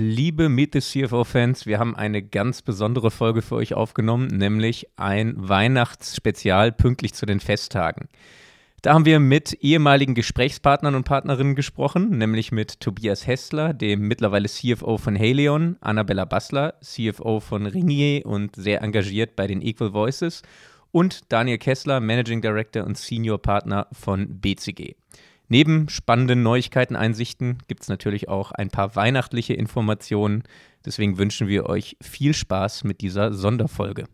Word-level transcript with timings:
Liebe 0.00 0.48
Meet 0.48 0.74
the 0.74 0.80
CFO-Fans, 0.80 1.66
wir 1.66 1.80
haben 1.80 1.96
eine 1.96 2.22
ganz 2.22 2.62
besondere 2.62 3.10
Folge 3.10 3.42
für 3.42 3.56
euch 3.56 3.74
aufgenommen, 3.74 4.28
nämlich 4.28 4.86
ein 4.94 5.34
Weihnachtsspezial 5.36 6.70
pünktlich 6.70 7.14
zu 7.14 7.26
den 7.26 7.40
Festtagen. 7.40 8.06
Da 8.82 8.94
haben 8.94 9.06
wir 9.06 9.18
mit 9.18 9.54
ehemaligen 9.54 10.14
Gesprächspartnern 10.14 10.94
und 10.94 11.02
Partnerinnen 11.02 11.56
gesprochen, 11.56 12.16
nämlich 12.16 12.52
mit 12.52 12.78
Tobias 12.78 13.26
Hessler, 13.26 13.74
dem 13.74 14.02
mittlerweile 14.02 14.48
CFO 14.48 14.98
von 14.98 15.18
Haleon, 15.18 15.78
Annabella 15.80 16.26
Bassler, 16.26 16.74
CFO 16.80 17.40
von 17.40 17.66
Ringier 17.66 18.24
und 18.24 18.54
sehr 18.54 18.82
engagiert 18.82 19.34
bei 19.34 19.48
den 19.48 19.60
Equal 19.60 19.94
Voices 19.94 20.42
und 20.92 21.32
Daniel 21.32 21.58
Kessler, 21.58 21.98
Managing 21.98 22.40
Director 22.40 22.84
und 22.84 22.96
Senior 22.96 23.42
Partner 23.42 23.88
von 23.90 24.38
BCG. 24.40 24.94
Neben 25.50 25.88
spannenden 25.88 26.42
Neuigkeiten, 26.42 26.94
Einsichten 26.94 27.58
gibt 27.68 27.82
es 27.82 27.88
natürlich 27.88 28.28
auch 28.28 28.52
ein 28.52 28.68
paar 28.68 28.96
weihnachtliche 28.96 29.54
Informationen. 29.54 30.42
Deswegen 30.84 31.16
wünschen 31.16 31.48
wir 31.48 31.66
euch 31.66 31.96
viel 32.02 32.34
Spaß 32.34 32.84
mit 32.84 33.00
dieser 33.00 33.32
Sonderfolge. 33.32 34.04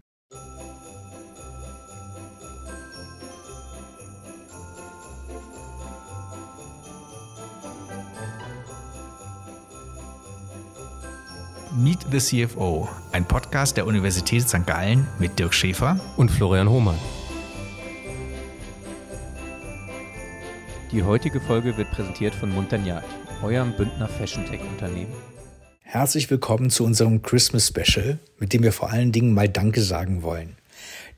Meet 11.77 12.07
the 12.13 12.47
CFO, 12.47 12.89
ein 13.11 13.27
Podcast 13.27 13.77
der 13.77 13.89
Universität 13.89 14.49
St. 14.49 14.65
Gallen 14.65 15.09
mit 15.19 15.37
Dirk 15.41 15.53
Schäfer 15.53 15.99
und 16.17 16.31
Florian 16.31 16.71
Hohmann. 16.71 16.95
Die 20.95 21.03
heutige 21.03 21.41
Folge 21.41 21.77
wird 21.77 21.91
präsentiert 21.91 22.37
von 22.37 22.55
Montagnat, 22.55 23.03
eurem 23.43 23.73
Bündner 23.73 24.07
Fashion-Tech-Unternehmen. 24.07 25.13
Herzlich 25.83 26.31
willkommen 26.31 26.71
zu 26.71 26.85
unserem 26.85 27.21
Christmas 27.21 27.67
Special, 27.67 28.21
mit 28.39 28.53
dem 28.53 28.63
wir 28.63 28.71
vor 28.71 28.93
allen 28.93 29.11
Dingen 29.11 29.35
mal 29.35 29.49
Danke 29.49 29.83
sagen 29.83 30.23
wollen. 30.23 30.55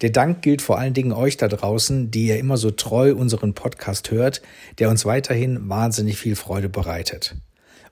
Der 0.00 0.08
Dank 0.08 0.40
gilt 0.40 0.62
vor 0.62 0.78
allen 0.78 0.94
Dingen 0.94 1.12
euch 1.12 1.36
da 1.36 1.46
draußen, 1.46 2.10
die 2.10 2.28
ihr 2.28 2.38
immer 2.38 2.56
so 2.56 2.70
treu 2.70 3.14
unseren 3.14 3.52
Podcast 3.52 4.10
hört, 4.10 4.40
der 4.78 4.88
uns 4.88 5.04
weiterhin 5.04 5.68
wahnsinnig 5.68 6.16
viel 6.16 6.36
Freude 6.36 6.70
bereitet. 6.70 7.36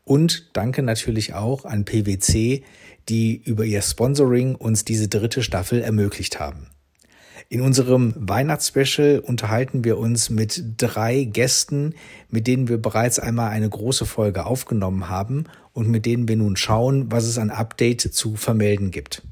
Und 0.05 0.49
danke 0.55 0.83
natürlich 0.83 1.35
auch 1.35 1.67
an 1.67 1.85
PwC, 1.85 2.65
die 3.11 3.43
über 3.45 3.67
ihr 3.67 3.83
Sponsoring 3.83 4.55
uns 4.55 4.87
diese 4.87 5.09
dritte 5.09 5.43
Staffel 5.43 5.83
ermöglicht 5.83 6.41
haben. 6.41 6.69
In 7.49 7.61
unserem 7.61 8.15
Weihnachtsspecial 8.17 9.21
unterhalten 9.21 9.85
wir 9.85 9.99
uns 9.99 10.31
mit 10.31 10.63
drei 10.79 11.25
Gästen, 11.25 11.95
mit 12.31 12.47
denen 12.47 12.69
wir 12.69 12.79
bereits 12.79 13.19
einmal 13.19 13.51
eine 13.51 13.69
große 13.69 14.07
Folge 14.07 14.47
aufgenommen 14.47 15.09
haben 15.09 15.45
und 15.73 15.89
mit 15.89 16.07
denen 16.07 16.27
wir 16.27 16.37
nun 16.37 16.57
schauen, 16.57 17.13
was 17.13 17.25
es 17.25 17.39
an 17.39 17.51
Update 17.51 18.01
zu 18.01 18.37
vermelden 18.37 18.91
gibt. 18.91 19.23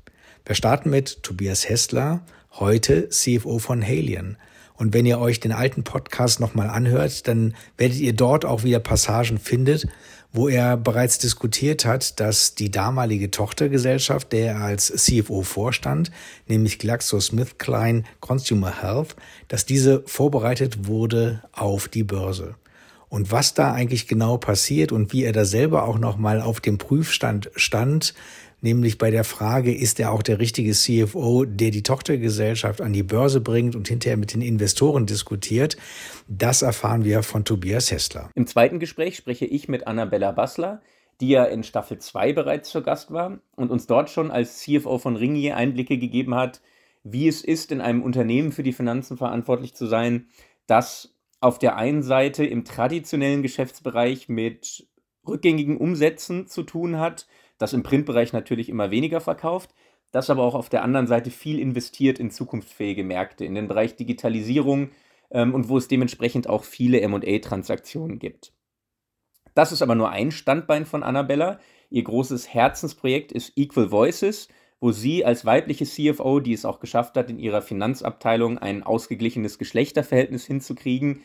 Wir 0.44 0.54
starten 0.54 0.90
mit 0.90 1.22
Tobias 1.22 1.68
Hessler, 1.68 2.22
heute 2.52 3.08
CFO 3.08 3.58
von 3.58 3.82
Halion. 3.82 4.36
Und 4.74 4.92
wenn 4.92 5.06
ihr 5.06 5.18
euch 5.18 5.40
den 5.40 5.52
alten 5.52 5.84
Podcast 5.84 6.40
nochmal 6.40 6.68
anhört, 6.68 7.28
dann 7.28 7.54
werdet 7.76 7.98
ihr 7.98 8.12
dort 8.12 8.44
auch 8.44 8.64
wieder 8.64 8.80
Passagen 8.80 9.38
findet, 9.38 9.86
wo 10.32 10.48
er 10.48 10.76
bereits 10.76 11.18
diskutiert 11.18 11.84
hat, 11.84 12.18
dass 12.18 12.54
die 12.54 12.70
damalige 12.70 13.30
Tochtergesellschaft, 13.30 14.32
der 14.32 14.52
er 14.52 14.60
als 14.62 14.86
CFO 14.86 15.42
vorstand, 15.42 16.10
nämlich 16.46 16.78
GlaxoSmithKline 16.78 18.04
Consumer 18.20 18.82
Health, 18.82 19.14
dass 19.48 19.66
diese 19.66 20.02
vorbereitet 20.06 20.86
wurde 20.86 21.42
auf 21.52 21.88
die 21.88 22.04
Börse. 22.04 22.54
Und 23.10 23.30
was 23.30 23.52
da 23.52 23.74
eigentlich 23.74 24.08
genau 24.08 24.38
passiert 24.38 24.90
und 24.90 25.12
wie 25.12 25.24
er 25.24 25.32
da 25.32 25.44
selber 25.44 25.84
auch 25.84 25.98
nochmal 25.98 26.40
auf 26.40 26.60
dem 26.60 26.78
Prüfstand 26.78 27.50
stand, 27.56 28.14
nämlich 28.62 28.98
bei 28.98 29.10
der 29.10 29.24
Frage, 29.24 29.74
ist 29.74 30.00
er 30.00 30.12
auch 30.12 30.22
der 30.22 30.38
richtige 30.38 30.72
CFO, 30.72 31.44
der 31.44 31.70
die 31.70 31.82
Tochtergesellschaft 31.82 32.80
an 32.80 32.92
die 32.92 33.02
Börse 33.02 33.40
bringt 33.40 33.76
und 33.76 33.88
hinterher 33.88 34.16
mit 34.16 34.32
den 34.32 34.40
Investoren 34.40 35.06
diskutiert. 35.06 35.76
Das 36.28 36.62
erfahren 36.62 37.04
wir 37.04 37.22
von 37.22 37.44
Tobias 37.44 37.90
Hessler. 37.90 38.30
Im 38.34 38.46
zweiten 38.46 38.78
Gespräch 38.78 39.16
spreche 39.16 39.44
ich 39.44 39.68
mit 39.68 39.86
Annabella 39.86 40.32
Bassler, 40.32 40.80
die 41.20 41.28
ja 41.28 41.44
in 41.44 41.62
Staffel 41.62 41.98
2 41.98 42.32
bereits 42.32 42.70
zu 42.70 42.82
Gast 42.82 43.10
war 43.10 43.38
und 43.56 43.70
uns 43.70 43.86
dort 43.86 44.10
schon 44.10 44.30
als 44.30 44.58
CFO 44.60 44.98
von 44.98 45.16
Ringier 45.16 45.56
Einblicke 45.56 45.98
gegeben 45.98 46.34
hat, 46.34 46.62
wie 47.04 47.28
es 47.28 47.42
ist, 47.42 47.72
in 47.72 47.80
einem 47.80 48.02
Unternehmen 48.02 48.52
für 48.52 48.62
die 48.62 48.72
Finanzen 48.72 49.16
verantwortlich 49.16 49.74
zu 49.74 49.86
sein, 49.86 50.26
das 50.66 51.14
auf 51.40 51.58
der 51.58 51.76
einen 51.76 52.02
Seite 52.02 52.44
im 52.44 52.64
traditionellen 52.64 53.42
Geschäftsbereich 53.42 54.28
mit 54.28 54.86
rückgängigen 55.26 55.76
Umsätzen 55.76 56.46
zu 56.46 56.62
tun 56.62 56.98
hat, 56.98 57.26
das 57.62 57.72
im 57.72 57.82
Printbereich 57.82 58.32
natürlich 58.32 58.68
immer 58.68 58.90
weniger 58.90 59.20
verkauft, 59.20 59.70
das 60.10 60.28
aber 60.30 60.42
auch 60.42 60.54
auf 60.54 60.68
der 60.68 60.82
anderen 60.82 61.06
Seite 61.06 61.30
viel 61.30 61.58
investiert 61.58 62.18
in 62.18 62.30
zukunftsfähige 62.30 63.04
Märkte, 63.04 63.44
in 63.44 63.54
den 63.54 63.68
Bereich 63.68 63.96
Digitalisierung 63.96 64.90
ähm, 65.30 65.54
und 65.54 65.68
wo 65.68 65.78
es 65.78 65.88
dementsprechend 65.88 66.48
auch 66.48 66.64
viele 66.64 67.06
MA-Transaktionen 67.08 68.18
gibt. 68.18 68.52
Das 69.54 69.70
ist 69.70 69.80
aber 69.80 69.94
nur 69.94 70.10
ein 70.10 70.30
Standbein 70.30 70.86
von 70.86 71.02
Annabella. 71.02 71.60
Ihr 71.88 72.04
großes 72.04 72.52
Herzensprojekt 72.52 73.32
ist 73.32 73.52
Equal 73.56 73.90
Voices, 73.90 74.48
wo 74.80 74.90
sie 74.90 75.24
als 75.24 75.44
weibliche 75.44 75.84
CFO, 75.84 76.40
die 76.40 76.54
es 76.54 76.64
auch 76.64 76.80
geschafft 76.80 77.16
hat, 77.16 77.30
in 77.30 77.38
ihrer 77.38 77.62
Finanzabteilung 77.62 78.58
ein 78.58 78.82
ausgeglichenes 78.82 79.58
Geschlechterverhältnis 79.58 80.44
hinzukriegen, 80.44 81.22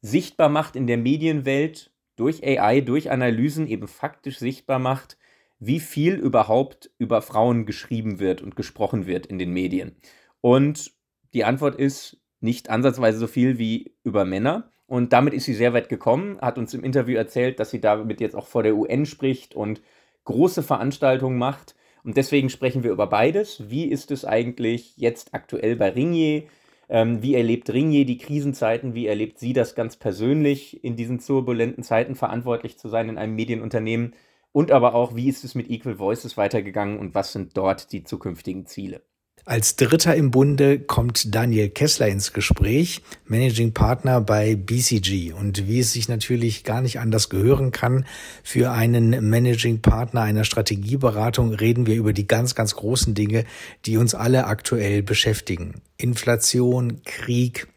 sichtbar 0.00 0.48
macht 0.48 0.74
in 0.74 0.86
der 0.86 0.96
Medienwelt 0.96 1.92
durch 2.16 2.42
AI, 2.42 2.80
durch 2.80 3.10
Analysen 3.10 3.66
eben 3.66 3.88
faktisch 3.88 4.38
sichtbar 4.38 4.78
macht, 4.78 5.18
wie 5.58 5.80
viel 5.80 6.14
überhaupt 6.14 6.90
über 6.98 7.22
Frauen 7.22 7.66
geschrieben 7.66 8.18
wird 8.18 8.42
und 8.42 8.56
gesprochen 8.56 9.06
wird 9.06 9.26
in 9.26 9.38
den 9.38 9.52
Medien. 9.52 9.96
Und 10.40 10.92
die 11.32 11.44
Antwort 11.44 11.76
ist 11.76 12.18
nicht 12.40 12.70
ansatzweise 12.70 13.18
so 13.18 13.26
viel 13.26 13.58
wie 13.58 13.94
über 14.04 14.24
Männer. 14.24 14.70
Und 14.86 15.12
damit 15.12 15.34
ist 15.34 15.44
sie 15.44 15.54
sehr 15.54 15.72
weit 15.72 15.88
gekommen, 15.88 16.38
hat 16.40 16.58
uns 16.58 16.72
im 16.72 16.84
Interview 16.84 17.16
erzählt, 17.16 17.58
dass 17.58 17.70
sie 17.70 17.80
damit 17.80 18.20
jetzt 18.20 18.36
auch 18.36 18.46
vor 18.46 18.62
der 18.62 18.76
UN 18.76 19.04
spricht 19.04 19.54
und 19.54 19.82
große 20.24 20.62
Veranstaltungen 20.62 21.38
macht. 21.38 21.74
Und 22.04 22.16
deswegen 22.16 22.50
sprechen 22.50 22.84
wir 22.84 22.92
über 22.92 23.08
beides. 23.08 23.68
Wie 23.68 23.86
ist 23.86 24.12
es 24.12 24.24
eigentlich 24.24 24.96
jetzt 24.96 25.34
aktuell 25.34 25.74
bei 25.74 25.88
Ringier? 25.88 26.44
Ähm, 26.88 27.20
wie 27.20 27.34
erlebt 27.34 27.68
Ringier 27.68 28.04
die 28.04 28.18
Krisenzeiten? 28.18 28.94
Wie 28.94 29.08
erlebt 29.08 29.40
sie 29.40 29.52
das 29.52 29.74
ganz 29.74 29.96
persönlich, 29.96 30.84
in 30.84 30.94
diesen 30.94 31.18
turbulenten 31.18 31.82
Zeiten 31.82 32.14
verantwortlich 32.14 32.78
zu 32.78 32.88
sein 32.88 33.08
in 33.08 33.18
einem 33.18 33.34
Medienunternehmen? 33.34 34.14
Und 34.56 34.70
aber 34.70 34.94
auch, 34.94 35.14
wie 35.14 35.28
ist 35.28 35.44
es 35.44 35.54
mit 35.54 35.68
Equal 35.68 35.98
Voices 35.98 36.38
weitergegangen 36.38 36.98
und 36.98 37.14
was 37.14 37.30
sind 37.30 37.58
dort 37.58 37.92
die 37.92 38.04
zukünftigen 38.04 38.64
Ziele? 38.64 39.02
Als 39.44 39.76
Dritter 39.76 40.14
im 40.14 40.30
Bunde 40.30 40.80
kommt 40.80 41.34
Daniel 41.34 41.68
Kessler 41.68 42.08
ins 42.08 42.32
Gespräch, 42.32 43.02
Managing 43.26 43.74
Partner 43.74 44.22
bei 44.22 44.56
BCG. 44.56 45.34
Und 45.34 45.68
wie 45.68 45.80
es 45.80 45.92
sich 45.92 46.08
natürlich 46.08 46.64
gar 46.64 46.80
nicht 46.80 47.00
anders 47.00 47.28
gehören 47.28 47.70
kann, 47.70 48.06
für 48.42 48.70
einen 48.70 49.28
Managing 49.28 49.82
Partner 49.82 50.22
einer 50.22 50.44
Strategieberatung 50.44 51.52
reden 51.52 51.86
wir 51.86 51.96
über 51.96 52.14
die 52.14 52.26
ganz, 52.26 52.54
ganz 52.54 52.74
großen 52.76 53.12
Dinge, 53.12 53.44
die 53.84 53.98
uns 53.98 54.14
alle 54.14 54.46
aktuell 54.46 55.02
beschäftigen. 55.02 55.82
Inflation, 55.98 57.02
Krieg, 57.04 57.68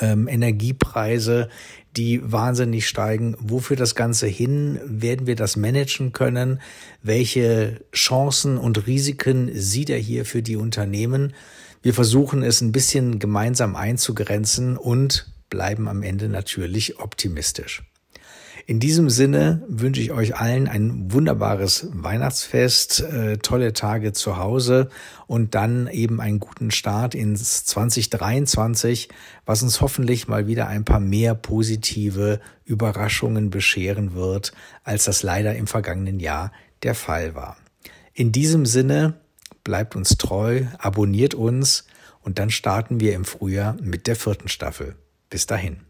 ähm, 0.00 0.28
Energiepreise, 0.28 1.48
die 1.96 2.20
wahnsinnig 2.30 2.88
steigen. 2.88 3.36
Wofür 3.38 3.76
das 3.76 3.94
Ganze 3.94 4.26
hin? 4.26 4.80
Werden 4.84 5.26
wir 5.26 5.36
das 5.36 5.56
managen 5.56 6.12
können? 6.12 6.60
Welche 7.02 7.80
Chancen 7.92 8.58
und 8.58 8.86
Risiken 8.86 9.50
sieht 9.54 9.90
er 9.90 9.98
hier 9.98 10.24
für 10.24 10.42
die 10.42 10.56
Unternehmen? 10.56 11.34
Wir 11.82 11.94
versuchen 11.94 12.42
es 12.42 12.60
ein 12.60 12.72
bisschen 12.72 13.18
gemeinsam 13.18 13.76
einzugrenzen 13.76 14.76
und 14.76 15.30
bleiben 15.50 15.86
am 15.86 16.02
Ende 16.02 16.28
natürlich 16.28 16.98
optimistisch. 16.98 17.82
In 18.66 18.80
diesem 18.80 19.10
Sinne 19.10 19.62
wünsche 19.68 20.00
ich 20.00 20.10
euch 20.10 20.36
allen 20.36 20.68
ein 20.68 21.12
wunderbares 21.12 21.88
Weihnachtsfest, 21.92 23.00
äh, 23.00 23.36
tolle 23.36 23.74
Tage 23.74 24.14
zu 24.14 24.38
Hause 24.38 24.88
und 25.26 25.54
dann 25.54 25.86
eben 25.86 26.18
einen 26.18 26.40
guten 26.40 26.70
Start 26.70 27.14
ins 27.14 27.66
2023, 27.66 29.10
was 29.44 29.62
uns 29.62 29.82
hoffentlich 29.82 30.28
mal 30.28 30.46
wieder 30.46 30.66
ein 30.66 30.86
paar 30.86 31.00
mehr 31.00 31.34
positive 31.34 32.40
Überraschungen 32.64 33.50
bescheren 33.50 34.14
wird, 34.14 34.52
als 34.82 35.04
das 35.04 35.22
leider 35.22 35.54
im 35.54 35.66
vergangenen 35.66 36.18
Jahr 36.18 36.50
der 36.82 36.94
Fall 36.94 37.34
war. 37.34 37.58
In 38.14 38.32
diesem 38.32 38.64
Sinne 38.64 39.20
bleibt 39.62 39.94
uns 39.94 40.16
treu, 40.16 40.62
abonniert 40.78 41.34
uns 41.34 41.84
und 42.22 42.38
dann 42.38 42.48
starten 42.48 42.98
wir 42.98 43.14
im 43.14 43.26
Frühjahr 43.26 43.76
mit 43.82 44.06
der 44.06 44.16
vierten 44.16 44.48
Staffel. 44.48 44.96
Bis 45.28 45.44
dahin. 45.44 45.80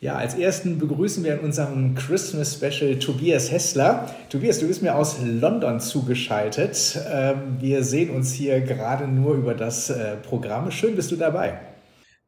Ja, 0.00 0.14
als 0.14 0.34
ersten 0.34 0.78
begrüßen 0.78 1.24
wir 1.24 1.34
in 1.34 1.40
unserem 1.40 1.96
Christmas 1.96 2.54
Special 2.54 3.00
Tobias 3.00 3.50
Hessler. 3.50 4.14
Tobias, 4.28 4.60
du 4.60 4.68
bist 4.68 4.80
mir 4.80 4.94
aus 4.94 5.18
London 5.24 5.80
zugeschaltet. 5.80 6.96
Ähm, 7.10 7.56
wir 7.58 7.82
sehen 7.82 8.10
uns 8.10 8.32
hier 8.32 8.60
gerade 8.60 9.08
nur 9.08 9.34
über 9.34 9.54
das 9.54 9.90
äh, 9.90 10.14
Programm. 10.16 10.70
Schön 10.70 10.94
bist 10.94 11.10
du 11.10 11.16
dabei. 11.16 11.58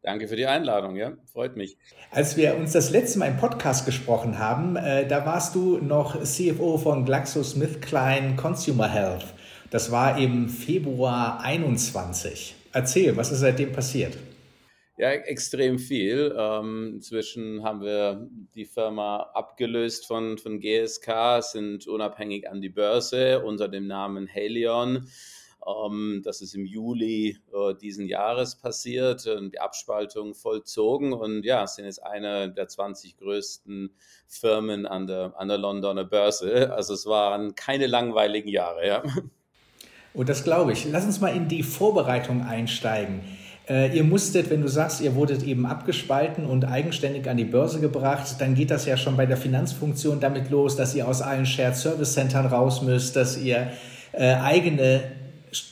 Danke 0.03 0.27
für 0.27 0.35
die 0.35 0.47
Einladung, 0.47 0.97
ja, 0.97 1.13
freut 1.33 1.57
mich. 1.57 1.77
Als 2.11 2.37
wir 2.37 2.57
uns 2.57 2.73
das 2.73 2.91
letzte 2.91 3.21
Mal 3.21 3.27
im 3.27 3.37
Podcast 3.37 3.87
gesprochen 3.87 4.41
haben, 4.41 4.75
äh, 4.75 5.07
da 5.07 5.25
warst 5.25 5.55
du 5.55 5.79
noch 5.79 6.21
CFO 6.25 6.77
von 6.77 7.05
GlaxoSmithKline 7.05 8.35
Consumer 8.35 8.89
Health. 8.89 9.27
Das 9.71 9.93
war 9.93 10.19
im 10.19 10.49
Februar 10.49 11.41
21. 11.43 12.57
Erzähl, 12.73 13.17
was 13.17 13.31
ist 13.31 13.41
seitdem 13.41 13.71
passiert? 13.71 14.19
Ja, 15.01 15.13
extrem 15.13 15.79
viel. 15.79 16.37
Ähm, 16.37 16.97
inzwischen 16.97 17.63
haben 17.63 17.81
wir 17.81 18.29
die 18.55 18.67
Firma 18.67 19.31
abgelöst 19.33 20.07
von, 20.07 20.37
von 20.37 20.61
GSK, 20.61 21.41
sind 21.41 21.87
unabhängig 21.87 22.51
an 22.51 22.61
die 22.61 22.69
Börse 22.69 23.43
unter 23.43 23.69
dem 23.69 23.87
Namen 23.87 24.27
Helion. 24.27 25.09
Ähm, 25.67 26.21
das 26.23 26.43
ist 26.43 26.55
im 26.55 26.67
Juli 26.67 27.39
äh, 27.51 27.75
diesen 27.81 28.09
Jahres 28.09 28.57
passiert 28.57 29.27
und 29.27 29.55
die 29.55 29.59
Abspaltung 29.59 30.35
vollzogen 30.35 31.15
und 31.15 31.47
ja, 31.47 31.67
sind 31.67 31.87
jetzt 31.87 32.05
eine 32.05 32.53
der 32.53 32.69
20 32.69 33.17
größten 33.17 33.95
Firmen 34.29 34.85
an 34.85 35.07
der, 35.07 35.33
an 35.39 35.49
der 35.49 35.57
Londoner 35.57 36.05
Börse. 36.05 36.75
Also 36.75 36.93
es 36.93 37.07
waren 37.07 37.55
keine 37.55 37.87
langweiligen 37.87 38.51
Jahre, 38.51 38.87
ja. 38.87 39.03
Und 40.13 40.29
das 40.29 40.45
glaube 40.45 40.73
ich. 40.73 40.85
Lass 40.91 41.07
uns 41.07 41.23
mal 41.23 41.35
in 41.35 41.49
die 41.49 41.63
Vorbereitung 41.63 42.43
einsteigen. 42.43 43.23
Äh, 43.71 43.97
ihr 43.97 44.03
musstet, 44.03 44.51
wenn 44.51 44.63
du 44.63 44.69
sagst, 44.69 45.01
ihr 45.01 45.15
wurdet 45.15 45.45
eben 45.45 45.65
abgespalten 45.65 46.45
und 46.45 46.65
eigenständig 46.65 47.31
an 47.31 47.37
die 47.37 47.45
Börse 47.45 47.79
gebracht, 47.79 48.41
dann 48.41 48.57
geht 48.57 48.73
das 48.73 48.85
ja 48.85 48.97
schon 48.97 49.17
bei 49.17 49.27
der 49.27 49.37
Finanzfunktion 49.37 50.19
damit 50.19 50.51
los, 50.51 50.75
dass 50.75 50.93
ihr 50.97 51.07
aus 51.07 51.23
allen 51.23 51.47
Shared 51.47 51.77
Service 51.77 52.15
Centern 52.15 52.47
raus 52.47 52.83
müsst, 52.83 53.15
dass 53.15 53.39
ihr 53.39 53.71
äh, 54.11 54.35
eigene 54.35 55.13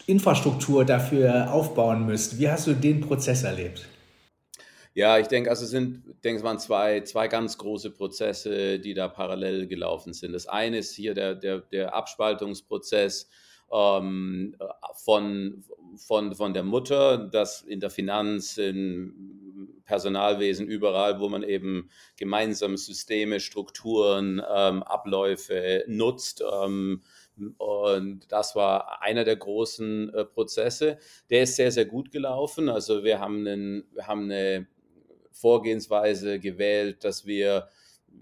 Infrastruktur 0.06 0.84
dafür 0.84 1.52
aufbauen 1.52 2.06
müsst. 2.06 2.38
Wie 2.38 2.48
hast 2.48 2.68
du 2.68 2.74
den 2.74 3.00
Prozess 3.00 3.42
erlebt? 3.42 3.88
Ja, 4.94 5.18
ich 5.18 5.26
denke, 5.26 5.50
also 5.50 5.66
sind, 5.66 6.04
ich 6.08 6.20
denke, 6.20 6.38
es 6.38 6.44
waren 6.44 6.60
zwei, 6.60 7.00
zwei 7.00 7.26
ganz 7.26 7.58
große 7.58 7.90
Prozesse, 7.90 8.78
die 8.78 8.94
da 8.94 9.08
parallel 9.08 9.66
gelaufen 9.66 10.12
sind. 10.12 10.32
Das 10.32 10.46
eine 10.46 10.78
ist 10.78 10.94
hier 10.94 11.14
der, 11.14 11.34
der, 11.34 11.58
der 11.58 11.94
Abspaltungsprozess 11.94 13.28
ähm, 13.72 14.56
von, 14.94 15.64
von, 15.98 16.34
von 16.34 16.54
der 16.54 16.62
Mutter, 16.62 17.18
das 17.18 17.62
in 17.62 17.80
der 17.80 17.90
Finanz, 17.90 18.56
im 18.56 19.82
Personalwesen, 19.84 20.66
überall, 20.66 21.18
wo 21.18 21.28
man 21.28 21.42
eben 21.42 21.90
gemeinsam 22.16 22.76
Systeme, 22.76 23.40
Strukturen, 23.40 24.42
ähm, 24.54 24.82
Abläufe 24.82 25.84
nutzt. 25.86 26.42
Ähm, 26.62 27.02
und 27.56 28.30
das 28.30 28.54
war 28.56 29.02
einer 29.02 29.24
der 29.24 29.36
großen 29.36 30.12
äh, 30.12 30.24
Prozesse. 30.24 30.98
Der 31.30 31.42
ist 31.42 31.56
sehr, 31.56 31.72
sehr 31.72 31.86
gut 31.86 32.10
gelaufen. 32.10 32.68
Also 32.68 33.04
wir 33.04 33.20
haben, 33.20 33.46
einen, 33.46 33.84
wir 33.92 34.06
haben 34.06 34.24
eine 34.24 34.66
Vorgehensweise 35.32 36.40
gewählt, 36.40 37.04
dass 37.04 37.26
wir 37.26 37.68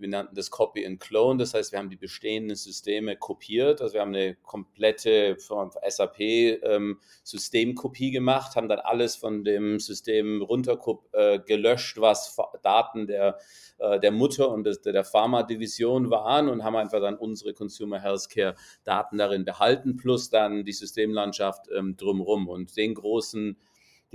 wir 0.01 0.09
nannten 0.09 0.35
das 0.35 0.51
Copy 0.51 0.87
and 0.87 1.01
Clone, 1.01 1.39
das 1.39 1.55
heißt, 1.55 1.73
wir 1.73 1.79
haben 1.79 1.89
die 1.91 1.97
bestehenden 1.97 2.57
Systeme 2.57 3.17
kopiert, 3.17 3.81
also 3.81 3.95
wir 3.95 4.01
haben 4.01 4.15
eine 4.15 4.35
komplette 4.37 5.37
SAP-Systemkopie 5.39 8.09
ähm, 8.09 8.13
gemacht, 8.13 8.57
haben 8.57 8.69
dann 8.69 8.81
alles 8.81 9.17
von 9.17 9.45
dem 9.45 9.81
System 9.81 10.43
runter 10.43 10.79
äh, 11.13 11.39
gelöscht, 11.41 12.01
was 12.01 12.37
Daten 12.63 13.07
der, 13.07 13.39
äh, 13.79 14.01
der 14.01 14.13
Mutter 14.13 14.51
und 14.51 14.65
des, 14.65 14.81
der 14.83 15.05
Pharma-Division 15.05 16.11
waren 16.11 16.49
und 16.49 16.65
haben 16.65 16.77
einfach 16.77 17.01
dann 17.01 17.17
unsere 17.17 17.55
Consumer 17.55 18.01
Healthcare 18.01 18.55
Daten 18.85 19.19
darin 19.19 19.45
behalten, 19.45 19.97
plus 19.97 20.31
dann 20.31 20.65
die 20.65 20.73
Systemlandschaft 20.73 21.69
ähm, 21.77 21.97
drumherum 21.97 22.49
und 22.49 22.77
den 22.77 22.95
großen 22.95 23.57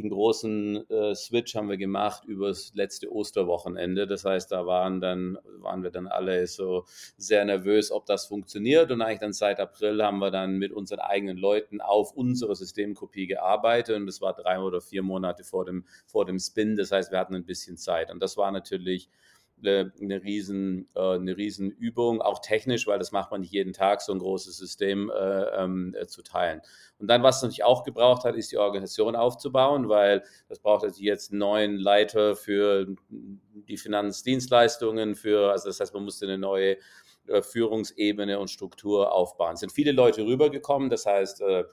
den 0.01 0.09
großen 0.09 0.89
äh, 0.89 1.15
Switch 1.15 1.55
haben 1.55 1.69
wir 1.69 1.77
gemacht 1.77 2.25
übers 2.25 2.71
letzte 2.73 3.11
Osterwochenende. 3.11 4.07
Das 4.07 4.25
heißt, 4.25 4.51
da 4.51 4.65
waren 4.65 5.01
dann, 5.01 5.37
waren 5.59 5.83
wir 5.83 5.91
dann 5.91 6.07
alle 6.07 6.45
so 6.47 6.85
sehr 7.17 7.45
nervös, 7.45 7.91
ob 7.91 8.05
das 8.05 8.25
funktioniert. 8.25 8.91
Und 8.91 9.01
eigentlich 9.01 9.19
dann 9.19 9.33
seit 9.33 9.59
April 9.59 10.03
haben 10.03 10.19
wir 10.19 10.31
dann 10.31 10.57
mit 10.57 10.71
unseren 10.71 10.99
eigenen 10.99 11.37
Leuten 11.37 11.81
auf 11.81 12.13
unsere 12.13 12.55
Systemkopie 12.55 13.27
gearbeitet. 13.27 13.95
Und 13.95 14.07
das 14.07 14.21
war 14.21 14.33
drei 14.33 14.59
oder 14.59 14.81
vier 14.81 15.03
Monate 15.03 15.43
vor 15.43 15.65
dem, 15.65 15.85
vor 16.05 16.25
dem 16.25 16.39
Spin. 16.39 16.75
Das 16.75 16.91
heißt, 16.91 17.11
wir 17.11 17.19
hatten 17.19 17.35
ein 17.35 17.45
bisschen 17.45 17.77
Zeit. 17.77 18.11
Und 18.11 18.21
das 18.21 18.37
war 18.37 18.51
natürlich 18.51 19.09
eine, 19.61 19.91
eine, 20.01 20.23
riesen, 20.23 20.87
äh, 20.95 21.15
eine 21.15 21.37
Riesenübung, 21.37 22.21
auch 22.21 22.39
technisch, 22.39 22.87
weil 22.87 22.99
das 22.99 23.11
macht 23.11 23.31
man 23.31 23.41
nicht 23.41 23.51
jeden 23.51 23.73
Tag, 23.73 24.01
so 24.01 24.11
ein 24.11 24.19
großes 24.19 24.57
System 24.57 25.09
äh, 25.09 25.63
ähm, 25.63 25.95
äh, 25.99 26.07
zu 26.07 26.21
teilen. 26.21 26.61
Und 26.99 27.07
dann, 27.07 27.23
was 27.23 27.37
es 27.37 27.43
natürlich 27.43 27.63
auch 27.63 27.83
gebraucht 27.83 28.23
hat, 28.23 28.35
ist 28.35 28.51
die 28.51 28.57
Organisation 28.57 29.15
aufzubauen, 29.15 29.89
weil 29.89 30.23
das 30.49 30.59
braucht 30.59 30.83
also 30.83 31.01
jetzt 31.01 31.31
einen 31.31 31.39
neuen 31.39 31.77
Leiter 31.77 32.35
für 32.35 32.87
die 33.09 33.77
Finanzdienstleistungen, 33.77 35.15
für, 35.15 35.51
also 35.51 35.69
das 35.69 35.79
heißt, 35.79 35.93
man 35.93 36.03
musste 36.03 36.25
eine 36.25 36.37
neue 36.37 36.77
Führungsebene 37.41 38.39
und 38.39 38.49
Struktur 38.49 39.11
aufbauen. 39.13 39.53
Es 39.53 39.59
sind 39.61 39.71
viele 39.71 39.91
Leute 39.91 40.25
rübergekommen, 40.25 40.89
das 40.89 41.05
heißt, 41.05 41.41
äh, 41.41 41.63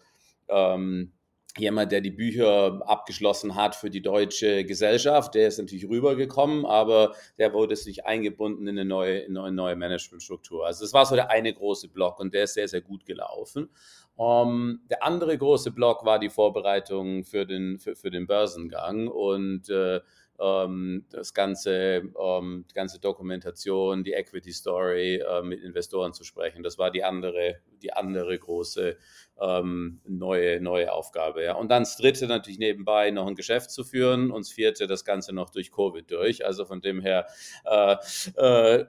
ähm, 0.49 1.13
jemand, 1.57 1.93
der 1.93 2.01
die 2.01 2.11
Bücher 2.11 2.81
abgeschlossen 2.87 3.55
hat 3.55 3.75
für 3.75 3.91
die 3.91 4.03
deutsche 4.03 4.65
Gesellschaft, 4.65 5.35
der 5.35 5.49
ist 5.49 5.59
natürlich 5.59 5.89
rübergekommen, 5.89 6.67
aber 6.67 7.15
der 7.39 7.53
wurde 7.53 7.77
sich 7.77 8.05
eingebunden 8.07 8.67
in 8.67 8.79
eine 8.79 8.85
neue, 8.85 9.19
in 9.21 9.37
eine 9.37 9.55
neue 9.55 9.77
Managementstruktur. 9.77 10.67
Also 10.67 10.85
das 10.85 10.93
war 10.93 11.07
so 11.07 11.15
der 11.15 11.31
eine 11.31 11.53
große 11.53 11.89
Block 11.89 12.21
und 12.21 12.35
der 12.35 12.45
ist 12.45 12.55
sehr, 12.55 12.69
sehr 12.69 12.83
gut 12.83 13.05
gelaufen. 13.07 13.71
Um, 14.17 14.49
ähm, 14.49 14.81
der 14.91 15.05
andere 15.05 15.39
große 15.39 15.71
Block 15.71 16.05
war 16.05 16.19
die 16.19 16.29
Vorbereitung 16.29 17.23
für 17.23 17.47
den, 17.47 17.79
für, 17.79 17.95
für 17.95 18.11
den 18.11 18.27
Börsengang 18.27 19.07
und 19.07 19.71
äh, 19.71 20.01
das 20.39 21.35
ganze, 21.35 22.03
ähm, 22.19 22.65
die 22.71 22.75
ganze 22.75 23.01
Dokumentation, 23.01 24.05
die 24.05 24.13
Equity 24.13 24.53
Story 24.53 25.17
äh, 25.17 25.43
mit 25.43 25.61
Investoren 25.63 26.13
zu 26.13 26.23
sprechen. 26.23 26.63
Das 26.63 26.79
war 26.79 26.93
die 26.93 27.03
andere, 27.03 27.57
die 27.83 27.93
andere 27.93 28.39
große 28.39 28.97
ähm, 29.41 30.01
neue, 30.07 30.61
neue 30.61 30.93
Aufgabe. 30.93 31.43
Ja. 31.43 31.55
Und 31.55 31.71
dann 31.71 31.83
das 31.83 31.97
dritte 31.97 32.27
natürlich 32.29 32.59
nebenbei 32.59 33.11
noch 33.11 33.27
ein 33.27 33.35
Geschäft 33.35 33.71
zu 33.71 33.83
führen 33.83 34.31
und 34.31 34.47
das 34.47 34.53
vierte 34.53 34.87
das 34.87 35.05
Ganze 35.05 35.35
noch 35.35 35.51
durch 35.51 35.73
Covid 35.73 36.09
durch. 36.11 36.47
Also 36.47 36.65
von 36.65 36.81
dem 36.81 37.01
her 37.01 37.27
äh, 37.65 37.97
äh, 38.37 38.87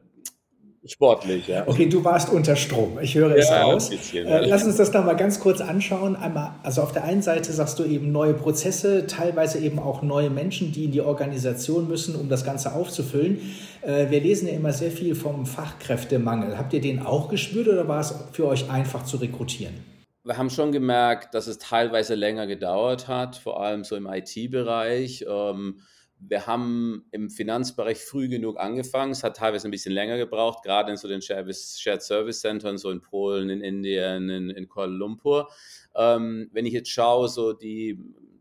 sportlich, 0.86 1.48
ja. 1.48 1.68
Okay, 1.68 1.88
du 1.88 2.04
warst 2.04 2.30
unter 2.30 2.56
Strom. 2.56 3.00
Ich 3.02 3.16
höre 3.16 3.36
es 3.36 3.50
ja, 3.50 3.64
raus. 3.64 3.90
Bisschen, 3.90 4.26
äh, 4.26 4.46
lass 4.46 4.64
uns 4.66 4.78
das 4.78 4.92
da 4.92 5.02
mal 5.02 5.16
ganz 5.16 5.40
kurz 5.40 5.62
anschauen. 5.62 6.16
Einmal, 6.16 6.56
also 6.64 6.82
auf 6.82 6.92
der 6.92 7.04
einen 7.04 7.22
Seite 7.22 7.52
sagst 7.52 7.80
du 7.80 7.84
eben 7.84 8.12
neue 8.12 8.34
Prozesse, 8.34 9.08
teilweise 9.08 9.60
eben 9.60 9.80
auch 9.80 10.02
neue 10.02 10.30
Menschen, 10.30 10.72
die 10.72 10.86
in 10.86 10.92
die 10.92 11.02
Organisation 11.02 11.88
müssen, 11.88 12.16
um 12.16 12.30
das 12.30 12.44
Ganze 12.44 12.74
aufzufüllen. 12.74 13.40
Äh, 13.82 14.10
wir 14.10 14.22
lesen 14.22 14.48
ja 14.48 14.54
immer 14.54 14.74
sehr 14.74 14.92
viel 14.92 15.16
vom 15.16 15.46
Fachkräftemangel. 15.46 16.58
Habt 16.58 16.74
ihr 16.74 16.82
den 16.82 17.02
auch 17.02 17.30
gespürt 17.30 17.68
oder 17.68 17.88
war 17.88 18.00
es 18.00 18.14
für 18.32 18.48
euch 18.48 18.70
einfach 18.70 19.04
zu 19.04 19.18
rekrutieren? 19.18 19.74
Wir 20.24 20.38
haben 20.38 20.50
schon 20.50 20.72
gemerkt, 20.72 21.34
dass 21.34 21.48
es 21.48 21.58
teilweise 21.58 22.14
länger 22.14 22.46
gedauert 22.46 23.08
hat, 23.08 23.38
vor 23.38 23.64
allem 23.64 23.84
so 23.84 23.96
im 23.96 24.06
IT-Bereich. 24.06 25.26
Ähm, 25.28 25.80
wir 26.20 26.48
haben 26.48 27.06
im 27.12 27.30
Finanzbereich 27.30 28.00
früh 28.00 28.28
genug 28.28 28.60
angefangen. 28.60 29.14
Es 29.14 29.24
hat 29.24 29.38
teilweise 29.38 29.68
ein 29.68 29.72
bisschen 29.72 29.94
länger 29.94 30.18
gebraucht, 30.18 30.64
gerade 30.64 30.92
in 30.92 30.98
so 30.98 31.08
den 31.08 31.22
Shared 31.22 32.02
Service 32.02 32.42
Centern, 32.42 32.78
so 32.78 32.92
in 32.92 33.02
Polen, 33.02 33.50
in 33.50 33.62
Indien, 33.62 34.30
in, 34.30 34.50
in 34.50 34.68
Kuala 34.68 34.92
Lumpur. 34.92 35.50
Ähm, 35.96 36.50
wenn 36.52 36.66
ich 36.66 36.74
jetzt 36.74 36.90
schaue, 36.90 37.30
so 37.30 37.54
die, 37.54 37.98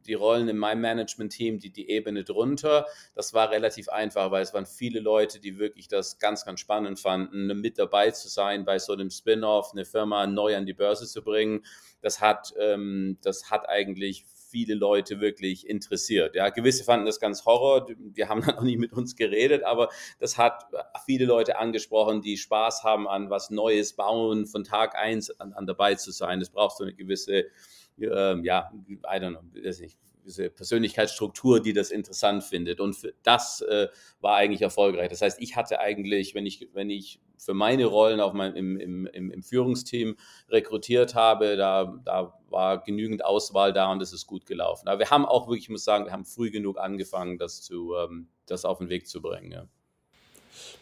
die 0.06 0.14
Rollen 0.14 0.48
in 0.48 0.58
meinem 0.58 0.80
Management-Team, 0.80 1.60
die, 1.60 1.70
die 1.70 1.88
Ebene 1.88 2.24
drunter, 2.24 2.86
das 3.14 3.32
war 3.32 3.50
relativ 3.50 3.88
einfach, 3.88 4.32
weil 4.32 4.42
es 4.42 4.52
waren 4.54 4.66
viele 4.66 4.98
Leute, 4.98 5.38
die 5.38 5.58
wirklich 5.58 5.86
das 5.86 6.18
ganz, 6.18 6.44
ganz 6.44 6.58
spannend 6.58 6.98
fanden, 6.98 7.46
mit 7.60 7.78
dabei 7.78 8.10
zu 8.10 8.28
sein 8.28 8.64
bei 8.64 8.80
so 8.80 8.92
einem 8.92 9.10
Spin-off, 9.10 9.70
eine 9.72 9.84
Firma 9.84 10.26
neu 10.26 10.56
an 10.56 10.66
die 10.66 10.74
Börse 10.74 11.06
zu 11.06 11.22
bringen. 11.22 11.64
Das 12.00 12.20
hat, 12.20 12.54
ähm, 12.58 13.18
das 13.22 13.50
hat 13.50 13.68
eigentlich 13.68 14.24
viele 14.50 14.74
Leute 14.74 15.20
wirklich 15.20 15.68
interessiert. 15.68 16.34
Ja, 16.34 16.48
gewisse 16.50 16.84
fanden 16.84 17.06
das 17.06 17.20
ganz 17.20 17.44
Horror, 17.44 17.86
die 17.86 18.26
haben 18.26 18.40
dann 18.46 18.56
auch 18.56 18.62
nicht 18.62 18.78
mit 18.78 18.92
uns 18.92 19.16
geredet, 19.16 19.62
aber 19.64 19.88
das 20.18 20.38
hat 20.38 20.66
viele 21.04 21.26
Leute 21.26 21.58
angesprochen, 21.58 22.22
die 22.22 22.36
Spaß 22.36 22.84
haben 22.84 23.08
an 23.08 23.30
was 23.30 23.50
Neues 23.50 23.94
bauen, 23.94 24.46
von 24.46 24.64
Tag 24.64 24.96
eins 24.96 25.30
an, 25.40 25.52
an 25.52 25.66
dabei 25.66 25.94
zu 25.94 26.10
sein. 26.10 26.40
Das 26.40 26.50
braucht 26.50 26.76
so 26.76 26.84
eine 26.84 26.94
gewisse, 26.94 27.46
äh, 27.98 28.40
ja, 28.42 28.72
I 28.88 29.16
don't 29.16 29.30
know, 29.30 29.64
weiß 29.64 29.80
nicht, 29.80 29.98
diese 30.24 30.50
Persönlichkeitsstruktur, 30.50 31.60
die 31.60 31.72
das 31.72 31.90
interessant 31.90 32.44
findet. 32.44 32.80
Und 32.80 32.96
das 33.22 33.62
äh, 33.62 33.88
war 34.20 34.36
eigentlich 34.36 34.62
erfolgreich. 34.62 35.08
Das 35.08 35.22
heißt, 35.22 35.40
ich 35.40 35.56
hatte 35.56 35.80
eigentlich, 35.80 36.34
wenn 36.34 36.46
ich, 36.46 36.68
wenn 36.74 36.90
ich 36.90 37.20
für 37.38 37.54
meine 37.54 37.86
Rollen 37.86 38.20
auch 38.20 38.32
mein, 38.32 38.54
im, 38.54 38.76
im, 38.76 39.06
im, 39.06 39.42
Führungsteam 39.42 40.16
rekrutiert 40.48 41.14
habe, 41.14 41.56
da, 41.56 41.98
da 42.04 42.34
war 42.48 42.82
genügend 42.82 43.24
Auswahl 43.24 43.72
da 43.72 43.90
und 43.90 44.02
es 44.02 44.12
ist 44.12 44.26
gut 44.26 44.46
gelaufen. 44.46 44.88
Aber 44.88 44.98
wir 44.98 45.10
haben 45.10 45.24
auch 45.24 45.48
wirklich, 45.48 45.64
ich 45.64 45.70
muss 45.70 45.84
sagen, 45.84 46.04
wir 46.04 46.12
haben 46.12 46.24
früh 46.24 46.50
genug 46.50 46.78
angefangen, 46.78 47.38
das, 47.38 47.62
zu, 47.62 47.94
ähm, 47.94 48.28
das 48.46 48.64
auf 48.64 48.78
den 48.78 48.88
Weg 48.88 49.06
zu 49.06 49.22
bringen. 49.22 49.52
Ja. 49.52 49.66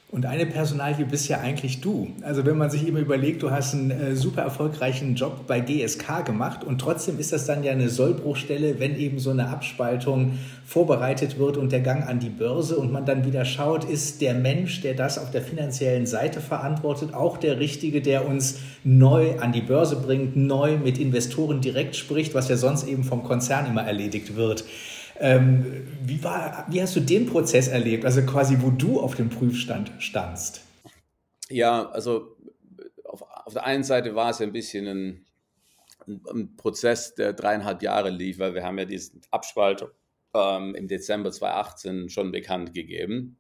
Und 0.08 0.24
eine 0.24 0.46
Personalie 0.46 1.04
bist 1.04 1.28
ja 1.28 1.40
eigentlich 1.40 1.80
du. 1.80 2.12
Also 2.22 2.46
wenn 2.46 2.56
man 2.56 2.70
sich 2.70 2.86
immer 2.86 3.00
überlegt, 3.00 3.42
du 3.42 3.50
hast 3.50 3.74
einen 3.74 3.90
äh, 3.90 4.14
super 4.14 4.42
erfolgreichen 4.42 5.16
Job 5.16 5.48
bei 5.48 5.58
GSK 5.58 6.24
gemacht 6.24 6.62
und 6.62 6.78
trotzdem 6.80 7.18
ist 7.18 7.32
das 7.32 7.44
dann 7.44 7.64
ja 7.64 7.72
eine 7.72 7.88
Sollbruchstelle, 7.88 8.78
wenn 8.78 8.96
eben 8.96 9.18
so 9.18 9.30
eine 9.30 9.48
Abspaltung 9.48 10.38
vorbereitet 10.64 11.40
wird 11.40 11.56
und 11.56 11.72
der 11.72 11.80
Gang 11.80 12.06
an 12.06 12.20
die 12.20 12.28
Börse 12.28 12.76
und 12.76 12.92
man 12.92 13.04
dann 13.04 13.24
wieder 13.24 13.44
schaut, 13.44 13.84
ist 13.84 14.20
der 14.20 14.34
Mensch, 14.34 14.80
der 14.80 14.94
das 14.94 15.18
auf 15.18 15.32
der 15.32 15.42
finanziellen 15.42 16.06
Seite 16.06 16.40
verantwortet, 16.40 17.12
auch 17.12 17.36
der 17.36 17.58
Richtige, 17.58 18.00
der 18.00 18.28
uns 18.28 18.60
neu 18.84 19.40
an 19.40 19.50
die 19.50 19.60
Börse 19.60 19.96
bringt, 19.96 20.36
neu 20.36 20.78
mit 20.78 20.98
Investoren 20.98 21.60
direkt 21.60 21.96
spricht, 21.96 22.32
was 22.32 22.48
ja 22.48 22.56
sonst 22.56 22.86
eben 22.86 23.02
vom 23.02 23.24
Konzern 23.24 23.66
immer 23.66 23.82
erledigt 23.82 24.36
wird. 24.36 24.64
Ähm, 25.20 25.86
wie, 26.02 26.22
war, 26.22 26.66
wie 26.68 26.82
hast 26.82 26.96
du 26.96 27.00
den 27.00 27.26
Prozess 27.26 27.68
erlebt, 27.68 28.04
also 28.04 28.22
quasi, 28.22 28.58
wo 28.60 28.70
du 28.70 29.00
auf 29.00 29.14
dem 29.14 29.30
Prüfstand 29.30 29.92
standst? 29.98 30.62
Ja, 31.48 31.88
also 31.90 32.36
auf, 33.04 33.22
auf 33.22 33.52
der 33.52 33.64
einen 33.64 33.84
Seite 33.84 34.14
war 34.14 34.30
es 34.30 34.40
ein 34.40 34.52
bisschen 34.52 34.86
ein, 34.86 35.26
ein, 36.06 36.56
Prozess, 36.56 37.14
der 37.14 37.32
dreieinhalb 37.32 37.82
Jahre 37.82 38.10
lief, 38.10 38.38
weil 38.38 38.54
wir 38.54 38.64
haben 38.64 38.78
ja 38.78 38.84
diesen 38.84 39.20
Abspalt 39.30 39.86
ähm, 40.34 40.74
im 40.74 40.88
Dezember 40.88 41.30
2018 41.30 42.08
schon 42.08 42.32
bekannt 42.32 42.74
gegeben. 42.74 43.38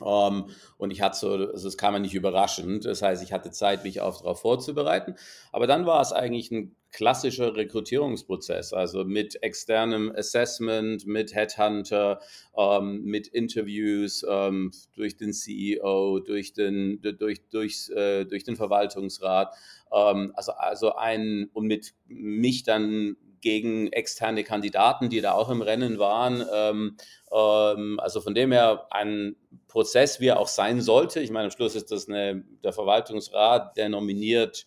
Um, 0.00 0.06
ähm, 0.06 0.54
und 0.76 0.92
ich 0.92 1.00
hatte 1.00 1.18
so, 1.18 1.32
also 1.32 1.66
es 1.66 1.76
kam 1.76 1.94
ja 1.94 1.98
nicht 1.98 2.14
überraschend. 2.14 2.84
Das 2.84 3.02
heißt, 3.02 3.22
ich 3.22 3.32
hatte 3.32 3.50
Zeit, 3.50 3.84
mich 3.84 4.00
auch 4.00 4.18
darauf 4.18 4.40
vorzubereiten. 4.40 5.16
Aber 5.52 5.66
dann 5.66 5.86
war 5.86 6.00
es 6.00 6.12
eigentlich 6.12 6.50
ein 6.52 6.76
klassischer 6.92 7.54
Rekrutierungsprozess, 7.54 8.72
also 8.72 9.04
mit 9.04 9.42
externem 9.42 10.10
Assessment, 10.14 11.06
mit 11.06 11.34
Headhunter, 11.34 12.20
ähm, 12.56 13.02
mit 13.04 13.26
Interviews 13.26 14.24
ähm, 14.28 14.72
durch 14.94 15.16
den 15.16 15.32
CEO, 15.32 16.20
durch 16.20 16.52
den, 16.52 17.00
durch, 17.02 17.48
durch, 17.50 17.90
äh, 17.90 18.24
durch 18.24 18.44
den 18.44 18.56
Verwaltungsrat. 18.56 19.54
Also, 19.90 20.52
also 20.52 20.96
ein, 20.96 21.48
und 21.54 21.66
mit 21.66 21.94
mich 22.08 22.62
dann 22.62 23.16
gegen 23.40 23.92
externe 23.92 24.44
Kandidaten, 24.44 25.10
die 25.10 25.20
da 25.20 25.32
auch 25.32 25.50
im 25.50 25.62
Rennen 25.62 25.98
waren. 25.98 26.44
Ähm, 26.52 26.96
ähm, 27.32 28.00
also 28.00 28.20
von 28.20 28.34
dem 28.34 28.52
her 28.52 28.86
ein 28.90 29.36
Prozess, 29.68 30.20
wie 30.20 30.28
er 30.28 30.40
auch 30.40 30.48
sein 30.48 30.80
sollte. 30.80 31.20
Ich 31.20 31.30
meine, 31.30 31.46
am 31.46 31.50
Schluss 31.50 31.74
ist 31.74 31.90
das 31.90 32.08
eine, 32.08 32.44
der 32.64 32.72
Verwaltungsrat, 32.72 33.76
der 33.76 33.88
nominiert 33.88 34.66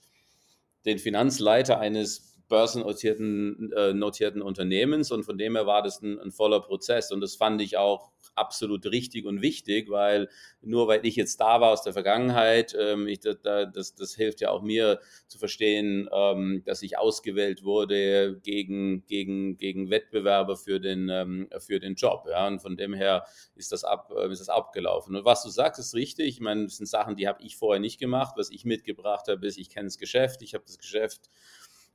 den 0.85 0.99
Finanzleiter 0.99 1.79
eines 1.79 2.31
börsennotierten 2.47 3.71
äh, 3.71 3.93
notierten 3.93 4.41
Unternehmens 4.41 5.11
und 5.11 5.23
von 5.23 5.37
dem 5.37 5.55
her 5.55 5.65
war 5.65 5.81
das 5.81 6.01
ein, 6.01 6.19
ein 6.19 6.31
voller 6.31 6.59
Prozess 6.59 7.11
und 7.11 7.21
das 7.21 7.35
fand 7.35 7.61
ich 7.61 7.77
auch 7.77 8.11
absolut 8.41 8.85
richtig 8.87 9.25
und 9.25 9.41
wichtig, 9.41 9.89
weil 9.89 10.27
nur 10.61 10.87
weil 10.87 11.05
ich 11.05 11.15
jetzt 11.15 11.39
da 11.39 11.61
war 11.61 11.71
aus 11.71 11.83
der 11.83 11.93
Vergangenheit, 11.93 12.75
ähm, 12.77 13.07
ich, 13.07 13.19
das, 13.19 13.95
das 13.95 14.15
hilft 14.15 14.41
ja 14.41 14.49
auch 14.49 14.61
mir 14.61 14.99
zu 15.27 15.37
verstehen, 15.37 16.09
ähm, 16.11 16.63
dass 16.65 16.81
ich 16.81 16.97
ausgewählt 16.97 17.63
wurde 17.63 18.39
gegen, 18.43 19.05
gegen, 19.05 19.57
gegen 19.57 19.89
Wettbewerber 19.89 20.57
für 20.57 20.79
den, 20.79 21.09
ähm, 21.09 21.49
für 21.59 21.79
den 21.79 21.95
Job. 21.95 22.25
Ja? 22.29 22.47
Und 22.47 22.59
von 22.59 22.75
dem 22.75 22.93
her 22.93 23.25
ist 23.55 23.71
das, 23.71 23.83
ab, 23.83 24.11
äh, 24.15 24.31
ist 24.31 24.41
das 24.41 24.49
abgelaufen. 24.49 25.15
Und 25.15 25.23
was 25.25 25.43
du 25.43 25.49
sagst, 25.49 25.79
ist 25.79 25.93
richtig. 25.93 26.27
Ich 26.27 26.39
meine, 26.41 26.65
das 26.65 26.77
sind 26.77 26.87
Sachen, 26.87 27.15
die 27.15 27.27
habe 27.27 27.41
ich 27.43 27.55
vorher 27.55 27.79
nicht 27.79 27.99
gemacht. 27.99 28.33
Was 28.37 28.49
ich 28.49 28.65
mitgebracht 28.65 29.27
habe, 29.27 29.45
ist, 29.45 29.57
ich 29.57 29.69
kenne 29.69 29.87
das 29.87 29.97
Geschäft, 29.97 30.41
ich 30.41 30.53
habe 30.53 30.63
das 30.65 30.77
Geschäft 30.77 31.29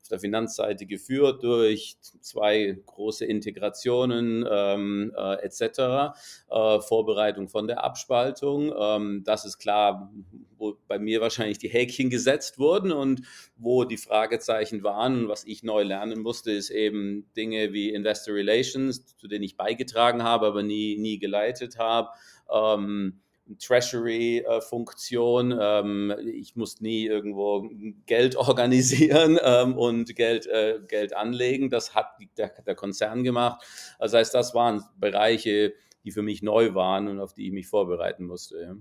auf 0.06 0.08
der 0.08 0.20
Finanzseite 0.20 0.86
geführt 0.86 1.42
durch 1.42 1.96
zwei 2.20 2.78
große 2.86 3.24
Integrationen 3.24 4.46
ähm, 4.48 5.12
äh, 5.16 5.44
etc., 5.44 6.14
äh, 6.48 6.80
Vorbereitung 6.80 7.48
von 7.48 7.66
der 7.66 7.82
Abspaltung. 7.82 8.72
Ähm, 8.78 9.22
das 9.24 9.44
ist 9.44 9.58
klar, 9.58 10.12
wo 10.58 10.76
bei 10.86 11.00
mir 11.00 11.20
wahrscheinlich 11.20 11.58
die 11.58 11.68
Häkchen 11.68 12.08
gesetzt 12.08 12.58
wurden 12.58 12.92
und 12.92 13.22
wo 13.56 13.82
die 13.84 13.96
Fragezeichen 13.96 14.84
waren. 14.84 15.24
Und 15.24 15.28
was 15.28 15.44
ich 15.44 15.64
neu 15.64 15.82
lernen 15.82 16.20
musste, 16.20 16.52
ist 16.52 16.70
eben 16.70 17.26
Dinge 17.36 17.72
wie 17.72 17.90
Investor 17.90 18.34
Relations, 18.34 19.16
zu 19.16 19.26
denen 19.26 19.42
ich 19.44 19.56
beigetragen 19.56 20.22
habe, 20.22 20.46
aber 20.46 20.62
nie, 20.62 20.96
nie 20.98 21.18
geleitet 21.18 21.78
habe. 21.78 22.10
Ähm, 22.48 23.20
Treasury-Funktion. 23.58 25.56
Ähm, 25.60 26.14
ich 26.34 26.56
muss 26.56 26.80
nie 26.80 27.06
irgendwo 27.06 27.68
Geld 28.06 28.36
organisieren 28.36 29.38
ähm, 29.42 29.76
und 29.76 30.14
Geld, 30.16 30.46
äh, 30.46 30.80
Geld 30.86 31.14
anlegen. 31.14 31.70
Das 31.70 31.94
hat 31.94 32.16
der, 32.36 32.52
der 32.66 32.74
Konzern 32.74 33.24
gemacht. 33.24 33.64
Das 33.98 34.12
heißt, 34.14 34.34
das 34.34 34.54
waren 34.54 34.84
Bereiche, 34.98 35.74
die 36.04 36.10
für 36.10 36.22
mich 36.22 36.42
neu 36.42 36.74
waren 36.74 37.08
und 37.08 37.20
auf 37.20 37.34
die 37.34 37.46
ich 37.46 37.52
mich 37.52 37.66
vorbereiten 37.66 38.26
musste. 38.26 38.78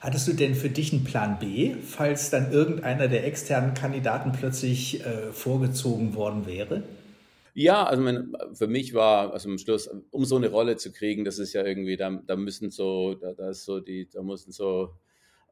Hattest 0.00 0.28
du 0.28 0.32
denn 0.32 0.54
für 0.54 0.70
dich 0.70 0.92
einen 0.92 1.04
Plan 1.04 1.38
B, 1.38 1.74
falls 1.74 2.30
dann 2.30 2.52
irgendeiner 2.52 3.06
der 3.08 3.26
externen 3.26 3.74
Kandidaten 3.74 4.32
plötzlich 4.32 5.04
äh, 5.04 5.32
vorgezogen 5.32 6.14
worden 6.14 6.46
wäre? 6.46 6.82
Ja, 7.54 7.84
also 7.84 8.02
mein, 8.02 8.32
für 8.54 8.66
mich 8.68 8.94
war, 8.94 9.32
also 9.32 9.48
am 9.48 9.58
Schluss, 9.58 9.88
um 10.10 10.24
so 10.24 10.36
eine 10.36 10.48
Rolle 10.50 10.76
zu 10.76 10.92
kriegen, 10.92 11.24
das 11.24 11.38
ist 11.38 11.52
ja 11.52 11.64
irgendwie, 11.64 11.96
da, 11.96 12.10
da 12.26 12.36
müssen 12.36 12.70
so, 12.70 13.14
da, 13.14 13.32
da 13.32 13.50
ist 13.50 13.64
so 13.64 13.80
die, 13.80 14.08
da 14.08 14.22
müssen 14.22 14.52
so 14.52 14.94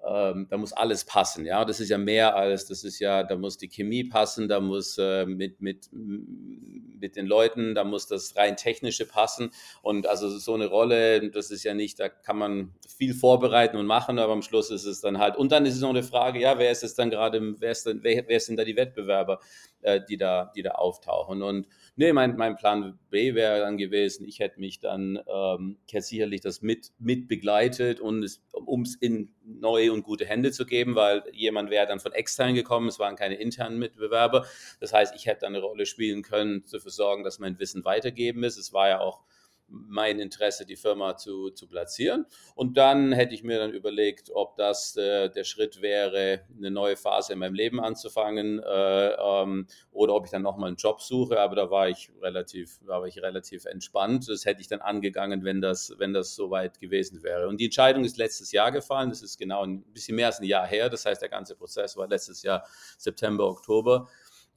ähm, 0.06 0.46
da 0.48 0.56
muss 0.56 0.72
alles 0.72 1.04
passen. 1.04 1.44
Ja, 1.44 1.64
das 1.64 1.80
ist 1.80 1.88
ja 1.88 1.98
mehr 1.98 2.36
als, 2.36 2.66
das 2.66 2.84
ist 2.84 2.98
ja, 3.00 3.22
da 3.24 3.36
muss 3.36 3.58
die 3.58 3.68
Chemie 3.68 4.04
passen, 4.04 4.48
da 4.48 4.60
muss 4.60 4.96
äh, 4.98 5.26
mit, 5.26 5.60
mit, 5.60 5.88
mit 5.92 7.16
den 7.16 7.26
Leuten, 7.26 7.74
da 7.74 7.84
muss 7.84 8.06
das 8.06 8.36
rein 8.36 8.56
technische 8.56 9.06
passen. 9.06 9.50
Und 9.82 10.06
also 10.06 10.28
so 10.28 10.54
eine 10.54 10.66
Rolle, 10.66 11.30
das 11.30 11.50
ist 11.50 11.64
ja 11.64 11.74
nicht, 11.74 11.98
da 11.98 12.08
kann 12.08 12.38
man 12.38 12.74
viel 12.96 13.12
vorbereiten 13.14 13.76
und 13.76 13.86
machen, 13.86 14.18
aber 14.18 14.32
am 14.32 14.42
Schluss 14.42 14.70
ist 14.70 14.84
es 14.84 15.00
dann 15.00 15.18
halt. 15.18 15.36
Und 15.36 15.52
dann 15.52 15.66
ist 15.66 15.74
es 15.74 15.80
noch 15.80 15.90
eine 15.90 16.02
Frage, 16.04 16.40
ja, 16.40 16.58
wer 16.58 16.70
ist 16.70 16.84
es 16.84 16.94
dann 16.94 17.10
gerade, 17.10 17.60
wer 17.60 17.74
wer, 18.02 18.28
wer 18.28 18.40
sind 18.40 18.56
da 18.56 18.64
die 18.64 18.76
Wettbewerber, 18.76 19.40
äh, 19.82 20.00
die 20.08 20.16
da, 20.16 20.52
die 20.54 20.62
da 20.62 20.72
auftauchen? 20.72 21.42
Und 21.42 21.66
nee, 21.98 22.12
mein, 22.12 22.36
mein 22.36 22.56
Plan 22.56 22.96
B 23.10 23.34
wäre 23.34 23.58
dann 23.58 23.76
gewesen, 23.76 24.24
ich 24.24 24.38
hätte 24.38 24.60
mich 24.60 24.78
dann, 24.78 25.18
ähm, 25.26 25.78
ich 25.86 25.92
hätte 25.92 26.06
sicherlich 26.06 26.40
das 26.40 26.62
mit, 26.62 26.92
mit 27.00 27.26
begleitet 27.26 28.00
und 28.00 28.22
es, 28.22 28.40
um 28.52 28.82
es 28.82 28.94
in 28.94 29.34
neue 29.44 29.92
und 29.92 30.04
gute 30.04 30.24
Hände 30.24 30.52
zu 30.52 30.64
geben, 30.64 30.94
weil 30.94 31.24
jemand 31.32 31.70
wäre 31.70 31.88
dann 31.88 31.98
von 31.98 32.12
extern 32.12 32.54
gekommen, 32.54 32.86
es 32.86 33.00
waren 33.00 33.16
keine 33.16 33.34
internen 33.34 33.80
Mitbewerber. 33.80 34.46
Das 34.78 34.92
heißt, 34.92 35.14
ich 35.16 35.26
hätte 35.26 35.40
dann 35.40 35.56
eine 35.56 35.64
Rolle 35.64 35.86
spielen 35.86 36.22
können, 36.22 36.64
dafür 36.70 36.92
sorgen, 36.92 37.24
dass 37.24 37.40
mein 37.40 37.58
Wissen 37.58 37.84
weitergeben 37.84 38.44
ist. 38.44 38.58
Es 38.58 38.72
war 38.72 38.88
ja 38.88 39.00
auch 39.00 39.24
mein 39.68 40.18
Interesse, 40.18 40.64
die 40.66 40.76
Firma 40.76 41.16
zu, 41.16 41.50
zu 41.50 41.66
platzieren. 41.68 42.26
Und 42.54 42.76
dann 42.76 43.12
hätte 43.12 43.34
ich 43.34 43.42
mir 43.42 43.58
dann 43.58 43.72
überlegt, 43.72 44.30
ob 44.32 44.56
das 44.56 44.96
äh, 44.96 45.28
der 45.28 45.44
Schritt 45.44 45.82
wäre, 45.82 46.42
eine 46.56 46.70
neue 46.70 46.96
Phase 46.96 47.34
in 47.34 47.38
meinem 47.38 47.54
Leben 47.54 47.80
anzufangen 47.80 48.60
äh, 48.60 49.08
ähm, 49.10 49.66
oder 49.92 50.14
ob 50.14 50.24
ich 50.24 50.30
dann 50.30 50.42
nochmal 50.42 50.68
einen 50.68 50.76
Job 50.76 51.00
suche. 51.00 51.40
Aber 51.40 51.56
da 51.56 51.70
war 51.70 51.88
ich 51.88 52.10
relativ, 52.22 52.78
war 52.86 53.04
ich 53.06 53.20
relativ 53.22 53.66
entspannt. 53.66 54.28
Das 54.28 54.44
hätte 54.44 54.60
ich 54.60 54.68
dann 54.68 54.80
angegangen, 54.80 55.44
wenn 55.44 55.60
das, 55.60 55.94
wenn 55.98 56.12
das 56.12 56.34
soweit 56.34 56.80
gewesen 56.80 57.22
wäre. 57.22 57.48
Und 57.48 57.60
die 57.60 57.66
Entscheidung 57.66 58.04
ist 58.04 58.16
letztes 58.16 58.52
Jahr 58.52 58.72
gefallen. 58.72 59.10
Das 59.10 59.22
ist 59.22 59.38
genau 59.38 59.64
ein 59.64 59.82
bisschen 59.92 60.16
mehr 60.16 60.26
als 60.26 60.40
ein 60.40 60.44
Jahr 60.44 60.66
her. 60.66 60.88
Das 60.88 61.04
heißt, 61.04 61.20
der 61.20 61.28
ganze 61.28 61.54
Prozess 61.54 61.96
war 61.96 62.08
letztes 62.08 62.42
Jahr 62.42 62.66
September, 62.96 63.46
Oktober. 63.46 64.08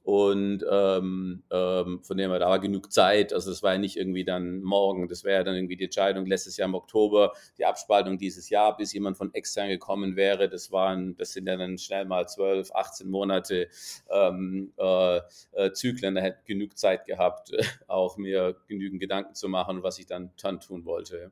Und 0.04 0.66
ähm, 0.70 1.44
ähm, 1.52 2.04
von 2.04 2.18
dem 2.18 2.32
her, 2.32 2.40
da 2.40 2.50
war 2.50 2.60
genug 2.60 2.92
Zeit. 2.92 3.34
Also 3.34 3.52
das 3.52 3.62
war 3.62 3.74
ja 3.74 3.80
nicht 3.80 3.98
irgendwie 3.98 4.26
dann 4.26 4.62
morgen. 4.64 5.08
Das 5.08 5.24
wäre 5.24 5.40
ja 5.40 5.44
dann 5.44 5.56
irgendwie 5.56 5.76
die 5.76 5.84
Entscheidung 5.84 6.26
letztes 6.26 6.58
Jahr 6.58 6.68
im 6.68 6.76
Oktober, 6.76 7.34
die 7.58 7.66
Abspaltung 7.66 8.18
dieses 8.18 8.50
Jahr, 8.50 8.76
bis 8.76 8.94
jemand 8.94 9.18
von 9.18 9.32
extern 9.34 9.70
gekommen 9.70 10.16
wäre. 10.16 10.50
Das 10.50 10.72
waren, 10.72 11.16
das 11.18 11.34
sind 11.34 11.48
ja 11.48 11.56
dann 11.56 11.78
schnell 11.78 12.06
mal 12.06 12.28
12, 12.28 12.72
18 12.74 13.10
Monate 13.10 13.70
ähm, 14.10 14.74
äh, 14.78 15.18
äh, 15.52 15.72
Zyklen. 15.72 16.16
Da 16.16 16.22
hätte 16.22 16.40
genug 16.46 16.78
Zeit 16.78 17.06
gehabt, 17.06 17.52
auch 17.88 18.18
mir 18.18 18.56
genügend 18.68 19.02
Gedanken 19.02 19.36
zu 19.36 19.50
machen, 19.50 19.84
was 19.84 20.00
ich 20.00 20.08
dann, 20.08 20.32
dann 20.42 20.60
tun 20.60 20.86
wollte. 20.86 21.32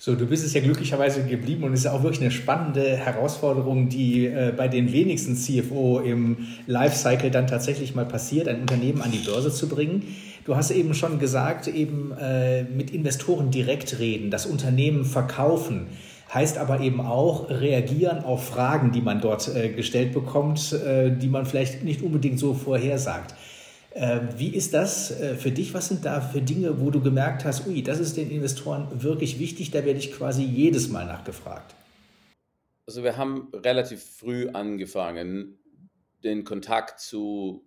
So, 0.00 0.14
du 0.14 0.26
bist 0.26 0.46
es 0.46 0.54
ja 0.54 0.60
glücklicherweise 0.60 1.24
geblieben 1.24 1.64
und 1.64 1.72
es 1.72 1.80
ist 1.80 1.86
auch 1.88 2.04
wirklich 2.04 2.20
eine 2.20 2.30
spannende 2.30 2.96
Herausforderung, 2.96 3.88
die 3.88 4.26
äh, 4.26 4.52
bei 4.56 4.68
den 4.68 4.92
wenigsten 4.92 5.36
CFO 5.36 5.98
im 5.98 6.46
Lifecycle 6.68 7.32
dann 7.32 7.48
tatsächlich 7.48 7.96
mal 7.96 8.06
passiert, 8.06 8.46
ein 8.46 8.60
Unternehmen 8.60 9.02
an 9.02 9.10
die 9.10 9.18
Börse 9.18 9.52
zu 9.52 9.68
bringen. 9.68 10.14
Du 10.44 10.54
hast 10.54 10.70
eben 10.70 10.94
schon 10.94 11.18
gesagt, 11.18 11.66
eben 11.66 12.12
äh, 12.12 12.62
mit 12.62 12.92
Investoren 12.92 13.50
direkt 13.50 13.98
reden, 13.98 14.30
das 14.30 14.46
Unternehmen 14.46 15.04
verkaufen 15.04 15.88
heißt 16.32 16.58
aber 16.58 16.80
eben 16.80 17.00
auch 17.00 17.48
reagieren 17.48 18.22
auf 18.22 18.48
Fragen, 18.48 18.92
die 18.92 19.00
man 19.00 19.20
dort 19.20 19.48
äh, 19.54 19.70
gestellt 19.70 20.12
bekommt, 20.12 20.72
äh, 20.72 21.10
die 21.10 21.28
man 21.28 21.46
vielleicht 21.46 21.84
nicht 21.84 22.02
unbedingt 22.02 22.38
so 22.38 22.54
vorhersagt. 22.54 23.34
Ähm, 24.00 24.28
wie 24.36 24.54
ist 24.54 24.74
das 24.74 25.10
äh, 25.10 25.34
für 25.34 25.50
dich? 25.50 25.74
Was 25.74 25.88
sind 25.88 26.04
da 26.04 26.20
für 26.20 26.40
Dinge, 26.40 26.80
wo 26.80 26.90
du 26.90 27.00
gemerkt 27.00 27.44
hast, 27.44 27.66
ui, 27.66 27.82
das 27.82 27.98
ist 27.98 28.16
den 28.16 28.30
Investoren 28.30 29.02
wirklich 29.02 29.40
wichtig, 29.40 29.72
da 29.72 29.84
werde 29.84 29.98
ich 29.98 30.12
quasi 30.12 30.44
jedes 30.44 30.88
Mal 30.88 31.04
nachgefragt? 31.04 31.74
Also 32.86 33.02
wir 33.02 33.16
haben 33.16 33.48
relativ 33.52 34.00
früh 34.04 34.48
angefangen, 34.50 35.58
den 36.22 36.44
Kontakt 36.44 37.00
zu 37.00 37.66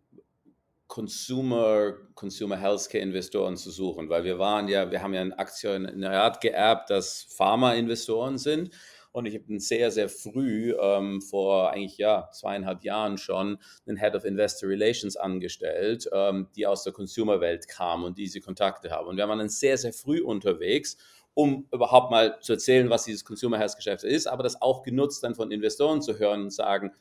Consumer, 0.88 1.96
Consumer 2.16 2.56
Healthcare 2.56 3.04
Investoren 3.04 3.58
zu 3.58 3.70
suchen, 3.70 4.08
weil 4.08 4.24
wir 4.24 4.40
waren 4.40 4.70
ja, 4.70 4.90
wir 4.90 5.02
haben 5.02 5.14
ja 5.14 5.22
ein 5.22 5.34
Aktionariat 5.34 6.40
geerbt, 6.40 6.90
das 6.90 7.24
Pharma-Investoren 7.36 8.38
sind 8.38 8.72
Und 9.12 9.26
ich 9.26 9.36
habe 9.36 9.60
sehr, 9.60 9.92
sehr 9.92 10.08
früh, 10.08 10.74
ähm, 10.80 11.22
vor 11.22 11.72
eigentlich 11.72 11.98
ja 11.98 12.30
zweieinhalb 12.32 12.84
Jahren 12.84 13.18
schon, 13.18 13.58
einen 13.86 13.98
Head 13.98 14.16
of 14.16 14.24
Investor 14.24 14.70
Relations 14.70 15.18
angestellt, 15.18 16.10
ähm, 16.14 16.48
die 16.56 16.66
aus 16.66 16.84
der 16.84 16.94
Consumer-Welt 16.94 17.68
kam 17.68 18.04
und 18.04 18.18
diese 18.18 18.40
Kontakte 18.40 18.90
haben. 18.92 19.08
Und 19.08 19.18
wir 19.18 19.28
waren 19.28 19.40
dann 19.40 19.50
sehr, 19.50 19.78
sehr 19.78 19.94
früh 19.94 20.22
unterwegs 20.22 20.98
um 21.34 21.66
überhaupt 21.72 22.12
mal 22.12 22.40
zu 22.42 22.54
erzählen, 22.54 22.90
was 22.90 23.06
dieses 23.06 23.24
Consumer 23.24 23.58
Health 23.58 23.76
Geschäft 23.76 24.04
ist, 24.04 24.28
aber 24.28 24.44
das 24.44 24.62
auch 24.62 24.84
genutzt 24.84 25.24
dann 25.24 25.36
von 25.36 25.52
Investoren 25.52 26.02
zu 26.02 26.20
hören 26.20 26.44
und 26.44 26.54
sagen, 26.54 26.92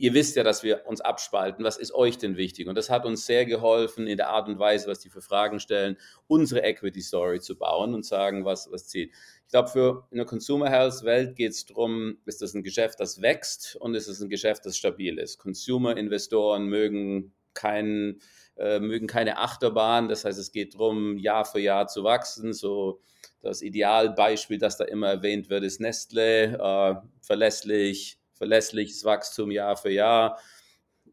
ihr 0.00 0.14
wisst 0.14 0.34
ja, 0.36 0.42
dass 0.42 0.62
wir 0.62 0.86
uns 0.86 1.02
abspalten. 1.02 1.62
Was 1.62 1.76
ist 1.76 1.92
euch 1.92 2.16
denn 2.16 2.38
wichtig? 2.38 2.68
Und 2.68 2.74
das 2.74 2.88
hat 2.88 3.04
uns 3.04 3.26
sehr 3.26 3.44
geholfen, 3.44 4.06
in 4.06 4.16
der 4.16 4.30
Art 4.30 4.48
und 4.48 4.58
Weise, 4.58 4.88
was 4.88 5.00
die 5.00 5.10
für 5.10 5.20
Fragen 5.20 5.60
stellen, 5.60 5.98
unsere 6.26 6.62
Equity 6.62 7.02
Story 7.02 7.40
zu 7.40 7.58
bauen 7.58 7.92
und 7.92 8.06
sagen, 8.06 8.46
was, 8.46 8.72
was 8.72 8.88
zieht. 8.88 9.12
Ich 9.44 9.50
glaube, 9.50 9.68
für 9.68 10.08
in 10.10 10.16
der 10.16 10.24
Consumer 10.24 10.70
Health 10.70 11.04
Welt 11.04 11.36
geht 11.36 11.52
es 11.52 11.66
darum, 11.66 12.16
ist 12.24 12.40
das 12.40 12.54
ein 12.54 12.62
Geschäft, 12.62 12.98
das 12.98 13.20
wächst 13.20 13.76
und 13.76 13.94
ist 13.94 14.08
es 14.08 14.22
ein 14.22 14.30
Geschäft, 14.30 14.64
das 14.64 14.78
stabil 14.78 15.18
ist. 15.18 15.36
Consumer-Investoren 15.36 16.64
mögen 16.64 17.34
keinen 17.52 18.22
äh, 18.56 18.80
mögen 18.80 19.06
keine 19.06 19.36
Achterbahn. 19.36 20.08
Das 20.08 20.24
heißt, 20.24 20.38
es 20.38 20.50
geht 20.50 20.74
darum, 20.74 21.18
Jahr 21.18 21.44
für 21.44 21.60
Jahr 21.60 21.88
zu 21.88 22.04
wachsen. 22.04 22.54
So 22.54 23.00
das 23.42 23.60
Idealbeispiel, 23.60 24.58
das 24.58 24.78
da 24.78 24.84
immer 24.84 25.08
erwähnt 25.08 25.50
wird, 25.50 25.64
ist 25.64 25.80
Nestle. 25.80 26.58
Äh, 26.58 26.94
verlässlich, 27.20 28.19
verlässliches 28.40 29.04
Wachstum 29.04 29.50
Jahr 29.50 29.76
für 29.76 29.90
Jahr. 29.90 30.38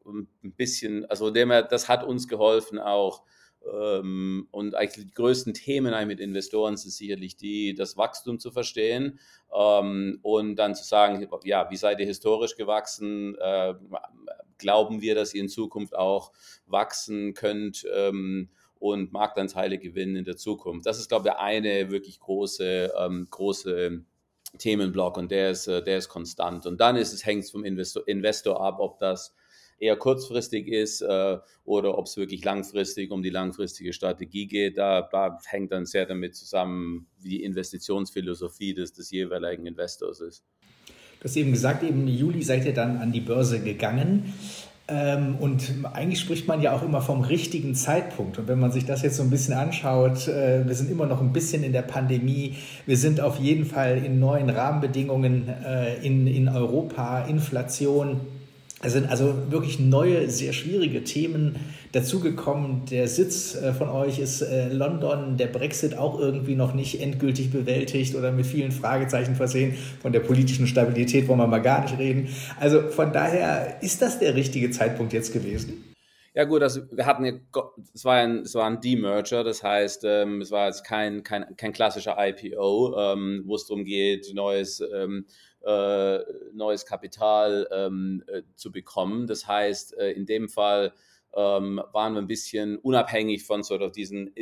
ein 0.05 0.29
bisschen, 0.55 1.03
also 1.07 1.29
dem, 1.29 1.50
das 1.50 1.89
hat 1.89 2.05
uns 2.05 2.29
geholfen 2.29 2.79
auch. 2.79 3.24
Ähm, 3.69 4.48
und 4.51 4.75
eigentlich 4.75 5.07
die 5.07 5.13
größten 5.13 5.53
Themen 5.53 6.07
mit 6.07 6.22
Investoren 6.22 6.77
sind 6.77 6.91
sicherlich 6.91 7.36
die, 7.36 7.74
das 7.74 7.98
Wachstum 7.98 8.39
zu 8.39 8.50
verstehen 8.50 9.19
ähm, 9.53 10.19
und 10.22 10.55
dann 10.55 10.74
zu 10.74 10.86
sagen, 10.86 11.27
ja, 11.43 11.69
wie 11.69 11.75
seid 11.75 12.00
ihr 12.00 12.05
historisch 12.05 12.55
gewachsen? 12.55 13.36
Äh, 13.36 13.74
glauben 14.57 15.01
wir, 15.01 15.13
dass 15.13 15.34
ihr 15.34 15.41
in 15.41 15.50
Zukunft 15.50 15.98
auch 15.98 16.31
wachsen 16.65 17.34
könnt? 17.34 17.86
Ähm, 17.93 18.50
und 18.79 19.12
Marktanteile 19.12 19.79
gewinnen 19.79 20.15
in 20.15 20.24
der 20.24 20.38
Zukunft. 20.38 20.86
Das 20.86 21.00
ist, 21.00 21.10
glaube 21.10 21.29
ich, 21.29 21.34
eine 21.34 21.89
wirklich 21.89 22.19
große, 22.19 22.93
große 23.31 24.05
Themenblock 24.58 25.18
und 25.18 25.32
der 25.32 25.51
ist, 25.51 25.68
äh, 25.68 25.84
der 25.84 25.98
ist 25.98 26.10
konstant. 26.10 26.66
Und 26.66 26.80
dann 26.80 26.96
ist 26.96 27.13
es, 27.13 27.25
hängt 27.25 27.44
es 27.44 27.51
vom 27.51 27.63
Investor, 27.63 28.08
Investor 28.08 28.62
ab, 28.62 28.77
ob 28.80 29.00
das 29.00 29.34
eher 29.80 29.96
kurzfristig 29.96 30.68
ist 30.68 31.01
äh, 31.01 31.38
oder 31.66 31.98
ob 31.98 32.06
es 32.06 32.18
wirklich 32.18 32.44
langfristig 32.44 33.12
um 33.12 33.22
die 33.22 33.30
langfristige 33.30 33.94
Strategie 33.94 34.48
geht. 34.48 34.77
Da, 34.77 35.08
da, 35.12 35.38
hängt 35.46 35.72
dann 35.72 35.86
sehr 35.86 36.06
damit 36.06 36.36
zusammen, 36.36 37.08
wie 37.20 37.30
die 37.30 37.44
Investitionsphilosophie 37.44 38.74
des, 38.74 38.94
des 38.94 39.12
jeweiligen 39.12 39.66
Investors 39.66 40.22
ist. 40.22 40.44
Du 41.20 41.24
hast 41.24 41.36
eben 41.36 41.51
gesagt, 41.51 41.84
im 41.84 42.08
Juli 42.08 42.44
seid 42.44 42.66
ihr 42.66 42.74
dann 42.74 42.98
an 42.98 43.12
die 43.12 43.22
Börse 43.22 43.60
gegangen. 43.60 44.34
Ähm, 44.89 45.36
und 45.39 45.74
eigentlich 45.94 46.22
spricht 46.22 46.48
man 46.48 46.62
ja 46.62 46.74
auch 46.74 46.82
immer 46.82 47.01
vom 47.01 47.22
richtigen 47.22 47.75
Zeitpunkt. 47.75 48.38
Und 48.38 48.48
wenn 48.48 48.60
man 48.60 48.72
sich 48.72 48.86
das 48.86 49.01
jetzt 49.01 49.17
so 49.17 49.24
ein 49.24 49.29
bisschen 49.29 49.53
anschaut, 49.53 50.27
äh, 50.29 50.65
wir 50.65 50.75
sind 50.75 50.89
immer 50.89 51.06
noch 51.06 51.20
ein 51.20 51.34
bisschen 51.34 51.63
in 51.63 51.74
der 51.74 51.82
Pandemie. 51.82 52.56
Wir 52.86 52.96
sind 52.96 53.20
auf 53.20 53.38
jeden 53.38 53.65
Fall 53.65 53.98
in 53.98 54.20
neuen 54.20 54.50
Rahmenbedingungen 54.50 55.50
äh, 55.50 55.96
in, 56.06 56.25
in 56.27 56.48
Europa, 56.48 57.25
Inflation. 57.25 58.22
Es 58.82 58.94
sind 58.94 59.10
also 59.10 59.34
wirklich 59.50 59.79
neue, 59.79 60.29
sehr 60.29 60.53
schwierige 60.53 61.03
Themen 61.03 61.56
dazugekommen. 61.98 62.86
Der 62.86 63.08
Sitz 63.08 63.56
äh, 63.56 63.74
von 63.74 63.89
euch 63.89 64.20
ist 64.20 64.42
äh, 64.42 64.70
London, 64.70 65.36
der 65.38 65.48
Brexit 65.48 65.98
auch 65.98 66.20
irgendwie 66.20 66.56
noch 66.56 66.74
nicht 66.74 67.01
endgültig 67.01 67.51
bewältigt 67.51 68.16
oder 68.16 68.32
mit 68.32 68.46
vielen 68.46 68.72
Fragezeichen 68.72 69.36
versehen. 69.36 69.75
Von 70.01 70.13
der 70.13 70.20
politischen 70.20 70.68
Stabilität 70.68 71.27
wollen 71.27 71.39
wir 71.39 71.48
mal 71.48 71.62
gar 71.62 71.82
nicht 71.82 71.98
reden. 71.98 72.30
Also 72.60 72.82
von 72.82 73.12
daher 73.12 73.82
ist 73.82 74.01
das 74.01 74.20
der 74.20 74.36
richtige 74.36 74.70
Zeitpunkt 74.72 75.13
jetzt 75.13 75.34
gewesen? 75.34 75.84
Ja 76.34 76.44
gut, 76.44 76.62
also 76.62 76.82
wir 76.92 77.08
hatten 77.08 77.42
es 77.96 78.06
war 78.06 78.18
ein, 78.18 78.42
es 78.42 78.53
war 78.53 78.68
ein 78.68 78.79
Demerger, 78.79 79.44
das 79.44 79.64
heißt, 79.64 80.03
ähm, 80.05 80.42
es 80.42 80.51
war 80.51 80.68
jetzt 80.68 80.83
kein, 80.83 81.24
kein, 81.24 81.57
kein 81.57 81.74
klassischer 81.74 82.16
IPO, 82.20 82.96
ähm, 82.96 83.42
wo 83.48 83.55
es 83.55 83.66
darum 83.66 83.86
geht, 83.86 84.31
neues 84.36 84.83
ähm, 84.94 85.25
äh, 85.66 86.20
neues 86.53 86.86
Kapital 86.86 87.68
ähm, 87.72 88.24
äh, 88.27 88.44
zu 88.55 88.72
bekommen. 88.72 89.25
Das 89.25 89.48
heißt, 89.48 89.98
äh, 89.98 90.12
in 90.12 90.27
dem 90.27 90.48
Fall 90.48 90.94
ähm, 91.38 91.82
waren 91.94 92.14
wir 92.14 92.22
ein 92.22 92.28
bisschen 92.28 92.78
unabhängig 92.80 93.46
von 93.46 93.62
sort 93.62 93.84
of 93.84 93.92
diesen, 93.92 94.34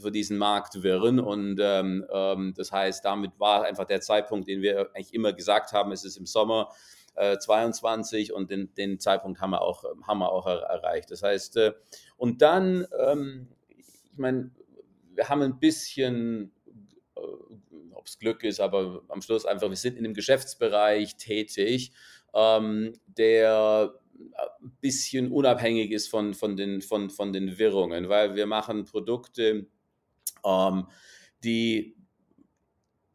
von 0.00 0.12
diesen 0.12 0.38
Marktwirren 0.38 1.20
und 1.20 1.58
ähm, 1.62 2.04
ähm, 2.12 2.52
das 2.56 2.72
heißt, 2.72 3.04
damit 3.04 3.38
war 3.38 3.64
einfach 3.64 3.84
der 3.86 4.00
Zeitpunkt, 4.00 4.48
den 4.48 4.60
wir 4.60 4.90
eigentlich 4.94 5.14
immer 5.14 5.32
gesagt 5.32 5.72
haben, 5.72 5.92
es 5.92 6.04
ist 6.04 6.16
im 6.16 6.26
Sommer 6.26 6.70
äh, 7.14 7.38
22 7.38 8.32
und 8.32 8.50
den, 8.50 8.74
den 8.74 8.98
Zeitpunkt 8.98 9.40
haben 9.40 9.50
wir 9.50 9.62
auch, 9.62 9.84
haben 10.06 10.18
wir 10.18 10.32
auch 10.32 10.46
er, 10.46 10.62
erreicht. 10.62 11.12
Das 11.12 11.22
heißt, 11.22 11.56
äh, 11.58 11.72
und 12.16 12.42
dann, 12.42 12.86
ähm, 13.06 13.48
ich 14.12 14.18
meine, 14.18 14.50
wir 15.14 15.28
haben 15.28 15.42
ein 15.42 15.60
bisschen 15.60 16.50
ob 17.94 18.08
es 18.08 18.18
Glück 18.18 18.42
ist, 18.42 18.58
aber 18.58 19.02
am 19.06 19.22
Schluss 19.22 19.46
einfach, 19.46 19.68
wir 19.68 19.76
sind 19.76 19.96
in 19.96 20.04
einem 20.04 20.14
Geschäftsbereich 20.14 21.16
tätig, 21.18 21.92
ähm, 22.34 22.94
der 23.06 23.94
ein 24.62 24.76
bisschen 24.80 25.30
unabhängig 25.30 25.90
ist 25.90 26.08
von, 26.08 26.34
von, 26.34 26.56
den, 26.56 26.82
von, 26.82 27.10
von 27.10 27.32
den 27.32 27.58
Wirrungen, 27.58 28.08
weil 28.08 28.34
wir 28.34 28.46
machen 28.46 28.84
Produkte, 28.84 29.66
ähm, 30.44 30.86
die 31.44 31.96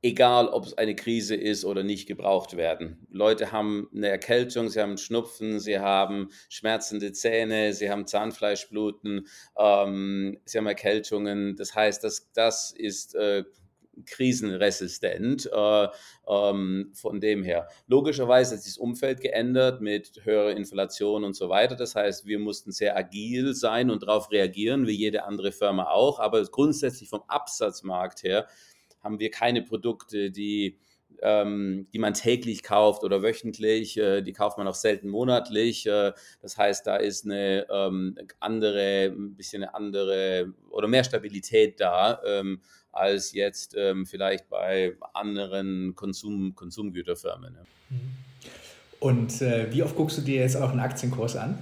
egal 0.02 0.48
ob 0.48 0.66
es 0.66 0.78
eine 0.78 0.96
Krise 0.96 1.36
ist 1.36 1.66
oder 1.66 1.84
nicht, 1.84 2.08
gebraucht 2.08 2.56
werden. 2.56 3.08
Leute 3.10 3.52
haben 3.52 3.90
eine 3.94 4.08
Erkältung, 4.08 4.70
sie 4.70 4.80
haben 4.80 4.98
Schnupfen, 4.98 5.60
sie 5.60 5.80
haben 5.80 6.30
schmerzende 6.50 7.12
Zähne, 7.12 7.74
sie 7.74 7.90
haben 7.90 8.06
Zahnfleischbluten, 8.06 9.28
ähm, 9.58 10.40
sie 10.46 10.58
haben 10.58 10.68
Erkältungen. 10.68 11.56
Das 11.56 11.76
heißt, 11.76 12.04
das, 12.04 12.32
das 12.34 12.72
ist 12.72 13.16
äh, 13.16 13.44
krisenresistent. 14.06 15.50
Äh, 15.52 15.88
ähm, 16.28 16.92
von 16.94 17.20
dem 17.20 17.44
her. 17.44 17.68
Logischerweise 17.88 18.56
hat 18.56 18.62
sich 18.62 18.74
das 18.74 18.78
Umfeld 18.78 19.22
geändert 19.22 19.82
mit 19.82 20.26
höherer 20.26 20.52
Inflation 20.52 21.24
und 21.24 21.36
so 21.36 21.50
weiter. 21.50 21.76
Das 21.76 21.96
heißt, 21.96 22.26
wir 22.26 22.40
mussten 22.40 22.72
sehr 22.72 22.98
agil 22.98 23.54
sein 23.54 23.90
und 23.90 24.04
darauf 24.04 24.32
reagieren, 24.32 24.88
wie 24.88 24.92
jede 24.92 25.24
andere 25.24 25.52
Firma 25.52 25.86
auch. 25.90 26.20
Aber 26.20 26.44
grundsätzlich 26.44 27.10
vom 27.10 27.24
Absatzmarkt 27.28 28.24
her 28.24 28.48
haben 29.02 29.20
wir 29.20 29.32
keine 29.32 29.62
Produkte, 29.62 30.32
die 30.32 30.78
ähm, 31.22 31.88
die 31.94 32.00
man 32.00 32.14
täglich 32.14 32.64
kauft 32.64 33.04
oder 33.04 33.22
wöchentlich, 33.22 33.98
äh, 33.98 34.22
die 34.22 34.34
kauft 34.34 34.58
man 34.58 34.68
auch 34.68 34.76
selten 34.76 35.10
monatlich. 35.10 35.86
Äh, 35.86 36.14
das 36.42 36.58
heißt, 36.58 36.86
da 36.86 36.98
ist 36.98 37.26
eine 37.26 37.68
ähm, 37.70 38.18
andere, 38.40 39.06
ein 39.06 39.36
bisschen 39.36 39.64
eine 39.64 39.74
andere 39.74 40.54
oder 40.70 40.88
mehr 40.88 41.04
Stabilität 41.04 41.80
da. 41.80 42.22
Ähm, 42.26 42.62
als 42.98 43.32
jetzt 43.34 43.76
ähm, 43.78 44.06
vielleicht 44.06 44.50
bei 44.50 44.96
anderen 45.14 45.96
Konsum, 45.96 46.56
Konsumgüterfirmen. 46.56 47.58
Mhm. 47.90 47.98
Und 49.00 49.42
äh, 49.42 49.72
wie 49.72 49.84
oft 49.84 49.96
guckst 49.96 50.18
du 50.18 50.22
dir 50.22 50.42
jetzt 50.42 50.58
auch 50.58 50.72
einen 50.72 50.80
Aktienkurs 50.80 51.36
an? 51.36 51.62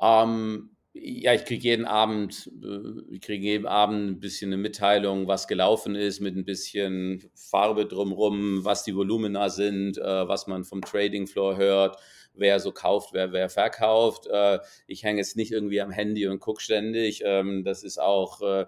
Ähm, 0.00 0.70
ja, 0.94 1.32
ich 1.32 1.44
kriege 1.44 1.62
jeden 1.62 1.86
Abend, 1.86 2.50
äh, 2.62 3.14
ich 3.14 3.20
kriege 3.22 3.44
jeden 3.46 3.66
Abend 3.66 4.10
ein 4.10 4.20
bisschen 4.20 4.52
eine 4.52 4.60
Mitteilung, 4.60 5.26
was 5.26 5.48
gelaufen 5.48 5.94
ist, 5.94 6.20
mit 6.20 6.36
ein 6.36 6.44
bisschen 6.44 7.30
Farbe 7.34 7.86
drumherum, 7.86 8.64
was 8.64 8.84
die 8.84 8.94
Volumina 8.94 9.48
sind, 9.48 9.98
äh, 9.98 10.28
was 10.28 10.46
man 10.46 10.64
vom 10.64 10.82
Trading 10.82 11.26
Floor 11.26 11.56
hört, 11.56 11.96
wer 12.34 12.60
so 12.60 12.72
kauft, 12.72 13.14
wer, 13.14 13.32
wer 13.32 13.48
verkauft. 13.48 14.26
Äh, 14.26 14.58
ich 14.86 15.02
hänge 15.02 15.18
jetzt 15.18 15.36
nicht 15.36 15.52
irgendwie 15.52 15.80
am 15.80 15.90
Handy 15.90 16.26
und 16.26 16.40
gucke 16.40 16.60
ständig. 16.60 17.22
Ähm, 17.24 17.64
das 17.64 17.84
ist 17.84 17.98
auch 17.98 18.42
äh, 18.42 18.66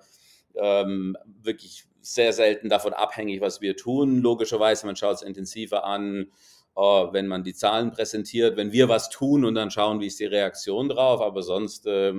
ähm, 0.56 1.16
wirklich 1.42 1.84
sehr 2.00 2.32
selten 2.32 2.68
davon 2.68 2.92
abhängig, 2.94 3.40
was 3.40 3.60
wir 3.60 3.76
tun. 3.76 4.20
Logischerweise, 4.20 4.86
man 4.86 4.96
schaut 4.96 5.16
es 5.16 5.22
intensiver 5.22 5.84
an, 5.84 6.30
äh, 6.76 6.80
wenn 6.80 7.28
man 7.28 7.44
die 7.44 7.54
Zahlen 7.54 7.90
präsentiert, 7.90 8.56
wenn 8.56 8.72
wir 8.72 8.88
was 8.88 9.10
tun 9.10 9.44
und 9.44 9.54
dann 9.54 9.70
schauen, 9.70 10.00
wie 10.00 10.06
ist 10.06 10.20
die 10.20 10.24
Reaktion 10.24 10.88
drauf. 10.88 11.20
Aber 11.20 11.42
sonst 11.42 11.86
äh, 11.86 12.12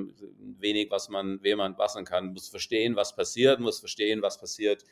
wenig, 0.59 0.89
was 0.91 1.09
man, 1.09 1.39
wem 1.43 1.57
man 1.57 1.75
passen 1.75 2.05
kann. 2.05 2.33
Muss 2.33 2.49
verstehen, 2.49 2.95
was 2.95 3.15
passiert, 3.15 3.59
muss 3.59 3.79
verstehen, 3.79 4.21
was 4.21 4.39
passiert 4.39 4.83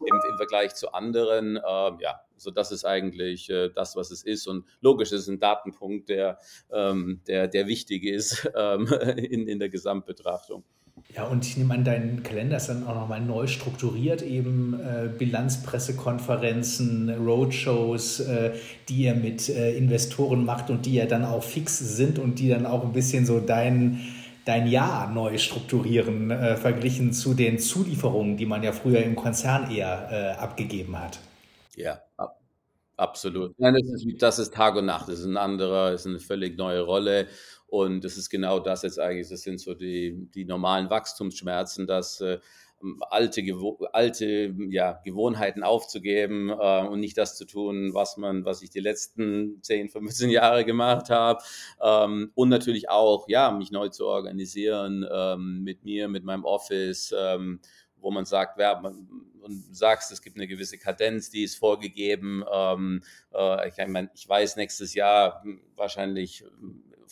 im, 0.00 0.20
im 0.30 0.36
Vergleich 0.36 0.74
zu 0.74 0.92
anderen. 0.92 1.56
Äh, 1.56 1.60
ja, 2.00 2.20
so 2.36 2.50
das 2.50 2.72
ist 2.72 2.84
eigentlich 2.84 3.48
äh, 3.50 3.70
das, 3.70 3.96
was 3.96 4.10
es 4.10 4.22
ist. 4.24 4.46
Und 4.46 4.66
logisch, 4.80 5.12
es 5.12 5.22
ist 5.22 5.28
ein 5.28 5.40
Datenpunkt, 5.40 6.08
der, 6.08 6.38
ähm, 6.72 7.20
der, 7.26 7.48
der 7.48 7.66
wichtig 7.66 8.04
ist 8.04 8.50
ähm, 8.56 8.86
in, 9.16 9.46
in 9.46 9.58
der 9.58 9.68
Gesamtbetrachtung. 9.68 10.64
Ja, 11.14 11.24
und 11.24 11.46
ich 11.46 11.58
nehme 11.58 11.74
an, 11.74 11.84
dein 11.84 12.22
Kalender 12.22 12.56
ist 12.56 12.68
dann 12.68 12.86
auch 12.86 12.94
nochmal 12.94 13.20
neu 13.20 13.46
strukturiert, 13.46 14.22
eben 14.22 14.80
äh, 14.80 15.08
Bilanzpressekonferenzen, 15.08 17.10
Roadshows, 17.10 18.20
äh, 18.20 18.52
die 18.88 19.02
ihr 19.04 19.14
mit 19.14 19.48
äh, 19.50 19.76
Investoren 19.76 20.44
macht 20.44 20.70
und 20.70 20.86
die 20.86 20.94
ja 20.94 21.04
dann 21.04 21.24
auch 21.24 21.42
fix 21.42 21.78
sind 21.78 22.18
und 22.18 22.38
die 22.38 22.48
dann 22.48 22.64
auch 22.64 22.82
ein 22.82 22.92
bisschen 22.92 23.26
so 23.26 23.40
dein, 23.40 24.00
dein 24.46 24.66
Jahr 24.66 25.10
neu 25.10 25.36
strukturieren, 25.36 26.30
äh, 26.30 26.56
verglichen 26.56 27.12
zu 27.12 27.34
den 27.34 27.58
Zulieferungen, 27.58 28.38
die 28.38 28.46
man 28.46 28.62
ja 28.62 28.72
früher 28.72 29.02
im 29.02 29.14
Konzern 29.14 29.70
eher 29.70 30.08
äh, 30.10 30.40
abgegeben 30.40 30.98
hat. 30.98 31.20
Ja, 31.76 32.02
Absolut. 32.96 33.58
Nein, 33.58 33.74
das 33.74 34.04
ist, 34.04 34.22
das 34.22 34.38
ist 34.38 34.54
Tag 34.54 34.76
und 34.76 34.86
Nacht. 34.86 35.08
Das 35.08 35.18
ist 35.18 35.24
ein 35.24 35.36
anderer, 35.36 35.90
das 35.90 36.02
ist 36.02 36.06
eine 36.06 36.20
völlig 36.20 36.56
neue 36.56 36.82
Rolle. 36.82 37.26
Und 37.72 38.04
das 38.04 38.18
ist 38.18 38.28
genau 38.28 38.60
das 38.60 38.82
jetzt 38.82 39.00
eigentlich. 39.00 39.30
Das 39.30 39.40
sind 39.40 39.58
so 39.58 39.72
die, 39.72 40.28
die 40.34 40.44
normalen 40.44 40.90
Wachstumsschmerzen, 40.90 41.86
dass 41.86 42.20
äh, 42.20 42.38
alte, 43.08 43.42
alte 43.94 44.54
ja, 44.68 45.00
Gewohnheiten 45.02 45.62
aufzugeben 45.62 46.50
äh, 46.50 46.86
und 46.86 47.00
nicht 47.00 47.16
das 47.16 47.34
zu 47.38 47.46
tun, 47.46 47.94
was 47.94 48.18
man, 48.18 48.44
was 48.44 48.60
ich 48.60 48.68
die 48.68 48.80
letzten 48.80 49.62
10, 49.62 49.88
15 49.88 50.28
Jahre 50.28 50.66
gemacht 50.66 51.08
habe. 51.08 51.42
Ähm, 51.80 52.30
und 52.34 52.50
natürlich 52.50 52.90
auch, 52.90 53.26
ja, 53.26 53.50
mich 53.50 53.70
neu 53.70 53.88
zu 53.88 54.06
organisieren 54.06 55.06
ähm, 55.10 55.62
mit 55.62 55.82
mir, 55.82 56.08
mit 56.08 56.24
meinem 56.24 56.44
Office, 56.44 57.14
ähm, 57.18 57.60
wo 57.96 58.10
man 58.10 58.26
sagt, 58.26 58.60
ja, 58.60 58.78
man, 58.82 59.08
und 59.40 59.74
sagst, 59.74 60.12
es 60.12 60.20
gibt 60.20 60.36
eine 60.36 60.46
gewisse 60.46 60.76
Kadenz, 60.76 61.30
die 61.30 61.42
ist 61.42 61.56
vorgegeben. 61.56 62.44
Ähm, 62.52 63.02
äh, 63.32 63.66
ich, 63.66 63.74
mein, 63.88 64.10
ich 64.14 64.28
weiß, 64.28 64.56
nächstes 64.56 64.92
Jahr 64.92 65.42
wahrscheinlich 65.74 66.44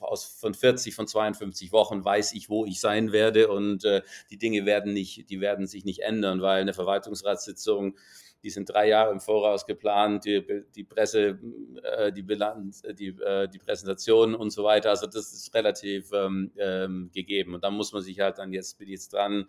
aus, 0.01 0.25
von 0.25 0.55
40, 0.55 0.95
von 0.95 1.07
52 1.07 1.73
Wochen 1.73 2.05
weiß 2.05 2.33
ich, 2.33 2.49
wo 2.49 2.65
ich 2.67 2.81
sein 2.81 3.13
werde 3.13 3.49
und 3.49 3.85
äh, 3.85 4.03
die 4.31 4.39
Dinge 4.39 4.67
werden 4.67 4.93
nicht, 4.93 5.31
die 5.31 5.41
werden 5.41 5.67
sich 5.67 5.85
nicht 5.85 6.01
ändern, 6.01 6.43
weil 6.43 6.61
eine 6.61 6.75
Verwaltungsratssitzung 6.75 7.97
die 8.43 8.51
sind 8.51 8.71
drei 8.71 8.89
Jahre 8.89 9.13
im 9.13 9.21
Voraus 9.21 9.67
geplant, 9.67 10.25
die, 10.25 10.65
die 10.75 10.85
Presse, 10.85 11.39
äh, 11.83 12.13
die 12.13 12.23
Bilanz, 12.23 12.83
die, 12.99 13.09
äh, 13.09 13.49
die 13.49 13.59
Präsentation 13.59 14.35
und 14.35 14.51
so 14.51 14.65
weiter. 14.65 14.91
Also 14.91 15.07
das 15.07 15.33
ist 15.33 15.55
relativ 15.55 16.11
ähm, 16.13 16.51
ähm, 16.57 17.11
gegeben. 17.13 17.55
Und 17.55 17.65
da 17.65 17.71
muss 17.71 17.93
man 17.93 18.03
sich 18.03 18.19
halt 18.21 18.39
dann 18.39 18.53
jetzt, 18.53 18.79
bin 18.79 18.89
jetzt 18.89 19.13
dran, 19.13 19.47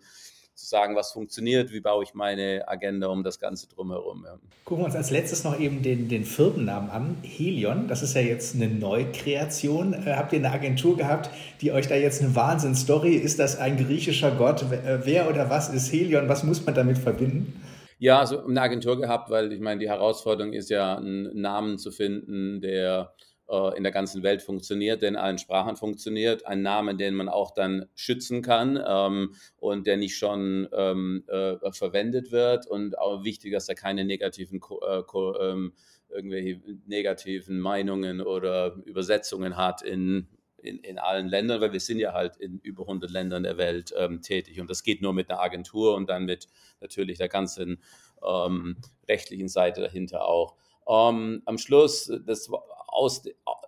zu 0.62 0.68
sagen, 0.68 0.94
was 0.94 1.12
funktioniert, 1.12 1.72
wie 1.72 1.80
baue 1.80 2.04
ich 2.04 2.14
meine 2.14 2.62
Agenda 2.66 3.08
um 3.08 3.24
das 3.24 3.40
Ganze 3.40 3.68
drumherum. 3.68 4.24
Ja. 4.24 4.38
Gucken 4.64 4.82
wir 4.82 4.86
uns 4.86 4.96
als 4.96 5.10
letztes 5.10 5.42
noch 5.44 5.58
eben 5.58 5.82
den, 5.82 6.08
den 6.08 6.24
Firmennamen 6.24 6.90
an, 6.90 7.16
Helion. 7.22 7.88
Das 7.88 8.02
ist 8.02 8.14
ja 8.14 8.20
jetzt 8.20 8.54
eine 8.54 8.68
Neukreation. 8.68 9.92
Äh, 9.92 10.14
habt 10.14 10.32
ihr 10.32 10.38
eine 10.38 10.52
Agentur 10.52 10.96
gehabt, 10.96 11.30
die 11.60 11.72
euch 11.72 11.88
da 11.88 11.96
jetzt 11.96 12.22
eine 12.22 12.34
Wahnsinnsstory, 12.36 13.16
ist 13.16 13.38
das 13.38 13.58
ein 13.58 13.76
griechischer 13.76 14.30
Gott? 14.30 14.64
Wer 14.70 15.28
oder 15.28 15.50
was 15.50 15.68
ist 15.68 15.92
Helion? 15.92 16.28
Was 16.28 16.44
muss 16.44 16.64
man 16.64 16.74
damit 16.74 16.98
verbinden? 16.98 17.60
Ja, 17.98 18.18
also 18.18 18.44
eine 18.44 18.60
Agentur 18.60 19.00
gehabt, 19.00 19.30
weil 19.30 19.52
ich 19.52 19.60
meine, 19.60 19.80
die 19.80 19.88
Herausforderung 19.88 20.52
ist 20.52 20.70
ja, 20.70 20.96
einen 20.96 21.40
Namen 21.40 21.78
zu 21.78 21.90
finden, 21.92 22.60
der 22.60 23.12
äh, 23.18 23.31
in 23.76 23.82
der 23.82 23.92
ganzen 23.92 24.22
Welt 24.22 24.42
funktioniert, 24.42 25.02
der 25.02 25.10
in 25.10 25.16
allen 25.16 25.36
Sprachen 25.36 25.76
funktioniert, 25.76 26.46
ein 26.46 26.62
Name, 26.62 26.96
den 26.96 27.14
man 27.14 27.28
auch 27.28 27.50
dann 27.50 27.86
schützen 27.94 28.40
kann 28.40 28.82
ähm, 28.86 29.34
und 29.58 29.86
der 29.86 29.98
nicht 29.98 30.16
schon 30.16 30.68
ähm, 30.72 31.24
äh, 31.26 31.70
verwendet 31.72 32.32
wird 32.32 32.66
und 32.66 32.98
auch 32.98 33.24
wichtig, 33.24 33.52
dass 33.52 33.68
er 33.68 33.74
keine 33.74 34.04
negativen 34.04 34.60
äh, 34.80 35.02
ähm, 35.40 35.74
irgendwelche 36.08 36.60
negativen 36.86 37.60
Meinungen 37.60 38.22
oder 38.22 38.76
Übersetzungen 38.86 39.56
hat 39.56 39.82
in 39.82 40.28
in, 40.62 40.78
in 40.78 40.98
allen 40.98 41.28
Ländern, 41.28 41.60
weil 41.60 41.72
wir 41.72 41.80
sind 41.80 41.98
ja 41.98 42.12
halt 42.12 42.36
in 42.36 42.60
über 42.60 42.82
100 42.82 43.10
Ländern 43.10 43.42
der 43.42 43.58
Welt 43.58 43.92
ähm, 43.96 44.22
tätig 44.22 44.60
und 44.60 44.70
das 44.70 44.82
geht 44.82 45.02
nur 45.02 45.12
mit 45.12 45.28
einer 45.28 45.40
Agentur 45.40 45.94
und 45.96 46.08
dann 46.08 46.24
mit 46.24 46.46
natürlich 46.80 47.18
der 47.18 47.28
ganzen 47.28 47.82
ähm, 48.24 48.76
rechtlichen 49.08 49.48
Seite 49.48 49.80
dahinter 49.80 50.24
auch. 50.24 50.54
Ähm, 50.88 51.42
am 51.44 51.58
Schluss, 51.58 52.12
das 52.26 52.50
aus, 52.92 53.24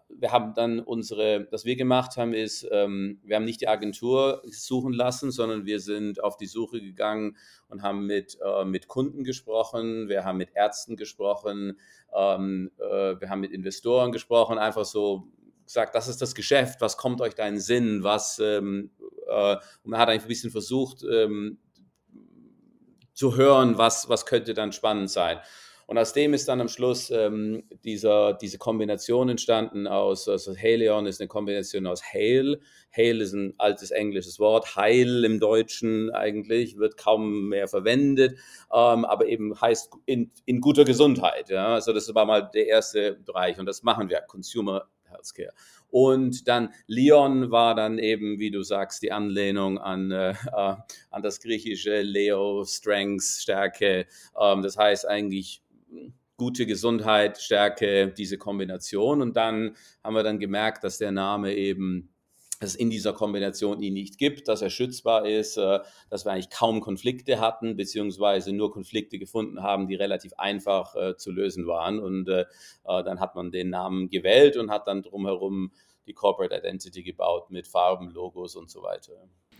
wir 0.08 0.32
haben 0.32 0.54
dann 0.54 0.80
unsere, 0.80 1.48
was 1.50 1.64
wir 1.64 1.76
gemacht 1.76 2.16
haben, 2.16 2.34
ist, 2.34 2.66
ähm, 2.70 3.20
wir 3.24 3.36
haben 3.36 3.44
nicht 3.44 3.60
die 3.60 3.68
Agentur 3.68 4.42
suchen 4.44 4.92
lassen, 4.92 5.30
sondern 5.30 5.66
wir 5.66 5.80
sind 5.80 6.22
auf 6.22 6.36
die 6.36 6.46
Suche 6.46 6.80
gegangen 6.80 7.36
und 7.68 7.82
haben 7.82 8.06
mit, 8.06 8.38
äh, 8.44 8.64
mit 8.64 8.86
Kunden 8.86 9.24
gesprochen, 9.24 10.08
wir 10.08 10.24
haben 10.24 10.38
mit 10.38 10.50
Ärzten 10.54 10.96
gesprochen, 10.96 11.78
ähm, 12.14 12.70
äh, 12.78 13.20
wir 13.20 13.28
haben 13.28 13.40
mit 13.40 13.52
Investoren 13.52 14.12
gesprochen, 14.12 14.58
einfach 14.58 14.84
so 14.84 15.26
gesagt, 15.64 15.94
das 15.94 16.08
ist 16.08 16.20
das 16.20 16.34
Geschäft, 16.34 16.80
was 16.80 16.96
kommt 16.96 17.20
euch 17.20 17.34
da 17.34 17.48
in 17.48 17.58
Sinn, 17.58 18.04
was, 18.04 18.38
ähm, 18.38 18.90
äh, 19.26 19.54
und 19.54 19.90
man 19.90 19.98
hat 19.98 20.10
eigentlich 20.10 20.24
ein 20.24 20.28
bisschen 20.28 20.50
versucht 20.50 21.02
ähm, 21.10 21.58
zu 23.14 23.36
hören, 23.36 23.78
was, 23.78 24.08
was 24.08 24.26
könnte 24.26 24.54
dann 24.54 24.72
spannend 24.72 25.10
sein. 25.10 25.40
Und 25.86 25.98
aus 25.98 26.12
dem 26.12 26.34
ist 26.34 26.48
dann 26.48 26.60
am 26.60 26.68
Schluss 26.68 27.10
ähm, 27.10 27.64
dieser, 27.84 28.34
diese 28.34 28.58
Kombination 28.58 29.28
entstanden 29.28 29.86
aus, 29.86 30.28
also 30.28 30.54
Helion 30.54 31.06
ist 31.06 31.20
eine 31.20 31.28
Kombination 31.28 31.86
aus 31.86 32.02
Hail. 32.02 32.60
Hail 32.96 33.20
ist 33.20 33.32
ein 33.32 33.54
altes 33.58 33.90
englisches 33.90 34.38
Wort, 34.38 34.76
Heil 34.76 35.24
im 35.24 35.40
Deutschen 35.40 36.10
eigentlich, 36.10 36.78
wird 36.78 36.96
kaum 36.96 37.48
mehr 37.48 37.68
verwendet, 37.68 38.38
ähm, 38.72 39.04
aber 39.04 39.26
eben 39.26 39.60
heißt 39.60 39.92
in, 40.06 40.30
in 40.46 40.60
guter 40.60 40.84
Gesundheit. 40.84 41.50
Ja? 41.50 41.74
Also 41.74 41.92
das 41.92 42.14
war 42.14 42.24
mal 42.24 42.50
der 42.54 42.66
erste 42.66 43.14
Bereich 43.14 43.58
und 43.58 43.66
das 43.66 43.82
machen 43.82 44.08
wir, 44.08 44.20
Consumer 44.22 44.88
Healthcare. 45.14 45.52
Und 45.90 46.48
dann 46.48 46.70
Leon 46.86 47.50
war 47.50 47.74
dann 47.74 47.98
eben, 47.98 48.38
wie 48.40 48.50
du 48.50 48.62
sagst, 48.62 49.02
die 49.02 49.12
Anlehnung 49.12 49.78
an, 49.78 50.10
äh, 50.10 50.34
an 50.52 51.22
das 51.22 51.40
griechische 51.40 52.02
Leo, 52.02 52.64
Strength, 52.64 53.22
Stärke. 53.22 54.06
Ähm, 54.40 54.62
das 54.62 54.76
heißt 54.76 55.06
eigentlich 55.06 55.62
gute 56.36 56.66
Gesundheit, 56.66 57.40
Stärke, 57.40 58.12
diese 58.16 58.38
Kombination. 58.38 59.22
Und 59.22 59.36
dann 59.36 59.76
haben 60.02 60.14
wir 60.14 60.22
dann 60.22 60.38
gemerkt, 60.38 60.84
dass 60.84 60.98
der 60.98 61.12
Name 61.12 61.54
eben 61.54 62.10
dass 62.60 62.70
es 62.70 62.76
in 62.76 62.88
dieser 62.88 63.12
Kombination 63.12 63.82
ihn 63.82 63.94
nicht 63.94 64.16
gibt, 64.16 64.48
dass 64.48 64.62
er 64.62 64.70
schützbar 64.70 65.26
ist, 65.26 65.56
äh, 65.56 65.80
dass 66.08 66.24
wir 66.24 66.32
eigentlich 66.32 66.50
kaum 66.50 66.80
Konflikte 66.80 67.40
hatten, 67.40 67.76
beziehungsweise 67.76 68.52
nur 68.52 68.72
Konflikte 68.72 69.18
gefunden 69.18 69.62
haben, 69.62 69.86
die 69.86 69.96
relativ 69.96 70.32
einfach 70.34 70.94
äh, 70.94 71.16
zu 71.16 71.30
lösen 71.30 71.66
waren. 71.66 71.98
Und 71.98 72.28
äh, 72.28 72.44
dann 72.84 73.20
hat 73.20 73.34
man 73.34 73.50
den 73.50 73.70
Namen 73.70 74.08
gewählt 74.08 74.56
und 74.56 74.70
hat 74.70 74.86
dann 74.86 75.02
drumherum 75.02 75.72
die 76.06 76.14
Corporate 76.14 76.56
Identity 76.56 77.02
gebaut 77.02 77.50
mit 77.50 77.66
Farben, 77.66 78.10
Logos 78.10 78.56
und 78.56 78.70
so 78.70 78.82
weiter. 78.82 79.12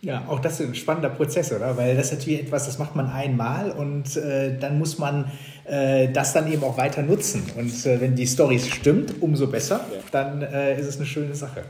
Ja, 0.05 0.25
auch 0.29 0.39
das 0.39 0.61
ist 0.61 0.69
ein 0.69 0.75
spannender 0.75 1.09
Prozess, 1.09 1.51
oder? 1.51 1.79
Weil 1.79 1.97
das 1.97 2.13
ist 2.13 2.19
natürlich 2.19 2.41
etwas, 2.43 2.67
das 2.67 2.79
macht 2.79 2.95
man 2.95 3.07
einmal 3.07 3.71
und 3.71 4.17
äh, 4.19 4.59
dann 4.59 4.79
muss 4.79 4.99
man 4.99 5.33
äh, 5.65 6.13
das 6.13 6.35
dann 6.35 6.53
eben 6.53 6.63
auch 6.63 6.77
weiter 6.77 7.03
nutzen. 7.03 7.43
Und 7.57 7.87
äh, 7.87 7.99
wenn 8.03 8.15
die 8.15 8.27
Story 8.27 8.59
stimmt, 8.59 9.23
umso 9.23 9.47
besser, 9.47 9.87
ja. 9.91 10.01
dann 10.13 10.43
äh, 10.43 10.79
ist 10.79 10.87
es 10.87 10.97
eine 10.99 11.07
schöne 11.07 11.35
Sache. 11.35 11.65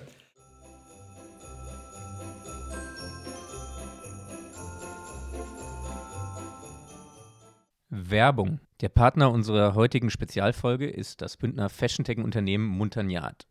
Werbung. 7.88 8.58
Der 8.80 8.88
Partner 8.88 9.30
unserer 9.30 9.76
heutigen 9.76 10.10
Spezialfolge 10.10 10.90
ist 10.90 11.22
das 11.22 11.36
Bündner 11.36 11.68
Fashion-Tech-Unternehmen 11.68 12.66
Montagnard. 12.66 13.46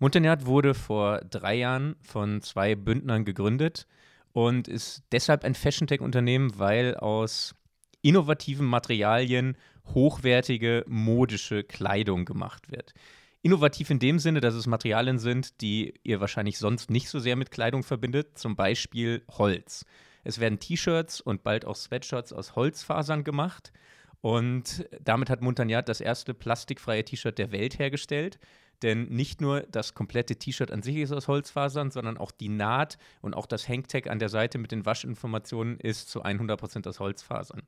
Montagnard 0.00 0.46
wurde 0.46 0.74
vor 0.74 1.20
drei 1.20 1.54
Jahren 1.54 1.94
von 2.02 2.42
zwei 2.42 2.74
Bündnern 2.74 3.24
gegründet 3.24 3.86
und 4.32 4.68
ist 4.68 5.02
deshalb 5.12 5.44
ein 5.44 5.54
Fashion-Tech-Unternehmen, 5.54 6.58
weil 6.58 6.96
aus 6.96 7.54
innovativen 8.02 8.66
Materialien 8.66 9.56
hochwertige 9.86 10.84
modische 10.86 11.64
Kleidung 11.64 12.24
gemacht 12.24 12.70
wird. 12.70 12.94
Innovativ 13.42 13.90
in 13.90 13.98
dem 13.98 14.18
Sinne, 14.18 14.40
dass 14.40 14.54
es 14.54 14.66
Materialien 14.66 15.18
sind, 15.18 15.60
die 15.62 15.94
ihr 16.02 16.20
wahrscheinlich 16.20 16.58
sonst 16.58 16.90
nicht 16.90 17.08
so 17.08 17.18
sehr 17.18 17.36
mit 17.36 17.50
Kleidung 17.50 17.82
verbindet, 17.82 18.38
zum 18.38 18.54
Beispiel 18.54 19.22
Holz. 19.30 19.86
Es 20.24 20.38
werden 20.38 20.58
T-Shirts 20.58 21.20
und 21.20 21.42
bald 21.42 21.64
auch 21.64 21.76
Sweatshirts 21.76 22.32
aus 22.32 22.54
Holzfasern 22.54 23.24
gemacht. 23.24 23.72
Und 24.20 24.86
damit 25.02 25.30
hat 25.30 25.40
Montagnard 25.40 25.88
das 25.88 26.02
erste 26.02 26.34
plastikfreie 26.34 27.04
T-Shirt 27.04 27.38
der 27.38 27.52
Welt 27.52 27.78
hergestellt. 27.78 28.38
Denn 28.82 29.04
nicht 29.08 29.40
nur 29.40 29.60
das 29.70 29.94
komplette 29.94 30.36
T-Shirt 30.36 30.70
an 30.70 30.82
sich 30.82 30.96
ist 30.96 31.12
aus 31.12 31.28
Holzfasern, 31.28 31.90
sondern 31.90 32.16
auch 32.16 32.30
die 32.30 32.48
Naht 32.48 32.98
und 33.20 33.34
auch 33.34 33.46
das 33.46 33.68
Hangtag 33.68 34.08
an 34.08 34.18
der 34.18 34.28
Seite 34.28 34.58
mit 34.58 34.72
den 34.72 34.86
Waschinformationen 34.86 35.78
ist 35.78 36.08
zu 36.08 36.24
100% 36.24 36.88
aus 36.88 37.00
Holzfasern. 37.00 37.62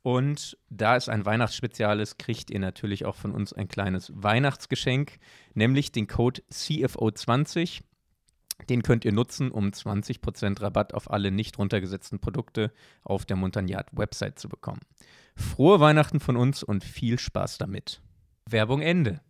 Und 0.09 0.57
da 0.71 0.95
es 0.95 1.07
ein 1.07 1.23
Weihnachtsspezial 1.23 1.99
ist, 1.99 2.17
kriegt 2.17 2.49
ihr 2.49 2.57
natürlich 2.57 3.05
auch 3.05 3.15
von 3.15 3.31
uns 3.31 3.53
ein 3.53 3.67
kleines 3.67 4.11
Weihnachtsgeschenk, 4.15 5.19
nämlich 5.53 5.91
den 5.91 6.07
Code 6.07 6.41
CFO20. 6.51 7.81
Den 8.69 8.81
könnt 8.81 9.05
ihr 9.05 9.11
nutzen, 9.11 9.51
um 9.51 9.67
20% 9.67 10.63
Rabatt 10.63 10.95
auf 10.95 11.11
alle 11.11 11.29
nicht 11.29 11.59
runtergesetzten 11.59 12.17
Produkte 12.17 12.73
auf 13.03 13.25
der 13.25 13.35
Montagnard-Website 13.35 14.39
zu 14.39 14.49
bekommen. 14.49 14.81
Frohe 15.35 15.79
Weihnachten 15.79 16.19
von 16.19 16.37
uns 16.37 16.63
und 16.63 16.83
viel 16.83 17.19
Spaß 17.19 17.59
damit. 17.59 18.01
Werbung 18.49 18.81
Ende. 18.81 19.21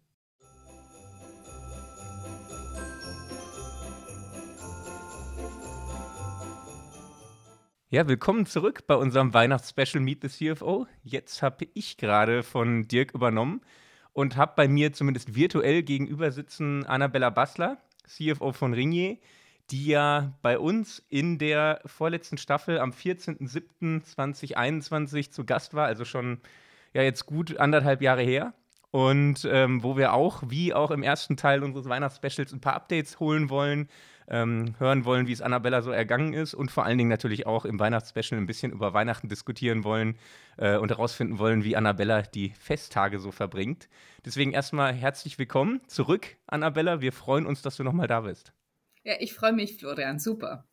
Ja, 7.91 8.08
willkommen 8.08 8.45
zurück 8.45 8.86
bei 8.86 8.93
unserem 8.93 9.34
Weihnachtsspecial 9.34 10.04
Meet 10.04 10.21
the 10.21 10.54
CFO. 10.54 10.86
Jetzt 11.04 11.41
habe 11.41 11.65
ich 11.73 11.97
gerade 11.97 12.43
von 12.43 12.88
Dirk 12.88 13.15
übernommen 13.15 13.62
und 14.13 14.38
habe 14.38 14.54
bei 14.56 14.67
mir 14.67 14.93
zumindest 14.93 15.34
virtuell 15.34 15.82
gegenüber 15.82 16.32
sitzen 16.32 16.86
Annabella 16.86 17.32
Bassler, 17.32 17.80
CFO 18.06 18.52
von 18.52 18.75
Ringier, 18.75 19.17
die 19.71 19.88
ja 19.88 20.38
bei 20.43 20.60
uns 20.60 21.04
in 21.10 21.39
der 21.39 21.82
vorletzten 21.84 22.38
Staffel 22.38 22.78
am 22.78 22.91
14.07.2021 22.91 25.32
zu 25.32 25.43
Gast 25.43 25.73
war, 25.73 25.88
also 25.88 26.06
schon 26.06 26.41
ja 26.93 27.02
jetzt 27.02 27.25
gut 27.25 27.58
anderthalb 27.58 28.04
Jahre 28.04 28.21
her. 28.21 28.54
Und 28.91 29.47
ähm, 29.52 29.84
wo 29.84 29.97
wir 29.97 30.13
auch, 30.13 30.43
wie 30.47 30.73
auch 30.73 30.89
im 30.89 31.04
ersten 31.04 31.38
Teil 31.38 31.63
unseres 31.63 31.88
Weihnachtsspecials, 31.88 32.54
ein 32.54 32.62
paar 32.62 32.73
Updates 32.73 33.19
holen 33.19 33.49
wollen, 33.49 33.88
ähm, 34.28 34.75
hören 34.80 35.06
wollen, 35.06 35.28
wie 35.28 35.32
es 35.32 35.41
Annabella 35.41 35.82
so 35.82 35.91
ergangen 35.91 36.34
ist 36.34 36.54
und 36.54 36.71
vor 36.71 36.86
allen 36.86 36.97
Dingen 36.97 37.10
natürlich 37.10 37.45
auch 37.45 37.65
im 37.65 37.80
Weihnachtsspecial 37.80 38.39
ein 38.39 38.45
bisschen 38.45 38.71
über 38.71 38.93
Weihnachten 38.93 39.28
diskutieren 39.28 39.84
wollen 39.84 40.17
äh, 40.58 40.78
und 40.78 40.89
herausfinden 40.89 41.39
wollen, 41.39 41.63
wie 41.63 41.75
Annabella 41.75 42.21
die 42.21 42.49
Festtage 42.49 43.19
so 43.19 43.32
verbringt. 43.32 43.89
Deswegen 44.25 44.52
erstmal 44.52 44.93
herzlich 44.93 45.38
willkommen 45.38 45.82
zurück, 45.88 46.38
Annabella. 46.47 47.02
Wir 47.02 47.12
freuen 47.12 47.45
uns, 47.45 47.62
dass 47.62 47.78
du 47.78 47.84
nochmal 47.84 48.08
da 48.08 48.21
bist. 48.21 48.54
Ja, 49.04 49.13
ich 49.19 49.34
freue 49.34 49.54
mich, 49.54 49.78
Florian. 49.78 50.19
Super. 50.19 50.65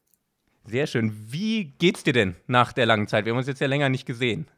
Sehr 0.64 0.86
schön. 0.86 1.14
Wie 1.30 1.74
geht's 1.78 2.02
dir 2.02 2.12
denn 2.12 2.34
nach 2.46 2.72
der 2.72 2.86
langen 2.86 3.06
Zeit? 3.06 3.24
Wir 3.24 3.32
haben 3.32 3.38
uns 3.38 3.46
jetzt 3.46 3.60
ja 3.60 3.68
länger 3.68 3.88
nicht 3.88 4.04
gesehen. 4.04 4.48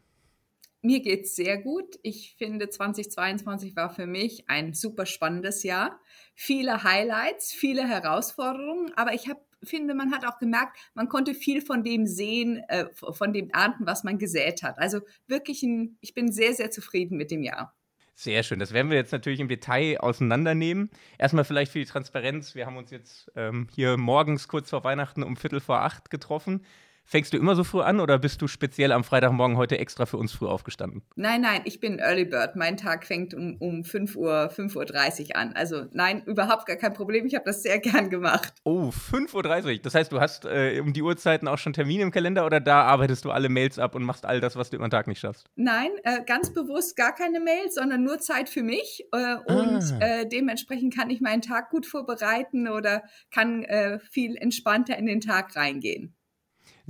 Mir 0.81 1.01
geht's 1.01 1.35
sehr 1.35 1.59
gut. 1.59 1.99
Ich 2.03 2.37
finde, 2.39 2.69
2022 2.69 3.75
war 3.75 3.91
für 3.91 4.07
mich 4.07 4.49
ein 4.49 4.75
super 4.75 5.07
spannendes 5.07 5.65
Jahr. 5.65 6.01
Viele 6.35 6.85
Highlights, 6.85 7.53
viele 7.53 7.87
Herausforderungen, 7.87 8.93
aber 8.95 9.13
ich 9.13 9.29
hab, 9.29 9.39
finde, 9.65 9.95
man 9.95 10.13
hat 10.13 10.25
auch 10.25 10.39
gemerkt, 10.39 10.79
man 10.95 11.09
konnte 11.09 11.35
viel 11.35 11.63
von 11.63 11.83
dem 11.83 12.07
sehen, 12.07 12.63
äh, 12.69 12.87
von 12.95 13.33
dem 13.33 13.51
ernten, 13.51 13.87
was 13.87 14.05
man 14.05 14.19
gesät 14.19 14.63
hat. 14.63 14.79
Also 14.79 15.01
wirklich, 15.27 15.65
ein, 15.65 15.99
ich 16.01 16.15
bin 16.15 16.31
sehr, 16.31 16.55
sehr 16.55 16.71
zufrieden 16.71 17.17
mit 17.17 17.33
dem 17.33 17.43
Jahr. 17.43 17.75
Sehr 18.15 18.43
schön. 18.43 18.59
Das 18.59 18.73
werden 18.73 18.91
wir 18.91 18.97
jetzt 18.97 19.13
natürlich 19.13 19.39
im 19.39 19.47
Detail 19.47 19.99
auseinandernehmen. 20.01 20.91
Erstmal 21.19 21.45
vielleicht 21.45 21.71
für 21.71 21.79
die 21.79 21.85
Transparenz. 21.85 22.57
Wir 22.57 22.67
haben 22.67 22.77
uns 22.77 22.91
jetzt 22.91 23.31
ähm, 23.37 23.69
hier 23.73 23.97
morgens 23.97 24.49
kurz 24.49 24.71
vor 24.71 24.83
Weihnachten 24.83 25.23
um 25.23 25.37
Viertel 25.37 25.61
vor 25.61 25.83
acht 25.83 26.11
getroffen. 26.11 26.65
Fängst 27.11 27.33
du 27.33 27.39
immer 27.39 27.57
so 27.57 27.65
früh 27.65 27.81
an 27.81 28.01
oder 28.01 28.19
bist 28.19 28.43
du 28.43 28.49
speziell 28.49 28.93
am 28.93 29.03
Freitagmorgen 29.03 29.57
heute 29.57 29.79
extra 29.79 30.05
für 30.05 30.19
uns 30.19 30.31
früh 30.31 30.47
aufgestanden? 30.47 31.01
Nein, 31.17 31.41
nein, 31.41 31.63
ich 31.65 31.81
bin 31.81 32.01
Early 32.01 32.27
Bird. 32.27 32.55
Mein 32.55 32.77
Tag 32.77 33.07
fängt 33.07 33.33
um, 33.33 33.57
um 33.61 33.83
5 33.83 34.15
Uhr, 34.15 34.53
5.30 34.55 35.31
Uhr 35.31 35.37
an. 35.37 35.55
Also 35.55 35.87
nein, 35.93 36.23
überhaupt 36.27 36.67
gar 36.67 36.77
kein 36.77 36.93
Problem. 36.93 37.25
Ich 37.25 37.35
habe 37.35 37.47
das 37.47 37.63
sehr 37.63 37.79
gern 37.79 38.11
gemacht. 38.11 38.53
Oh, 38.65 38.91
5.30 38.91 39.65
Uhr. 39.65 39.79
Das 39.79 39.95
heißt, 39.95 40.13
du 40.13 40.21
hast 40.21 40.45
äh, 40.45 40.83
um 40.85 40.93
die 40.93 41.01
Uhrzeiten 41.01 41.49
auch 41.49 41.57
schon 41.57 41.73
Termine 41.73 42.03
im 42.03 42.11
Kalender 42.11 42.45
oder 42.45 42.61
da 42.61 42.83
arbeitest 42.83 43.25
du 43.25 43.31
alle 43.31 43.49
Mails 43.49 43.79
ab 43.79 43.95
und 43.95 44.03
machst 44.03 44.27
all 44.27 44.41
das, 44.41 44.57
was 44.57 44.69
du 44.69 44.77
über 44.77 44.87
den 44.87 44.91
Tag 44.91 45.07
nicht 45.07 45.21
schaffst? 45.21 45.47
Nein, 45.57 45.89
äh, 46.03 46.23
ganz 46.27 46.53
bewusst 46.53 46.95
gar 46.95 47.15
keine 47.15 47.41
Mails, 47.41 47.77
sondern 47.77 48.05
nur 48.05 48.19
Zeit 48.19 48.51
für 48.51 48.63
mich. 48.63 49.07
Äh, 49.13 49.37
und 49.51 49.83
ah. 49.95 49.99
Äh, 50.01 50.29
dementsprechend 50.29 50.95
kann 50.95 51.09
ich 51.09 51.23
meinen 51.23 51.41
Tag 51.41 51.71
gut 51.71 51.87
vorbereiten 51.87 52.69
oder 52.69 53.03
kann 53.31 53.63
äh, 53.63 53.99
viel 53.99 54.37
entspannter 54.37 54.99
in 54.99 55.07
den 55.07 55.23
Tag 55.23 55.57
reingehen. 55.57 56.15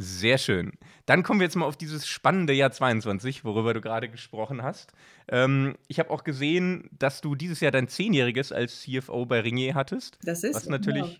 Sehr 0.01 0.39
schön. 0.39 0.75
Dann 1.07 1.25
kommen 1.25 1.41
wir 1.41 1.45
jetzt 1.45 1.57
mal 1.57 1.67
auf 1.67 1.77
dieses 1.77 2.07
spannende 2.07 2.53
Jahr 2.53 2.71
22, 2.71 3.45
worüber 3.45 3.75
du 3.75 3.81
gerade 3.81 4.09
gesprochen 4.09 4.63
hast. 4.63 4.93
Ähm, 5.27 5.75
ich 5.89 5.99
habe 5.99 6.11
auch 6.11 6.23
gesehen, 6.23 6.89
dass 6.97 7.21
du 7.21 7.35
dieses 7.35 7.59
Jahr 7.59 7.73
dein 7.73 7.89
Zehnjähriges 7.89 8.53
als 8.53 8.83
CFO 8.83 9.27
bei 9.27 9.41
Ringier 9.41 9.75
hattest. 9.75 10.17
Das 10.23 10.45
ist 10.45 10.55
was 10.55 10.67
natürlich 10.69 11.03
genau. 11.03 11.17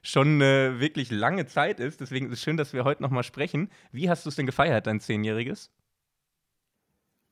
schon 0.00 0.40
eine 0.40 0.80
wirklich 0.80 1.10
lange 1.10 1.44
Zeit 1.44 1.80
ist. 1.80 2.00
Deswegen 2.00 2.28
ist 2.28 2.38
es 2.38 2.42
schön, 2.42 2.56
dass 2.56 2.72
wir 2.72 2.84
heute 2.84 3.02
nochmal 3.02 3.24
sprechen. 3.24 3.68
Wie 3.92 4.08
hast 4.08 4.24
du 4.24 4.30
es 4.30 4.36
denn 4.36 4.46
gefeiert, 4.46 4.86
dein 4.86 5.00
Zehnjähriges? 5.00 5.70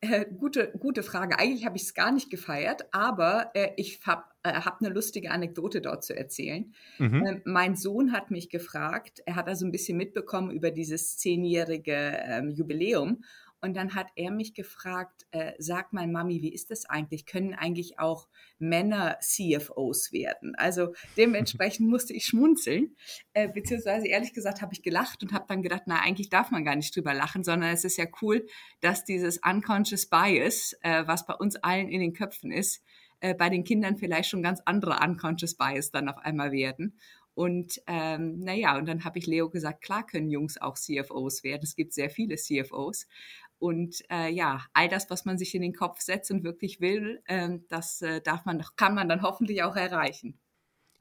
Äh, 0.05 0.27
gute, 0.37 0.73
gute 0.81 1.05
Frage. 1.05 1.39
Eigentlich 1.39 1.65
habe 1.65 1.77
ich 1.77 1.85
es 1.85 1.95
gar 1.95 2.11
nicht 2.11 2.29
gefeiert, 2.29 2.87
aber 2.91 3.53
äh, 3.55 3.71
ich 3.77 4.01
habe 4.05 4.25
äh, 4.43 4.53
hab 4.53 4.81
eine 4.81 4.93
lustige 4.93 5.31
Anekdote 5.31 5.81
dort 5.81 6.03
zu 6.03 6.17
erzählen. 6.17 6.75
Mhm. 6.99 7.25
Ähm, 7.25 7.43
mein 7.45 7.77
Sohn 7.77 8.11
hat 8.11 8.33
mich 8.33 8.51
gefragt, 8.51 9.23
er 9.27 9.37
hat 9.37 9.47
also 9.47 9.65
ein 9.65 9.71
bisschen 9.71 9.97
mitbekommen 9.97 10.51
über 10.51 10.73
dieses 10.73 11.19
zehnjährige 11.19 12.19
ähm, 12.25 12.51
Jubiläum 12.51 13.23
und 13.63 13.75
dann 13.75 13.95
hat 13.95 14.09
er 14.17 14.33
mich 14.33 14.55
gefragt, 14.55 15.25
äh, 15.31 15.53
sag 15.59 15.93
mal, 15.93 16.09
Mami, 16.09 16.43
wie 16.43 16.53
ist 16.53 16.73
das 16.73 16.85
eigentlich? 16.85 17.27
Können 17.27 17.55
eigentlich 17.55 18.01
auch 18.01 18.29
Männer 18.59 19.19
CFOs 19.21 20.13
werden? 20.13 20.55
Also 20.57 20.95
dementsprechend 21.17 21.89
musste 21.89 22.13
ich 22.13 22.27
schmunzeln, 22.27 22.97
äh, 23.35 23.49
beziehungsweise 23.49 24.09
ehrlich 24.09 24.35
gesagt 24.35 24.63
habe 24.63 24.75
ich 24.75 24.83
gelacht 24.83 25.23
und 25.23 25.33
habe 25.33 25.47
dann 25.49 25.63
gedacht, 25.63 25.85
na, 25.87 26.01
eigentlich 26.01 26.29
darf 26.29 26.51
man 26.51 26.65
gar 26.65 26.75
nicht 26.75 26.95
drüber 26.95 27.15
lachen, 27.15 27.45
sondern 27.45 27.71
es 27.71 27.85
ist 27.85 27.97
ja 27.97 28.07
cool, 28.21 28.47
dass 28.81 29.05
dieses 29.05 29.39
Unconscious 29.39 30.07
Bias, 30.07 30.77
äh, 30.83 31.07
was 31.07 31.25
bei 31.25 31.35
uns 31.35 31.55
allen 31.57 31.89
in 31.89 32.01
den 32.01 32.15
Köpfen 32.15 32.51
ist, 32.51 32.83
äh, 33.21 33.35
bei 33.35 33.49
den 33.49 33.63
Kindern 33.63 33.97
vielleicht 33.97 34.29
schon 34.29 34.43
ganz 34.43 34.61
andere 34.65 34.99
Unconscious 35.05 35.55
Bias 35.55 35.93
dann 35.93 36.09
auf 36.09 36.19
einmal 36.19 36.51
werden. 36.51 36.99
Und 37.35 37.81
ähm, 37.87 38.41
naja, 38.41 38.77
und 38.77 38.87
dann 38.87 39.05
habe 39.05 39.19
ich 39.19 39.27
Leo 39.27 39.49
gesagt, 39.49 39.83
klar 39.83 40.07
können 40.07 40.29
Jungs 40.29 40.61
auch 40.61 40.75
CFOs 40.75 41.43
werden. 41.43 41.63
Es 41.63 41.77
gibt 41.77 41.95
sehr 41.95 42.11
viele 42.11 42.37
CFOs. 42.37 43.07
Und 43.63 44.03
äh, 44.11 44.29
ja, 44.29 44.65
all 44.73 44.89
das, 44.89 45.09
was 45.09 45.25
man 45.25 45.39
sich 45.39 45.55
in 45.55 45.63
den 45.63 45.73
Kopf 45.73 46.01
setzt 46.01 46.33
und 46.33 46.43
wirklich 46.43 46.81
will, 46.81 47.23
äh, 47.27 47.49
das 47.69 48.03
äh, 48.03 48.21
darf 48.21 48.45
man, 48.45 48.65
kann 48.75 48.93
man 48.93 49.09
dann 49.09 49.23
hoffentlich 49.23 49.63
auch 49.63 49.77
erreichen. 49.77 50.37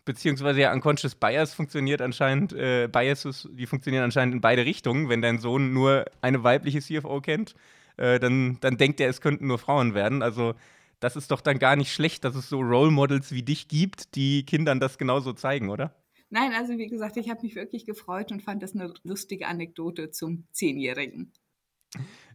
Beziehungsweise 0.05 0.61
ja, 0.61 0.71
Unconscious 0.71 1.15
Bias 1.15 1.55
funktioniert 1.55 2.03
anscheinend, 2.03 2.53
äh, 2.53 2.87
Biases, 2.87 3.49
die 3.51 3.65
funktionieren 3.65 4.03
anscheinend 4.03 4.35
in 4.35 4.41
beide 4.41 4.63
Richtungen. 4.63 5.09
Wenn 5.09 5.23
dein 5.23 5.39
Sohn 5.39 5.73
nur 5.73 6.05
eine 6.21 6.43
weibliche 6.43 6.81
CFO 6.81 7.19
kennt, 7.19 7.55
äh, 7.97 8.19
dann, 8.19 8.59
dann 8.61 8.77
denkt 8.77 8.99
er, 8.99 9.09
es 9.09 9.21
könnten 9.21 9.47
nur 9.47 9.57
Frauen 9.57 9.95
werden. 9.95 10.21
Also 10.21 10.53
das 10.99 11.15
ist 11.15 11.31
doch 11.31 11.41
dann 11.41 11.57
gar 11.57 11.75
nicht 11.75 11.91
schlecht, 11.91 12.23
dass 12.25 12.35
es 12.35 12.47
so 12.47 12.59
Role 12.59 12.91
Models 12.91 13.31
wie 13.31 13.41
dich 13.41 13.69
gibt, 13.69 14.13
die 14.13 14.45
Kindern 14.45 14.79
das 14.79 14.99
genauso 14.99 15.33
zeigen, 15.33 15.71
oder? 15.71 15.95
Nein, 16.29 16.53
also 16.53 16.77
wie 16.77 16.87
gesagt, 16.87 17.17
ich 17.17 17.31
habe 17.31 17.41
mich 17.41 17.55
wirklich 17.55 17.85
gefreut 17.85 18.31
und 18.31 18.43
fand 18.43 18.61
das 18.61 18.75
eine 18.75 18.93
lustige 19.01 19.47
Anekdote 19.47 20.11
zum 20.11 20.45
Zehnjährigen. 20.51 21.33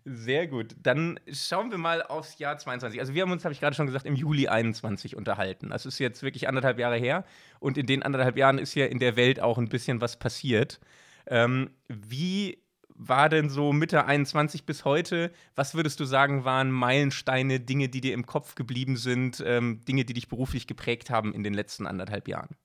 Sehr 0.04 0.46
gut. 0.46 0.76
Dann 0.80 1.18
schauen 1.32 1.72
wir 1.72 1.78
mal 1.78 2.00
aufs 2.00 2.38
Jahr 2.38 2.56
22. 2.56 3.00
Also 3.00 3.12
wir 3.12 3.22
haben 3.22 3.32
uns, 3.32 3.44
habe 3.44 3.52
ich 3.52 3.58
gerade 3.58 3.74
schon 3.74 3.86
gesagt, 3.86 4.06
im 4.06 4.14
Juli 4.14 4.46
21 4.46 5.16
unterhalten. 5.16 5.70
Das 5.70 5.84
ist 5.84 5.98
jetzt 5.98 6.22
wirklich 6.22 6.46
anderthalb 6.46 6.78
Jahre 6.78 6.96
her. 6.96 7.24
Und 7.58 7.76
in 7.76 7.86
den 7.86 8.04
anderthalb 8.04 8.36
Jahren 8.36 8.58
ist 8.58 8.74
ja 8.76 8.86
in 8.86 9.00
der 9.00 9.16
Welt 9.16 9.40
auch 9.40 9.58
ein 9.58 9.68
bisschen 9.68 10.00
was 10.00 10.16
passiert. 10.16 10.78
Ähm, 11.26 11.70
wie 11.88 12.62
war 12.98 13.28
denn 13.28 13.50
so 13.50 13.72
Mitte 13.72 14.04
21 14.04 14.64
bis 14.64 14.84
heute? 14.84 15.32
Was 15.54 15.74
würdest 15.74 15.98
du 15.98 16.04
sagen, 16.04 16.44
waren 16.44 16.70
Meilensteine, 16.70 17.58
Dinge, 17.58 17.88
die 17.88 18.00
dir 18.00 18.14
im 18.14 18.26
Kopf 18.26 18.54
geblieben 18.54 18.96
sind, 18.96 19.42
ähm, 19.44 19.80
Dinge, 19.86 20.04
die 20.04 20.14
dich 20.14 20.28
beruflich 20.28 20.66
geprägt 20.66 21.10
haben 21.10 21.34
in 21.34 21.42
den 21.42 21.52
letzten 21.52 21.86
anderthalb 21.86 22.28
Jahren? 22.28 22.56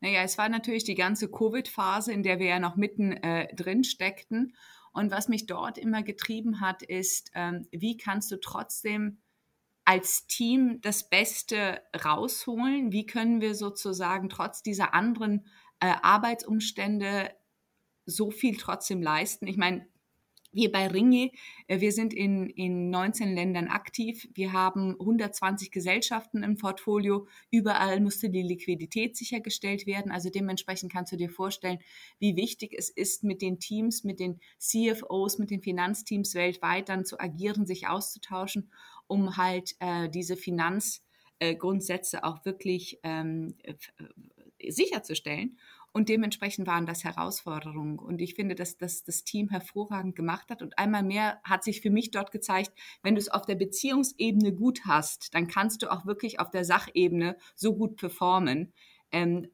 Naja, 0.00 0.22
es 0.22 0.36
war 0.36 0.48
natürlich 0.48 0.84
die 0.84 0.94
ganze 0.94 1.30
Covid-Phase, 1.30 2.12
in 2.12 2.22
der 2.22 2.38
wir 2.38 2.46
ja 2.46 2.58
noch 2.58 2.76
mitten 2.76 3.12
äh, 3.12 3.54
drin 3.54 3.82
steckten. 3.84 4.54
Und 4.92 5.10
was 5.10 5.28
mich 5.28 5.46
dort 5.46 5.78
immer 5.78 6.02
getrieben 6.02 6.60
hat, 6.60 6.82
ist, 6.82 7.30
ähm, 7.34 7.66
wie 7.70 7.96
kannst 7.96 8.30
du 8.30 8.38
trotzdem 8.38 9.18
als 9.84 10.26
Team 10.26 10.80
das 10.80 11.08
Beste 11.08 11.82
rausholen? 12.04 12.92
Wie 12.92 13.06
können 13.06 13.40
wir 13.40 13.54
sozusagen 13.54 14.28
trotz 14.28 14.62
dieser 14.62 14.94
anderen 14.94 15.46
äh, 15.80 15.94
Arbeitsumstände 16.02 17.30
so 18.04 18.30
viel 18.30 18.56
trotzdem 18.56 19.02
leisten? 19.02 19.46
Ich 19.46 19.56
meine, 19.56 19.86
wir 20.52 20.70
bei 20.70 20.86
Ringe, 20.86 21.30
äh, 21.66 21.80
wir 21.80 21.92
sind 21.92 22.14
in, 22.14 22.48
in 22.50 22.90
19 22.90 23.34
Ländern 23.34 23.68
aktiv. 23.68 24.28
Wir 24.34 24.52
haben 24.52 24.92
120 25.00 25.70
Gesellschaften 25.70 26.42
im 26.42 26.56
Portfolio. 26.56 27.26
Überall 27.50 28.00
musste 28.00 28.30
die 28.30 28.42
Liquidität 28.42 29.16
sichergestellt 29.16 29.86
werden. 29.86 30.12
Also 30.12 30.30
dementsprechend 30.30 30.92
kannst 30.92 31.12
du 31.12 31.16
dir 31.16 31.30
vorstellen, 31.30 31.78
wie 32.18 32.36
wichtig 32.36 32.74
es 32.76 32.90
ist, 32.90 33.24
mit 33.24 33.42
den 33.42 33.58
Teams, 33.58 34.04
mit 34.04 34.20
den 34.20 34.40
CFOs, 34.58 35.38
mit 35.38 35.50
den 35.50 35.62
Finanzteams 35.62 36.34
weltweit 36.34 36.88
dann 36.88 37.04
zu 37.04 37.18
agieren, 37.18 37.66
sich 37.66 37.88
auszutauschen, 37.88 38.70
um 39.06 39.36
halt 39.36 39.74
äh, 39.80 40.08
diese 40.08 40.36
Finanzgrundsätze 40.36 42.18
äh, 42.18 42.22
auch 42.22 42.44
wirklich 42.44 43.00
ähm, 43.02 43.54
sicherzustellen. 44.68 45.56
Und 45.92 46.08
dementsprechend 46.08 46.66
waren 46.66 46.86
das 46.86 47.04
Herausforderungen. 47.04 47.98
Und 47.98 48.20
ich 48.20 48.34
finde, 48.34 48.54
dass 48.54 48.78
das 48.78 49.02
das 49.02 49.24
Team 49.24 49.50
hervorragend 49.50 50.16
gemacht 50.16 50.50
hat. 50.50 50.62
Und 50.62 50.78
einmal 50.78 51.02
mehr 51.02 51.40
hat 51.44 51.62
sich 51.64 51.82
für 51.82 51.90
mich 51.90 52.10
dort 52.10 52.32
gezeigt, 52.32 52.72
wenn 53.02 53.14
du 53.14 53.20
es 53.20 53.28
auf 53.28 53.44
der 53.44 53.56
Beziehungsebene 53.56 54.54
gut 54.54 54.86
hast, 54.86 55.34
dann 55.34 55.48
kannst 55.48 55.82
du 55.82 55.92
auch 55.92 56.06
wirklich 56.06 56.40
auf 56.40 56.50
der 56.50 56.64
Sachebene 56.64 57.36
so 57.54 57.74
gut 57.74 57.96
performen. 57.96 58.72
Ähm, 59.10 59.48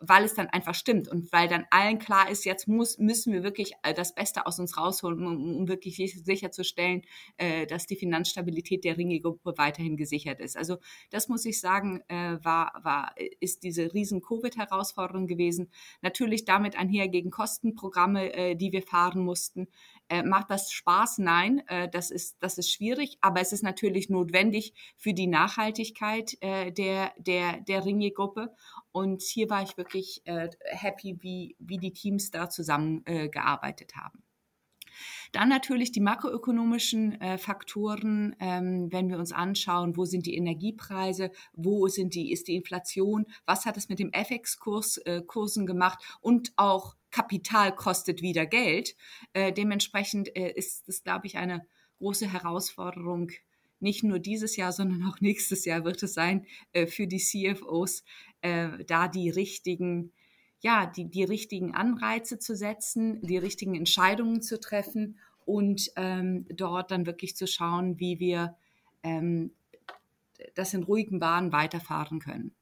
weil 0.00 0.24
es 0.24 0.34
dann 0.34 0.48
einfach 0.48 0.74
stimmt 0.74 1.08
und 1.08 1.30
weil 1.32 1.48
dann 1.48 1.66
allen 1.70 1.98
klar 1.98 2.30
ist, 2.30 2.44
jetzt 2.44 2.66
muss, 2.66 2.98
müssen 2.98 3.32
wir 3.32 3.42
wirklich 3.42 3.74
äh, 3.82 3.94
das 3.94 4.14
Beste 4.14 4.46
aus 4.46 4.58
uns 4.58 4.76
rausholen, 4.76 5.26
um, 5.26 5.58
um 5.58 5.68
wirklich 5.68 5.96
sicherzustellen, 5.96 7.02
äh, 7.36 7.66
dass 7.66 7.86
die 7.86 7.96
Finanzstabilität 7.96 8.84
der 8.84 8.96
Ringe-Gruppe 8.96 9.54
weiterhin 9.56 9.96
gesichert 9.96 10.40
ist. 10.40 10.56
Also 10.56 10.78
das 11.10 11.28
muss 11.28 11.44
ich 11.44 11.60
sagen, 11.60 12.02
äh, 12.08 12.38
war, 12.42 12.72
war, 12.82 13.14
ist 13.40 13.62
diese 13.62 13.92
riesen 13.92 14.22
Covid-Herausforderung 14.22 15.26
gewesen. 15.26 15.70
Natürlich 16.00 16.44
damit 16.44 16.76
einher 16.76 17.08
gegen 17.08 17.30
Kostenprogramme, 17.30 18.32
äh, 18.32 18.54
die 18.56 18.72
wir 18.72 18.82
fahren 18.82 19.20
mussten. 19.20 19.68
Äh, 20.10 20.24
macht 20.24 20.50
das 20.50 20.72
Spaß? 20.72 21.18
Nein, 21.18 21.62
äh, 21.68 21.88
das, 21.88 22.10
ist, 22.10 22.36
das 22.40 22.58
ist 22.58 22.72
schwierig, 22.72 23.16
aber 23.20 23.40
es 23.40 23.52
ist 23.52 23.62
natürlich 23.62 24.10
notwendig 24.10 24.74
für 24.96 25.14
die 25.14 25.28
Nachhaltigkeit 25.28 26.36
äh, 26.40 26.72
der, 26.72 27.12
der, 27.16 27.60
der 27.60 27.84
Ringe-Gruppe. 27.84 28.52
Und 28.90 29.22
hier 29.22 29.48
war 29.50 29.62
ich 29.62 29.76
wirklich 29.76 30.22
äh, 30.24 30.48
happy, 30.64 31.16
wie, 31.20 31.54
wie 31.60 31.78
die 31.78 31.92
Teams 31.92 32.32
da 32.32 32.50
zusammengearbeitet 32.50 33.92
äh, 33.94 34.00
haben. 34.00 34.24
Dann 35.30 35.48
natürlich 35.48 35.92
die 35.92 36.00
makroökonomischen 36.00 37.20
äh, 37.20 37.38
Faktoren, 37.38 38.34
ähm, 38.40 38.88
wenn 38.90 39.08
wir 39.08 39.18
uns 39.18 39.32
anschauen, 39.32 39.96
wo 39.96 40.04
sind 40.04 40.26
die 40.26 40.34
Energiepreise, 40.34 41.30
wo 41.52 41.86
sind 41.86 42.14
die, 42.16 42.32
ist 42.32 42.48
die 42.48 42.56
Inflation, 42.56 43.26
was 43.46 43.64
hat 43.64 43.76
es 43.76 43.88
mit 43.88 44.00
dem 44.00 44.12
FX-Kurs 44.12 44.98
äh, 44.98 45.22
Kursen 45.22 45.66
gemacht 45.66 46.02
und 46.20 46.52
auch 46.56 46.96
Kapital 47.10 47.74
kostet 47.74 48.22
wieder 48.22 48.46
Geld. 48.46 48.94
Äh, 49.32 49.52
dementsprechend 49.52 50.34
äh, 50.36 50.52
ist 50.52 50.88
das, 50.88 51.02
glaube 51.02 51.26
ich, 51.26 51.36
eine 51.36 51.66
große 51.98 52.32
Herausforderung. 52.32 53.30
Nicht 53.80 54.04
nur 54.04 54.18
dieses 54.18 54.56
Jahr, 54.56 54.72
sondern 54.72 55.04
auch 55.04 55.20
nächstes 55.20 55.64
Jahr 55.64 55.84
wird 55.84 56.02
es 56.02 56.14
sein 56.14 56.46
äh, 56.72 56.86
für 56.86 57.06
die 57.06 57.18
CFOs, 57.18 58.04
äh, 58.42 58.84
da 58.84 59.08
die 59.08 59.30
richtigen 59.30 60.12
ja, 60.62 60.86
die, 60.86 61.06
die 61.06 61.24
richtigen 61.24 61.74
Anreize 61.74 62.38
zu 62.38 62.54
setzen, 62.54 63.20
die 63.22 63.38
richtigen 63.38 63.74
Entscheidungen 63.74 64.42
zu 64.42 64.60
treffen 64.60 65.18
und 65.46 65.90
ähm, 65.96 66.46
dort 66.50 66.90
dann 66.90 67.06
wirklich 67.06 67.34
zu 67.34 67.46
schauen, 67.46 67.98
wie 67.98 68.20
wir 68.20 68.56
ähm, 69.02 69.52
das 70.54 70.74
in 70.74 70.82
ruhigen 70.82 71.18
Bahnen 71.18 71.52
weiterfahren 71.52 72.18
können. 72.18 72.54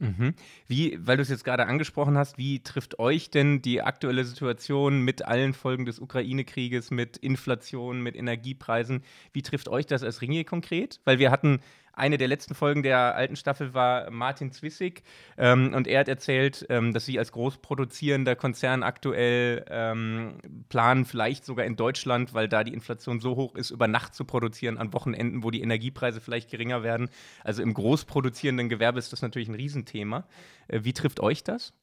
Mhm. 0.00 0.34
Wie, 0.66 0.98
weil 1.00 1.16
du 1.16 1.22
es 1.22 1.28
jetzt 1.28 1.44
gerade 1.44 1.66
angesprochen 1.66 2.18
hast, 2.18 2.36
wie 2.36 2.62
trifft 2.62 2.98
euch 2.98 3.30
denn 3.30 3.62
die 3.62 3.80
aktuelle 3.80 4.24
Situation 4.24 5.00
mit 5.00 5.24
allen 5.24 5.54
Folgen 5.54 5.84
des 5.84 6.00
Ukraine-Krieges, 6.00 6.90
mit 6.90 7.16
Inflation, 7.16 8.02
mit 8.02 8.16
Energiepreisen, 8.16 9.02
wie 9.32 9.42
trifft 9.42 9.68
euch 9.68 9.86
das 9.86 10.02
als 10.02 10.20
Ringier 10.20 10.44
konkret? 10.44 11.00
Weil 11.04 11.18
wir 11.18 11.30
hatten 11.30 11.60
eine 11.96 12.18
der 12.18 12.28
letzten 12.28 12.54
Folgen 12.54 12.82
der 12.82 13.14
alten 13.14 13.36
Staffel 13.36 13.74
war 13.74 14.10
Martin 14.10 14.52
Zwisig 14.52 15.02
ähm, 15.36 15.72
und 15.74 15.86
er 15.86 16.00
hat 16.00 16.08
erzählt, 16.08 16.66
ähm, 16.68 16.92
dass 16.92 17.06
sie 17.06 17.18
als 17.18 17.32
großproduzierender 17.32 18.36
Konzern 18.36 18.82
aktuell 18.82 19.64
ähm, 19.68 20.38
planen, 20.68 21.04
vielleicht 21.04 21.44
sogar 21.44 21.64
in 21.64 21.76
Deutschland, 21.76 22.34
weil 22.34 22.48
da 22.48 22.64
die 22.64 22.74
Inflation 22.74 23.20
so 23.20 23.36
hoch 23.36 23.54
ist, 23.54 23.70
über 23.70 23.88
Nacht 23.88 24.14
zu 24.14 24.24
produzieren 24.24 24.78
an 24.78 24.92
Wochenenden, 24.92 25.42
wo 25.42 25.50
die 25.50 25.62
Energiepreise 25.62 26.20
vielleicht 26.20 26.50
geringer 26.50 26.82
werden. 26.82 27.08
Also 27.42 27.62
im 27.62 27.74
großproduzierenden 27.74 28.68
Gewerbe 28.68 28.98
ist 28.98 29.12
das 29.12 29.22
natürlich 29.22 29.48
ein 29.48 29.54
Riesenthema. 29.54 30.26
Äh, 30.68 30.80
wie 30.82 30.92
trifft 30.92 31.20
euch 31.20 31.44
das? 31.44 31.74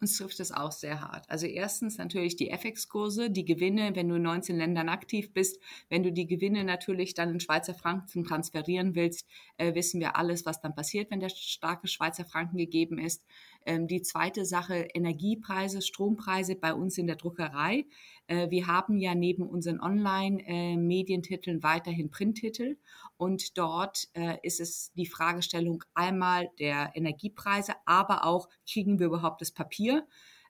Uns 0.00 0.16
trifft 0.16 0.40
es 0.40 0.52
auch 0.52 0.72
sehr 0.72 1.00
hart. 1.00 1.28
Also 1.28 1.46
erstens 1.46 1.98
natürlich 1.98 2.36
die 2.36 2.50
FX-Kurse, 2.50 3.30
die 3.30 3.44
Gewinne, 3.44 3.94
wenn 3.94 4.08
du 4.08 4.16
in 4.16 4.22
19 4.22 4.56
Ländern 4.56 4.88
aktiv 4.88 5.32
bist, 5.32 5.60
wenn 5.88 6.02
du 6.02 6.12
die 6.12 6.26
Gewinne 6.26 6.64
natürlich 6.64 7.14
dann 7.14 7.30
in 7.30 7.40
Schweizer 7.40 7.74
Franken 7.74 8.24
transferieren 8.24 8.94
willst, 8.94 9.26
äh, 9.56 9.74
wissen 9.74 10.00
wir 10.00 10.16
alles, 10.16 10.46
was 10.46 10.60
dann 10.60 10.74
passiert, 10.74 11.10
wenn 11.10 11.20
der 11.20 11.28
starke 11.28 11.88
Schweizer 11.88 12.24
Franken 12.24 12.56
gegeben 12.56 12.98
ist. 12.98 13.24
Ähm, 13.64 13.88
die 13.88 14.02
zweite 14.02 14.44
Sache, 14.44 14.88
Energiepreise, 14.94 15.82
Strompreise 15.82 16.54
bei 16.54 16.72
uns 16.72 16.98
in 16.98 17.06
der 17.06 17.16
Druckerei. 17.16 17.86
Äh, 18.26 18.50
wir 18.50 18.66
haben 18.66 18.98
ja 18.98 19.14
neben 19.14 19.42
unseren 19.42 19.80
Online-Medientiteln 19.80 21.58
äh, 21.58 21.62
weiterhin 21.62 22.10
Printtitel 22.10 22.76
und 23.16 23.56
dort 23.56 24.08
äh, 24.14 24.38
ist 24.42 24.60
es 24.60 24.92
die 24.94 25.06
Fragestellung 25.06 25.84
einmal 25.94 26.50
der 26.58 26.92
Energiepreise, 26.94 27.74
aber 27.84 28.24
auch, 28.24 28.48
kriegen 28.68 28.98
wir 28.98 29.06
überhaupt 29.06 29.40
das 29.40 29.52
Papier? 29.52 30.06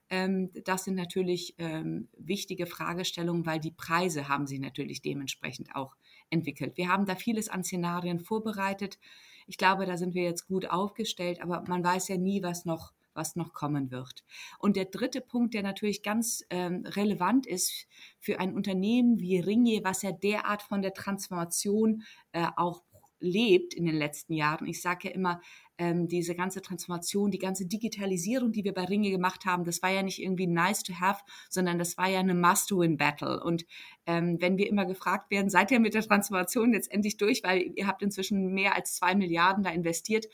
Ähm, 0.09 0.51
das 0.63 0.85
sind 0.85 0.95
natürlich 0.95 1.55
ähm, 1.57 2.07
wichtige 2.17 2.65
Fragestellungen, 2.65 3.45
weil 3.45 3.59
die 3.59 3.71
Preise 3.71 4.29
haben 4.29 4.47
sich 4.47 4.59
natürlich 4.59 5.01
dementsprechend 5.01 5.75
auch 5.75 5.95
entwickelt. 6.29 6.77
Wir 6.77 6.89
haben 6.89 7.05
da 7.05 7.15
vieles 7.15 7.49
an 7.49 7.63
Szenarien 7.63 8.19
vorbereitet. 8.19 8.99
Ich 9.47 9.57
glaube, 9.57 9.85
da 9.85 9.97
sind 9.97 10.13
wir 10.13 10.23
jetzt 10.23 10.47
gut 10.47 10.69
aufgestellt, 10.69 11.41
aber 11.41 11.63
man 11.67 11.83
weiß 11.83 12.07
ja 12.07 12.17
nie, 12.17 12.41
was 12.41 12.65
noch 12.65 12.93
was 13.17 13.35
noch 13.35 13.53
kommen 13.53 13.91
wird. 13.91 14.23
Und 14.59 14.75
der 14.75 14.85
dritte 14.85 15.21
Punkt, 15.21 15.53
der 15.53 15.63
natürlich 15.63 16.03
ganz 16.03 16.43
ähm, 16.49 16.85
relevant 16.85 17.45
ist 17.45 17.87
für 18.19 18.39
ein 18.39 18.53
Unternehmen 18.53 19.19
wie 19.19 19.39
Ringier, 19.39 19.83
was 19.83 20.03
ja 20.03 20.11
derart 20.11 20.61
von 20.61 20.81
der 20.81 20.93
Transformation 20.93 22.03
äh, 22.31 22.47
auch 22.55 22.83
lebt 23.19 23.73
in 23.73 23.85
den 23.85 23.95
letzten 23.95 24.33
Jahren. 24.33 24.67
Ich 24.67 24.81
sage 24.81 25.09
ja 25.09 25.13
immer, 25.13 25.41
ähm, 25.77 26.07
diese 26.07 26.35
ganze 26.35 26.61
Transformation, 26.61 27.31
die 27.31 27.37
ganze 27.37 27.65
Digitalisierung, 27.65 28.51
die 28.51 28.63
wir 28.63 28.73
bei 28.73 28.85
Ringe 28.85 29.11
gemacht 29.11 29.45
haben, 29.45 29.63
das 29.63 29.81
war 29.81 29.91
ja 29.91 30.01
nicht 30.01 30.21
irgendwie 30.21 30.47
nice 30.47 30.83
to 30.83 30.93
have, 30.99 31.21
sondern 31.49 31.77
das 31.77 31.97
war 31.97 32.07
ja 32.07 32.19
eine 32.19 32.33
Must-Win-Battle. 32.33 33.43
Und 33.43 33.65
ähm, 34.05 34.37
wenn 34.39 34.57
wir 34.57 34.67
immer 34.67 34.85
gefragt 34.85 35.29
werden, 35.29 35.49
seid 35.49 35.71
ihr 35.71 35.79
mit 35.79 35.93
der 35.93 36.01
Transformation 36.01 36.73
jetzt 36.73 36.91
endlich 36.91 37.17
durch, 37.17 37.43
weil 37.43 37.71
ihr 37.75 37.87
habt 37.87 38.01
inzwischen 38.01 38.53
mehr 38.53 38.75
als 38.75 38.95
zwei 38.95 39.15
Milliarden 39.15 39.63
da 39.63 39.69
investiert, 39.69 40.27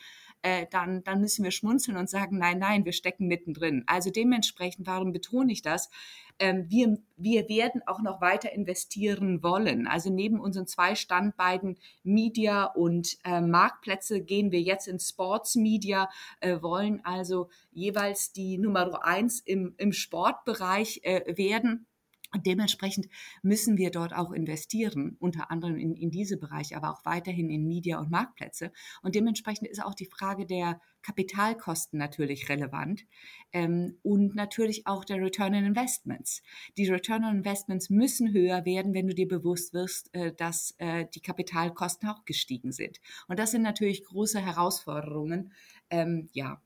äh, 0.43 0.67
dann, 0.69 1.03
dann 1.03 1.21
müssen 1.21 1.43
wir 1.43 1.51
schmunzeln 1.51 1.97
und 1.97 2.09
sagen, 2.09 2.37
nein, 2.37 2.59
nein, 2.59 2.85
wir 2.85 2.91
stecken 2.91 3.27
mittendrin. 3.27 3.83
Also 3.87 4.11
dementsprechend, 4.11 4.85
warum 4.85 5.13
betone 5.13 5.51
ich 5.51 5.61
das? 5.61 5.89
Ähm, 6.37 6.65
wir, 6.69 6.97
wir 7.15 7.47
werden 7.47 7.81
auch 7.85 8.01
noch 8.01 8.19
weiter 8.19 8.51
investieren 8.51 9.41
wollen. 9.41 9.87
Also 9.87 10.11
neben 10.11 10.39
unseren 10.39 10.67
zwei 10.67 10.95
Standbeinen 10.95 11.77
Media 12.03 12.65
und 12.65 13.17
äh, 13.23 13.39
Marktplätze 13.39 14.21
gehen 14.21 14.51
wir 14.51 14.61
jetzt 14.61 14.87
in 14.87 14.99
Sports 14.99 15.55
Media, 15.55 16.09
äh, 16.41 16.61
wollen 16.61 17.01
also 17.05 17.49
jeweils 17.71 18.33
die 18.33 18.57
Nummer 18.57 19.05
eins 19.05 19.39
im, 19.39 19.75
im 19.77 19.93
Sportbereich 19.93 21.01
äh, 21.03 21.37
werden 21.37 21.87
und 22.33 22.45
dementsprechend 22.45 23.07
müssen 23.41 23.77
wir 23.77 23.91
dort 23.91 24.13
auch 24.13 24.31
investieren, 24.31 25.17
unter 25.19 25.51
anderem 25.51 25.77
in, 25.77 25.95
in 25.95 26.09
diese 26.09 26.37
Bereiche, 26.37 26.75
aber 26.75 26.91
auch 26.91 27.05
weiterhin 27.05 27.49
in 27.49 27.67
Media 27.67 27.99
und 27.99 28.09
Marktplätze. 28.09 28.71
Und 29.01 29.15
dementsprechend 29.15 29.67
ist 29.67 29.83
auch 29.83 29.93
die 29.93 30.07
Frage 30.07 30.45
der 30.45 30.81
Kapitalkosten 31.03 31.99
natürlich 31.99 32.49
relevant 32.49 33.05
ähm, 33.51 33.97
und 34.01 34.35
natürlich 34.35 34.87
auch 34.87 35.05
der 35.05 35.17
Return 35.17 35.53
on 35.53 35.65
Investments. 35.65 36.41
Die 36.77 36.89
Return 36.89 37.25
on 37.25 37.37
Investments 37.37 37.89
müssen 37.89 38.33
höher 38.33 38.65
werden, 38.65 38.93
wenn 38.93 39.07
du 39.07 39.13
dir 39.13 39.27
bewusst 39.27 39.73
wirst, 39.73 40.13
äh, 40.15 40.33
dass 40.33 40.73
äh, 40.77 41.05
die 41.13 41.21
Kapitalkosten 41.21 42.09
auch 42.09 42.25
gestiegen 42.25 42.71
sind. 42.71 42.99
Und 43.27 43.37
das 43.37 43.51
sind 43.51 43.61
natürlich 43.61 44.05
große 44.05 44.39
Herausforderungen. 44.39 45.51
Ähm, 45.89 46.29
ja, 46.33 46.61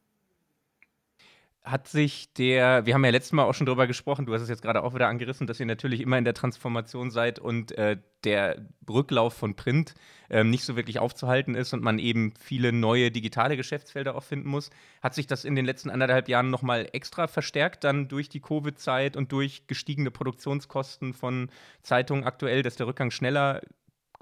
hat 1.69 1.87
sich 1.87 2.33
der, 2.33 2.85
wir 2.85 2.93
haben 2.93 3.03
ja 3.03 3.11
letztes 3.11 3.33
Mal 3.33 3.43
auch 3.43 3.53
schon 3.53 3.65
drüber 3.65 3.87
gesprochen, 3.87 4.25
du 4.25 4.33
hast 4.33 4.41
es 4.41 4.49
jetzt 4.49 4.61
gerade 4.61 4.83
auch 4.83 4.93
wieder 4.93 5.07
angerissen, 5.07 5.47
dass 5.47 5.59
ihr 5.59 5.65
natürlich 5.65 6.01
immer 6.01 6.17
in 6.17 6.23
der 6.23 6.33
Transformation 6.33 7.11
seid 7.11 7.39
und 7.39 7.71
äh, 7.77 7.97
der 8.23 8.65
Rücklauf 8.89 9.33
von 9.33 9.55
Print 9.55 9.93
äh, 10.29 10.43
nicht 10.43 10.63
so 10.63 10.75
wirklich 10.75 10.99
aufzuhalten 10.99 11.55
ist 11.55 11.73
und 11.73 11.83
man 11.83 11.99
eben 11.99 12.33
viele 12.39 12.71
neue 12.71 13.11
digitale 13.11 13.57
Geschäftsfelder 13.57 14.15
auch 14.15 14.23
finden 14.23 14.49
muss. 14.49 14.69
Hat 15.03 15.13
sich 15.13 15.27
das 15.27 15.45
in 15.45 15.55
den 15.55 15.65
letzten 15.65 15.89
anderthalb 15.89 16.29
Jahren 16.29 16.49
nochmal 16.49 16.87
extra 16.93 17.27
verstärkt, 17.27 17.83
dann 17.83 18.07
durch 18.07 18.29
die 18.29 18.41
Covid-Zeit 18.41 19.17
und 19.17 19.31
durch 19.31 19.67
gestiegene 19.67 20.11
Produktionskosten 20.11 21.13
von 21.13 21.49
Zeitungen 21.83 22.23
aktuell, 22.23 22.63
dass 22.63 22.77
der 22.77 22.87
Rückgang 22.87 23.11
schneller 23.11 23.61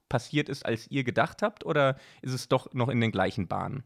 passiert 0.10 0.50
ist, 0.50 0.66
als 0.66 0.90
ihr 0.90 1.04
gedacht 1.04 1.42
habt? 1.42 1.66
Oder 1.66 1.98
ist 2.22 2.34
es 2.34 2.48
doch 2.48 2.74
noch 2.74 2.90
in 2.90 3.02
den 3.02 3.12
gleichen 3.12 3.48
Bahnen? 3.48 3.84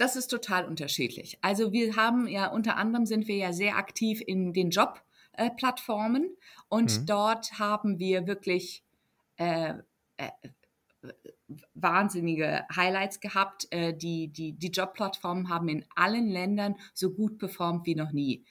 Das 0.00 0.16
ist 0.16 0.28
total 0.28 0.64
unterschiedlich. 0.64 1.36
Also 1.42 1.74
wir 1.74 1.94
haben 1.94 2.26
ja 2.26 2.46
unter 2.46 2.78
anderem 2.78 3.04
sind 3.04 3.28
wir 3.28 3.36
ja 3.36 3.52
sehr 3.52 3.76
aktiv 3.76 4.22
in 4.26 4.54
den 4.54 4.70
Jobplattformen 4.70 6.24
äh, 6.24 6.64
und 6.70 7.00
mhm. 7.00 7.04
dort 7.04 7.58
haben 7.58 7.98
wir 7.98 8.26
wirklich 8.26 8.82
äh, 9.36 9.74
äh, 10.16 10.30
wahnsinnige 11.74 12.64
Highlights 12.74 13.20
gehabt. 13.20 13.66
Äh, 13.72 13.92
die, 13.92 14.28
die, 14.28 14.54
die 14.54 14.70
Jobplattformen 14.70 15.50
haben 15.50 15.68
in 15.68 15.84
allen 15.94 16.30
Ländern 16.30 16.76
so 16.94 17.10
gut 17.10 17.36
performt 17.36 17.84
wie 17.84 17.94
noch 17.94 18.12
nie. 18.12 18.46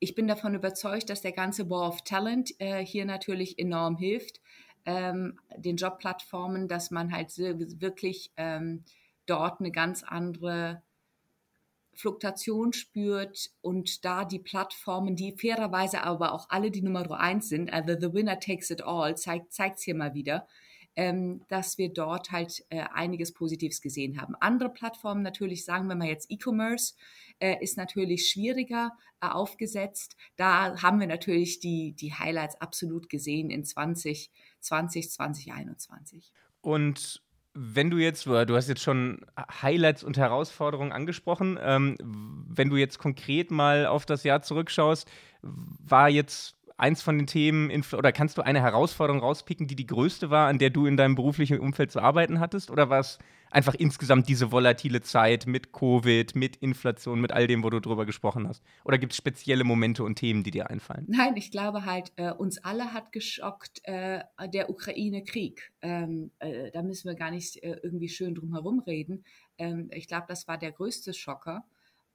Ich 0.00 0.16
bin 0.16 0.26
davon 0.26 0.56
überzeugt, 0.56 1.10
dass 1.10 1.20
der 1.20 1.30
ganze 1.30 1.70
War 1.70 1.90
of 1.90 2.02
Talent 2.02 2.50
äh, 2.58 2.84
hier 2.84 3.04
natürlich 3.04 3.56
enorm 3.56 3.98
hilft, 3.98 4.40
ähm, 4.84 5.38
den 5.56 5.76
Jobplattformen, 5.76 6.66
dass 6.66 6.90
man 6.90 7.12
halt 7.12 7.38
wirklich 7.38 8.32
ähm, 8.36 8.82
dort 9.26 9.60
eine 9.60 9.70
ganz 9.70 10.02
andere 10.02 10.82
Fluktuation 11.98 12.72
spürt 12.72 13.50
und 13.60 14.04
da 14.04 14.24
die 14.24 14.38
Plattformen, 14.38 15.16
die 15.16 15.36
fairerweise 15.36 16.02
aber 16.04 16.32
auch 16.32 16.46
alle 16.48 16.70
die 16.70 16.80
Nummer 16.80 17.10
eins 17.18 17.48
sind, 17.48 17.72
also 17.72 17.94
the 17.98 18.14
winner 18.14 18.38
takes 18.38 18.70
it 18.70 18.82
all, 18.82 19.16
zeigt 19.16 19.52
es 19.52 19.82
hier 19.82 19.96
mal 19.96 20.14
wieder, 20.14 20.46
ähm, 20.94 21.42
dass 21.48 21.76
wir 21.76 21.92
dort 21.92 22.30
halt 22.30 22.64
äh, 22.70 22.84
einiges 22.92 23.32
Positives 23.32 23.80
gesehen 23.80 24.20
haben. 24.20 24.36
Andere 24.40 24.68
Plattformen 24.68 25.22
natürlich, 25.22 25.64
sagen 25.64 25.88
wir 25.88 25.96
mal 25.96 26.06
jetzt 26.06 26.30
E-Commerce, 26.30 26.94
äh, 27.40 27.56
ist 27.60 27.76
natürlich 27.76 28.28
schwieriger 28.28 28.92
äh, 29.20 29.26
aufgesetzt. 29.26 30.16
Da 30.36 30.80
haben 30.80 31.00
wir 31.00 31.08
natürlich 31.08 31.58
die, 31.58 31.94
die 31.94 32.14
Highlights 32.14 32.60
absolut 32.60 33.08
gesehen 33.08 33.50
in 33.50 33.64
2020, 33.64 35.10
2021. 35.10 36.32
Und 36.60 37.22
wenn 37.54 37.90
du 37.90 37.98
jetzt, 37.98 38.26
du 38.26 38.56
hast 38.56 38.68
jetzt 38.68 38.82
schon 38.82 39.20
Highlights 39.62 40.04
und 40.04 40.16
Herausforderungen 40.16 40.92
angesprochen, 40.92 41.58
ähm, 41.60 41.96
wenn 42.48 42.70
du 42.70 42.76
jetzt 42.76 42.98
konkret 42.98 43.50
mal 43.50 43.86
auf 43.86 44.06
das 44.06 44.24
Jahr 44.24 44.42
zurückschaust, 44.42 45.10
war 45.42 46.08
jetzt 46.08 46.56
eins 46.76 47.02
von 47.02 47.18
den 47.18 47.26
Themen, 47.26 47.82
oder 47.92 48.12
kannst 48.12 48.38
du 48.38 48.42
eine 48.42 48.60
Herausforderung 48.60 49.20
rauspicken, 49.20 49.66
die 49.66 49.76
die 49.76 49.86
größte 49.86 50.30
war, 50.30 50.48
an 50.48 50.58
der 50.58 50.70
du 50.70 50.86
in 50.86 50.96
deinem 50.96 51.16
beruflichen 51.16 51.58
Umfeld 51.58 51.90
zu 51.90 52.00
arbeiten 52.00 52.38
hattest? 52.40 52.70
Oder 52.70 52.88
war 52.88 53.00
es 53.00 53.18
einfach 53.50 53.74
insgesamt 53.74 54.28
diese 54.28 54.52
volatile 54.52 55.00
Zeit 55.00 55.46
mit 55.46 55.72
Covid, 55.72 56.34
mit 56.34 56.56
Inflation, 56.56 57.20
mit 57.20 57.32
all 57.32 57.46
dem, 57.46 57.62
wo 57.62 57.70
du 57.70 57.80
drüber 57.80 58.06
gesprochen 58.06 58.48
hast? 58.48 58.62
Oder 58.84 58.98
gibt 58.98 59.12
es 59.12 59.16
spezielle 59.16 59.64
Momente 59.64 60.04
und 60.04 60.16
Themen, 60.16 60.42
die 60.42 60.50
dir 60.50 60.70
einfallen? 60.70 61.04
Nein, 61.08 61.36
ich 61.36 61.50
glaube 61.50 61.84
halt, 61.84 62.12
äh, 62.16 62.32
uns 62.32 62.58
alle 62.64 62.92
hat 62.92 63.12
geschockt 63.12 63.80
äh, 63.84 64.20
der 64.52 64.70
Ukraine-Krieg. 64.70 65.72
Ähm, 65.82 66.30
äh, 66.38 66.70
da 66.70 66.82
müssen 66.82 67.08
wir 67.08 67.14
gar 67.14 67.30
nicht 67.30 67.62
äh, 67.62 67.78
irgendwie 67.82 68.08
schön 68.08 68.34
drum 68.34 68.52
herum 68.52 68.80
reden. 68.80 69.24
Ähm, 69.58 69.88
ich 69.92 70.08
glaube, 70.08 70.26
das 70.28 70.48
war 70.48 70.58
der 70.58 70.72
größte 70.72 71.14
Schocker. 71.14 71.64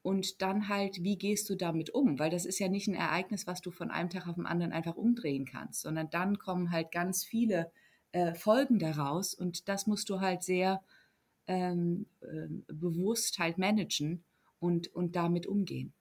Und 0.01 0.41
dann 0.41 0.67
halt, 0.67 1.01
wie 1.01 1.17
gehst 1.17 1.49
du 1.49 1.55
damit 1.55 1.89
um? 1.89 2.19
Weil 2.19 2.29
das 2.29 2.45
ist 2.45 2.59
ja 2.59 2.67
nicht 2.67 2.89
ein 2.89 2.93
Ereignis, 2.93 3.47
was 3.47 3.61
du 3.61 3.71
von 3.71 3.89
einem 3.89 4.09
Tag 4.09 4.27
auf 4.27 4.35
den 4.35 4.45
anderen 4.45 4.73
einfach 4.73 4.95
umdrehen 4.95 5.45
kannst, 5.45 5.81
sondern 5.81 6.09
dann 6.09 6.37
kommen 6.37 6.71
halt 6.71 6.91
ganz 6.91 7.23
viele 7.23 7.71
äh, 8.11 8.33
Folgen 8.35 8.79
daraus 8.79 9.33
und 9.33 9.69
das 9.69 9.87
musst 9.87 10.09
du 10.09 10.19
halt 10.19 10.43
sehr 10.43 10.81
ähm, 11.47 12.05
äh, 12.21 12.47
bewusst 12.67 13.39
halt 13.39 13.57
managen 13.57 14.23
und, 14.59 14.93
und 14.93 15.15
damit 15.15 15.45
umgehen. 15.45 15.93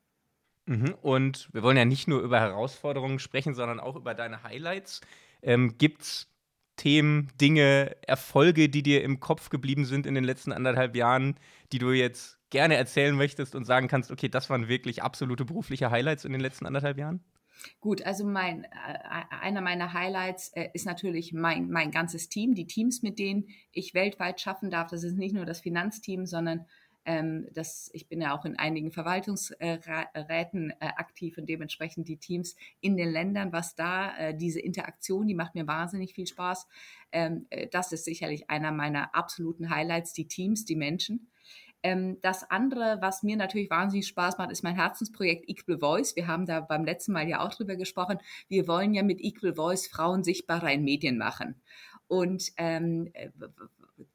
Mhm. 0.66 0.94
Und 1.02 1.48
wir 1.52 1.62
wollen 1.62 1.76
ja 1.76 1.84
nicht 1.84 2.08
nur 2.08 2.20
über 2.20 2.40
Herausforderungen 2.40 3.18
sprechen, 3.18 3.54
sondern 3.54 3.80
auch 3.80 3.96
über 3.96 4.14
deine 4.14 4.42
Highlights. 4.42 5.00
Ähm, 5.42 5.76
Gibt 5.78 6.02
es 6.02 6.28
Themen, 6.76 7.28
Dinge, 7.40 7.96
Erfolge, 8.06 8.68
die 8.68 8.82
dir 8.82 9.02
im 9.02 9.20
Kopf 9.20 9.50
geblieben 9.50 9.84
sind 9.84 10.06
in 10.06 10.14
den 10.14 10.24
letzten 10.24 10.52
anderthalb 10.52 10.96
Jahren, 10.96 11.36
die 11.72 11.78
du 11.78 11.90
jetzt 11.90 12.38
gerne 12.50 12.76
erzählen 12.76 13.16
möchtest 13.16 13.54
und 13.54 13.64
sagen 13.64 13.88
kannst, 13.88 14.10
okay, 14.10 14.28
das 14.28 14.50
waren 14.50 14.68
wirklich 14.68 15.02
absolute 15.02 15.44
berufliche 15.44 15.90
Highlights 15.90 16.24
in 16.24 16.32
den 16.32 16.40
letzten 16.40 16.66
anderthalb 16.66 16.98
Jahren? 16.98 17.22
Gut, 17.80 18.02
also 18.02 18.24
mein, 18.24 18.64
äh, 18.64 18.68
einer 19.40 19.60
meiner 19.60 19.92
Highlights 19.92 20.48
äh, 20.54 20.68
ist 20.74 20.86
natürlich 20.86 21.32
mein, 21.32 21.70
mein 21.70 21.90
ganzes 21.90 22.28
Team, 22.28 22.54
die 22.54 22.66
Teams, 22.66 23.02
mit 23.02 23.18
denen 23.18 23.48
ich 23.72 23.94
weltweit 23.94 24.40
schaffen 24.40 24.70
darf. 24.70 24.90
Das 24.90 25.04
ist 25.04 25.16
nicht 25.16 25.34
nur 25.34 25.46
das 25.46 25.60
Finanzteam, 25.60 26.26
sondern 26.26 26.66
ähm, 27.04 27.48
das, 27.52 27.90
ich 27.92 28.08
bin 28.08 28.20
ja 28.20 28.36
auch 28.36 28.44
in 28.44 28.58
einigen 28.58 28.92
Verwaltungsräten 28.92 30.70
äh, 30.70 30.74
aktiv 30.80 31.36
und 31.38 31.48
dementsprechend 31.48 32.08
die 32.08 32.18
Teams 32.18 32.54
in 32.80 32.96
den 32.96 33.10
Ländern, 33.10 33.52
was 33.52 33.74
da, 33.74 34.16
äh, 34.16 34.36
diese 34.36 34.60
Interaktion, 34.60 35.26
die 35.26 35.34
macht 35.34 35.54
mir 35.54 35.66
wahnsinnig 35.66 36.14
viel 36.14 36.26
Spaß. 36.26 36.68
Ähm, 37.10 37.46
äh, 37.50 37.66
das 37.68 37.92
ist 37.92 38.04
sicherlich 38.04 38.50
einer 38.50 38.70
meiner 38.70 39.14
absoluten 39.14 39.70
Highlights, 39.70 40.12
die 40.12 40.28
Teams, 40.28 40.64
die 40.64 40.76
Menschen. 40.76 41.28
Ähm, 41.82 42.18
das 42.20 42.48
andere, 42.50 42.98
was 43.00 43.22
mir 43.22 43.36
natürlich 43.36 43.70
wahnsinnig 43.70 44.06
Spaß 44.06 44.38
macht, 44.38 44.50
ist 44.50 44.62
mein 44.62 44.76
Herzensprojekt 44.76 45.48
Equal 45.48 45.78
Voice. 45.78 46.16
Wir 46.16 46.26
haben 46.26 46.46
da 46.46 46.60
beim 46.60 46.84
letzten 46.84 47.12
Mal 47.12 47.28
ja 47.28 47.40
auch 47.40 47.54
drüber 47.54 47.76
gesprochen. 47.76 48.18
Wir 48.48 48.68
wollen 48.68 48.94
ja 48.94 49.02
mit 49.02 49.20
Equal 49.20 49.54
Voice 49.54 49.86
Frauen 49.88 50.24
sichtbarer 50.24 50.72
in 50.72 50.84
Medien 50.84 51.18
machen. 51.18 51.60
Und 52.06 52.52
ähm, 52.56 53.10
äh, 53.14 53.30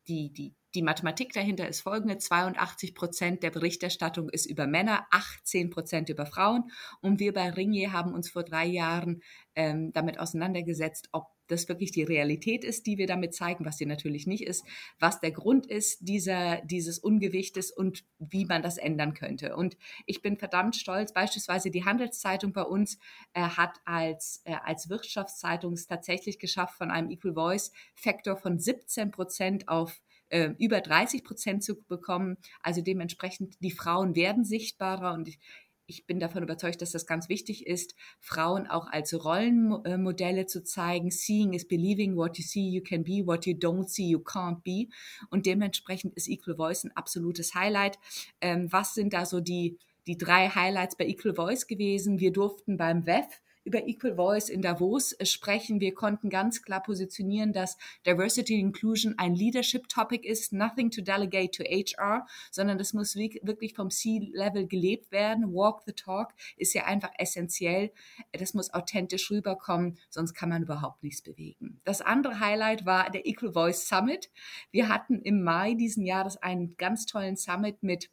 die, 0.08 0.32
die, 0.32 0.54
die 0.76 0.82
Mathematik 0.82 1.34
dahinter 1.34 1.68
ist 1.68 1.82
folgende. 1.82 2.18
82 2.18 2.96
Prozent 2.96 3.44
der 3.44 3.52
Berichterstattung 3.52 4.30
ist 4.30 4.46
über 4.46 4.68
Männer, 4.68 5.08
18 5.12 5.70
Prozent 5.70 6.10
über 6.10 6.26
Frauen. 6.26 6.72
Und 7.02 7.20
wir 7.20 7.34
bei 7.34 7.50
Ringier 7.50 7.94
haben 7.94 8.14
uns 8.14 8.30
vor 8.30 8.44
drei 8.44 8.66
Jahren 8.66 9.22
ähm, 9.56 9.92
damit 9.94 10.20
auseinandergesetzt, 10.20 11.10
ob 11.12 11.37
das 11.48 11.68
wirklich 11.70 11.92
die 11.92 12.04
Realität 12.04 12.64
ist, 12.64 12.86
die 12.86 12.98
wir 12.98 13.08
damit 13.08 13.34
zeigen, 13.34 13.66
was 13.66 13.78
sie 13.78 13.86
natürlich 13.86 14.28
nicht 14.28 14.44
ist, 14.44 14.66
was 15.00 15.20
der 15.20 15.32
Grund 15.32 15.66
ist 15.66 16.08
dieser, 16.08 16.62
dieses 16.62 17.00
Ungewichtes 17.00 17.72
und 17.72 18.06
wie 18.20 18.46
man 18.46 18.62
das 18.62 18.78
ändern 18.78 19.14
könnte. 19.14 19.56
Und 19.56 19.78
ich 20.06 20.22
bin 20.22 20.38
verdammt 20.38 20.76
stolz, 20.76 21.14
beispielsweise 21.14 21.72
die 21.72 21.86
Handelszeitung 21.86 22.54
bei 22.54 22.64
uns 22.64 22.98
äh, 23.34 23.42
hat 23.42 23.78
als, 23.86 24.42
äh, 24.46 24.56
als 24.64 24.90
Wirtschaftszeitung 24.90 25.74
es 25.74 25.88
tatsächlich 25.88 26.40
geschafft, 26.40 26.78
von 26.78 26.92
einem 26.92 27.10
Equal 27.10 27.34
Voice 27.34 27.72
Faktor 27.96 28.38
von 28.38 28.60
17 28.60 29.12
Prozent 29.12 29.68
auf 29.68 30.02
äh, 30.30 30.50
über 30.60 30.82
30 30.82 31.24
Prozent 31.24 31.64
zu 31.64 31.82
bekommen. 31.84 32.38
Also 32.62 32.82
dementsprechend, 32.82 33.56
die 33.62 33.72
Frauen 33.72 34.16
werden 34.16 34.44
sichtbarer 34.44 35.14
und 35.14 35.28
ich, 35.28 35.40
ich 35.88 36.06
bin 36.06 36.20
davon 36.20 36.44
überzeugt, 36.44 36.82
dass 36.82 36.92
das 36.92 37.08
ganz 37.08 37.30
wichtig 37.30 37.66
ist, 37.66 37.96
Frauen 38.20 38.68
auch 38.68 38.88
als 38.88 39.14
Rollenmodelle 39.24 40.46
zu 40.46 40.64
zeigen. 40.64 41.12
Seeing 41.12 41.54
is 41.54 41.66
believing. 41.66 42.18
What 42.18 42.38
you 42.38 42.44
see, 42.44 42.70
you 42.70 42.84
can 42.84 43.04
be. 43.04 43.26
What 43.26 43.46
you 43.46 43.54
don't 43.54 43.88
see, 43.88 44.10
you 44.10 44.20
can't 44.20 44.62
be. 44.64 44.90
Und 45.30 45.46
dementsprechend 45.46 46.14
ist 46.16 46.28
Equal 46.28 46.58
Voice 46.58 46.84
ein 46.84 46.92
absolutes 46.96 47.56
Highlight. 47.56 47.98
Ähm, 48.42 48.72
was 48.72 48.96
sind 48.96 49.14
da 49.14 49.26
so 49.26 49.40
die, 49.40 49.78
die 50.08 50.18
drei 50.18 50.50
Highlights 50.50 50.98
bei 50.98 51.08
Equal 51.08 51.34
Voice 51.34 51.68
gewesen? 51.68 52.20
Wir 52.20 52.34
durften 52.34 52.76
beim 52.76 53.06
WEF 53.06 53.42
über 53.68 53.86
Equal 53.86 54.16
Voice 54.16 54.48
in 54.48 54.62
Davos 54.62 55.14
sprechen. 55.24 55.82
Wir 55.82 55.94
konnten 55.94 56.30
ganz 56.30 56.62
klar 56.62 56.82
positionieren, 56.82 57.52
dass 57.52 57.78
Diversity 58.06 58.58
Inclusion 58.58 59.16
ein 59.18 59.36
Leadership 59.36 59.90
Topic 59.90 60.26
ist, 60.26 60.54
nothing 60.54 60.90
to 60.90 61.02
delegate 61.02 61.52
to 61.52 61.64
HR, 61.64 62.26
sondern 62.50 62.78
das 62.78 62.94
muss 62.94 63.16
wirklich 63.16 63.76
vom 63.76 63.90
C-Level 63.90 64.68
gelebt 64.68 65.12
werden. 65.12 65.54
Walk 65.54 65.82
the 65.86 65.92
talk 65.92 66.34
ist 66.56 66.74
ja 66.74 66.86
einfach 66.86 67.12
essentiell. 67.18 67.92
Das 68.32 68.54
muss 68.54 68.74
authentisch 68.74 69.30
rüberkommen, 69.30 69.98
sonst 70.10 70.34
kann 70.34 70.48
man 70.48 70.64
überhaupt 70.64 71.04
nichts 71.04 71.22
bewegen. 71.22 71.82
Das 71.84 72.02
andere 72.02 72.40
Highlight 72.40 72.86
war 72.86 73.10
der 73.10 73.28
Equal 73.28 73.52
Voice 73.52 73.90
Summit. 73.90 74.32
Wir 74.72 74.88
hatten 74.88 75.22
im 75.22 75.44
Mai 75.44 75.74
diesen 75.74 76.06
Jahres 76.06 76.38
einen 76.38 76.78
ganz 76.78 77.06
tollen 77.06 77.36
Summit 77.36 77.84
mit 77.84 78.10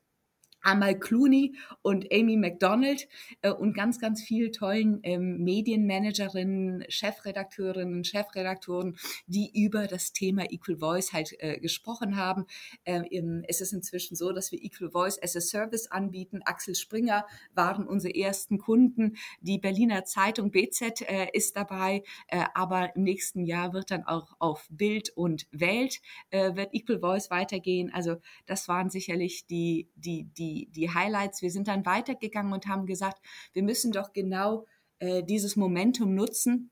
Amal 0.65 0.99
Clooney 0.99 1.57
und 1.83 2.13
Amy 2.13 2.37
McDonald 2.37 3.07
äh, 3.43 3.51
und 3.51 3.75
ganz, 3.75 4.01
ganz 4.01 4.23
viel 4.23 4.51
tollen 4.51 5.01
ähm, 5.03 5.45
Medienmanagerinnen, 5.45 6.85
Chefredakteurinnen, 6.89 8.05
Chefredaktoren, 8.05 8.97
die 9.27 9.51
über 9.55 9.87
das 9.87 10.13
Thema 10.13 10.51
Equal 10.51 10.79
Voice 10.79 11.13
halt 11.13 11.35
äh, 11.39 11.61
gesprochen 11.61 12.17
haben. 12.17 12.47
Äh, 12.85 13.03
im, 13.11 13.45
es 13.47 13.61
ist 13.61 13.73
inzwischen 13.73 14.17
so, 14.17 14.33
dass 14.33 14.53
wir 14.53 14.63
Equal 14.63 14.91
Voice 14.91 15.23
as 15.23 15.37
a 15.37 15.41
Service 15.41 15.91
anbieten. 15.91 16.41
Axel 16.45 16.75
Springer 16.75 17.27
waren 17.55 17.87
unsere 17.87 18.15
ersten 18.15 18.59
Kunden. 18.59 19.17
Die 19.41 19.59
Berliner 19.59 20.05
Zeitung 20.05 20.51
BZ 20.51 21.03
äh, 21.03 21.29
ist 21.33 21.57
dabei, 21.57 22.03
äh, 22.29 22.45
aber 22.55 22.97
im 22.97 23.03
nächsten 23.03 23.45
Jahr 23.45 23.73
wird 23.73 23.91
dann 23.91 24.05
auch 24.05 24.35
auf 24.39 24.67
Bild 24.71 25.11
und 25.11 25.47
Welt 25.51 26.01
äh, 26.31 26.55
wird 26.55 26.73
Equal 26.73 27.01
Voice 27.01 27.31
weitergehen. 27.31 27.93
Also 27.93 28.17
das 28.47 28.69
waren 28.69 28.91
sicherlich 28.91 29.47
die, 29.47 29.89
die, 29.95 30.25
die 30.25 30.54
die, 30.55 30.91
Highlights. 30.91 31.43
Wir 31.43 31.51
sind 31.51 31.69
dann 31.69 31.87
weitergegangen 31.87 32.53
und 32.53 32.67
haben 32.67 32.87
gesagt, 32.87 33.21
wir 33.53 33.63
müssen 33.63 33.93
doch 33.93 34.13
genau 34.13 34.67
äh, 34.99 35.23
dieses 35.23 35.57
Momentum 35.57 36.15
nutzen, 36.15 36.71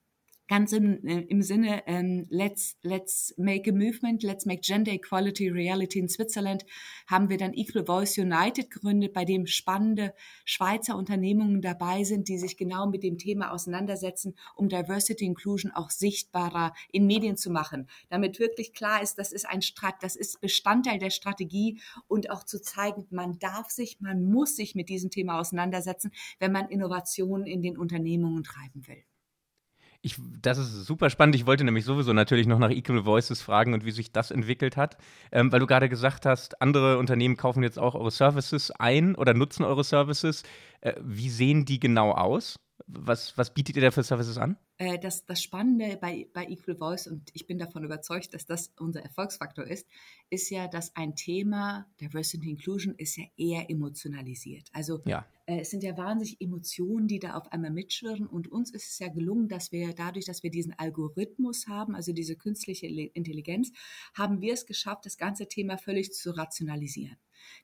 ganz 0.49 0.73
im, 0.73 1.05
äh, 1.07 1.21
im 1.23 1.43
Sinne, 1.43 1.83
ähm, 1.87 2.27
let's, 2.29 2.77
let's 2.83 3.35
make 3.37 3.71
a 3.71 3.73
movement, 3.73 4.23
let's 4.23 4.45
make 4.45 4.61
gender 4.61 4.93
equality 4.93 5.49
reality 5.49 5.99
in 5.99 6.09
Switzerland, 6.09 6.65
haben 7.07 7.31
wir 7.31 7.39
dann 7.39 7.55
Equal 7.55 7.87
Voice 7.87 8.19
United 8.19 8.71
gegründet, 8.71 9.13
bei 9.13 9.25
dem 9.25 9.47
spannende 9.47 10.15
Schweizer 10.45 10.97
Unternehmungen 10.97 11.63
dabei 11.63 12.05
sind, 12.05 12.29
die 12.29 12.39
sich 12.39 12.57
genau 12.57 12.87
mit 12.87 13.03
dem 13.03 13.19
Thema 13.19 13.53
auseinandersetzen, 13.53 14.35
um 14.55 14.69
Diversity 14.69 15.25
Inclusion 15.25 15.73
auch 15.73 15.91
sichtbarer 15.91 16.75
in 16.91 17.07
Medien 17.07 17.37
zu 17.37 17.51
machen. 17.51 17.89
Damit 18.11 18.39
wirklich 18.39 18.73
klar 18.73 19.03
ist, 19.03 19.19
das 19.19 19.33
ist 19.33 19.49
ein 19.49 19.63
Strat, 19.63 19.95
das 20.03 20.17
ist 20.17 20.41
Bestandteil 20.41 20.99
der 20.99 21.11
Strategie 21.11 21.81
und 22.09 22.31
auch 22.31 22.45
zu 22.45 22.61
zeigen, 22.61 23.07
man 23.11 23.39
darf 23.39 23.71
sich, 23.71 24.01
man 24.01 24.25
muss 24.25 24.57
sich 24.57 24.75
mit 24.75 24.89
diesem 24.89 25.11
Thema 25.11 25.39
auseinandersetzen, 25.41 26.11
wenn 26.39 26.53
man 26.53 26.69
Innovationen 26.69 27.47
in 27.47 27.63
den 27.63 27.79
Unternehmungen 27.79 28.43
treiben 28.45 28.87
will. 28.87 29.03
Ich, 30.05 30.17
das 30.43 30.59
ist 30.59 30.85
super 30.85 31.11
spannend. 31.11 31.37
Ich 31.37 31.47
wollte 31.47 31.63
nämlich 31.63 31.85
sowieso 31.85 32.13
natürlich 32.13 32.49
noch 32.49 32.59
nach 32.59 32.71
Equal 32.71 33.05
Voices 33.05 33.41
fragen 33.41 33.73
und 33.73 33.85
wie 33.85 33.93
sich 33.93 34.11
das 34.11 34.33
entwickelt 34.33 34.77
hat, 34.77 34.97
ähm, 35.31 35.53
weil 35.53 35.61
du 35.61 35.67
gerade 35.69 35.89
gesagt 35.89 36.27
hast, 36.27 36.61
andere 36.61 36.99
Unternehmen 36.99 37.37
kaufen 37.37 37.63
jetzt 37.63 37.79
auch 37.79 37.95
eure 37.95 38.11
Services 38.11 38.73
ein 38.73 39.15
oder 39.15 39.33
nutzen 39.33 39.65
eure 39.65 39.85
Services. 39.85 40.43
Äh, 40.83 40.95
wie 41.01 41.31
sehen 41.31 41.65
die 41.65 41.81
genau 41.81 42.13
aus? 42.13 42.57
Was, 42.87 43.39
was 43.39 43.55
bietet 43.55 43.77
ihr 43.77 43.83
da 43.83 43.91
für 43.91 44.03
Services 44.03 44.37
an? 44.39 44.59
äh, 44.83 44.99
das, 44.99 45.25
das 45.27 45.43
Spannende 45.43 45.97
bei, 46.01 46.29
bei 46.33 46.47
Equal 46.47 46.77
Voice, 46.77 47.07
und 47.07 47.31
ich 47.35 47.47
bin 47.47 47.59
davon 47.59 47.85
überzeugt, 47.85 48.35
dass 48.35 48.47
das 48.47 48.73
unser 48.79 49.03
Erfolgsfaktor 49.03 49.65
ist, 49.65 49.87
ist 50.29 50.51
ja, 50.51 50.67
dass 50.67 50.97
ein 50.97 51.15
Thema 51.15 51.87
Diversity 52.01 52.51
Inclusion 52.51 52.95
ist 52.97 53.17
ja 53.17 53.25
eher 53.37 53.71
emotionalisiert. 53.71 54.69
Also 54.73 55.01
ja. 55.05 55.25
äh, 55.47 55.61
es 55.61 55.71
sind 55.71 55.85
ja 55.85 55.97
wahnsinnig 55.97 56.41
Emotionen, 56.41 57.07
die 57.07 57.21
da 57.21 57.35
auf 57.35 57.53
einmal 57.53 57.71
mitschwirren. 57.71 58.27
Und 58.27 58.51
uns 58.51 58.71
ist 58.73 58.89
es 58.89 58.99
ja 58.99 59.09
gelungen, 59.09 59.49
dass 59.49 59.71
wir 59.71 59.93
dadurch, 59.95 60.25
dass 60.25 60.43
wir 60.43 60.51
diesen 60.51 60.77
Algorithmus 60.77 61.69
haben, 61.69 61.95
also 61.95 62.13
diese 62.13 62.35
künstliche 62.37 62.87
Intelligenz, 62.87 63.71
haben 64.15 64.41
wir 64.41 64.55
es 64.55 64.67
geschafft, 64.67 65.07
das 65.07 65.17
ganze 65.17 65.47
Thema 65.47 65.79
völlig 65.79 66.13
zu 66.13 66.37
rationalisieren. 66.37 67.17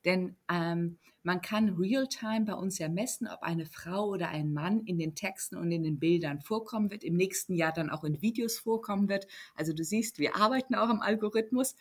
Denn 0.04 0.36
ähm, 0.50 0.98
man 1.22 1.40
kann 1.40 1.76
real-time 1.76 2.46
bei 2.46 2.54
uns 2.54 2.78
ja 2.78 2.88
messen, 2.88 3.28
ob 3.28 3.42
eine 3.42 3.66
Frau 3.66 4.06
oder 4.08 4.28
ein 4.28 4.52
Mann 4.52 4.80
in 4.84 4.98
den 4.98 5.14
Texten 5.14 5.56
und 5.56 5.70
in 5.70 5.82
den 5.82 5.98
Bildern 5.98 6.40
vorkommen 6.40 6.90
wird, 6.90 7.04
im 7.04 7.16
nächsten 7.16 7.54
Jahr 7.54 7.72
dann 7.72 7.90
auch 7.90 8.04
in 8.04 8.22
Videos 8.22 8.58
vorkommen 8.58 9.08
wird. 9.08 9.26
Also 9.54 9.72
du 9.72 9.84
siehst, 9.84 10.18
wir 10.18 10.36
arbeiten 10.36 10.74
auch 10.74 10.88
am 10.88 11.00
Algorithmus. 11.00 11.74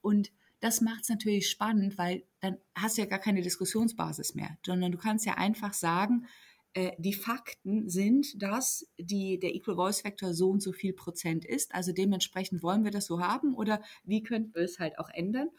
Und 0.00 0.32
das 0.60 0.80
macht 0.80 1.02
es 1.02 1.08
natürlich 1.10 1.50
spannend, 1.50 1.98
weil 1.98 2.24
dann 2.40 2.56
hast 2.74 2.96
du 2.96 3.02
ja 3.02 3.06
gar 3.08 3.18
keine 3.18 3.42
Diskussionsbasis 3.42 4.34
mehr, 4.34 4.56
sondern 4.64 4.92
du 4.92 4.98
kannst 4.98 5.26
ja 5.26 5.34
einfach 5.34 5.74
sagen, 5.74 6.26
äh, 6.72 6.92
die 6.98 7.12
Fakten 7.12 7.88
sind, 7.88 8.42
dass 8.42 8.90
die, 8.98 9.38
der 9.38 9.54
Equal 9.54 9.76
Voice 9.76 10.00
Factor 10.00 10.34
so 10.34 10.50
und 10.50 10.62
so 10.62 10.72
viel 10.72 10.92
Prozent 10.92 11.44
ist. 11.44 11.74
Also 11.74 11.92
dementsprechend 11.92 12.62
wollen 12.62 12.82
wir 12.82 12.90
das 12.90 13.06
so 13.06 13.20
haben 13.20 13.54
oder 13.54 13.80
wie 14.02 14.22
könnten 14.22 14.54
wir 14.54 14.62
es 14.62 14.78
halt 14.78 14.98
auch 14.98 15.08
ändern? 15.10 15.50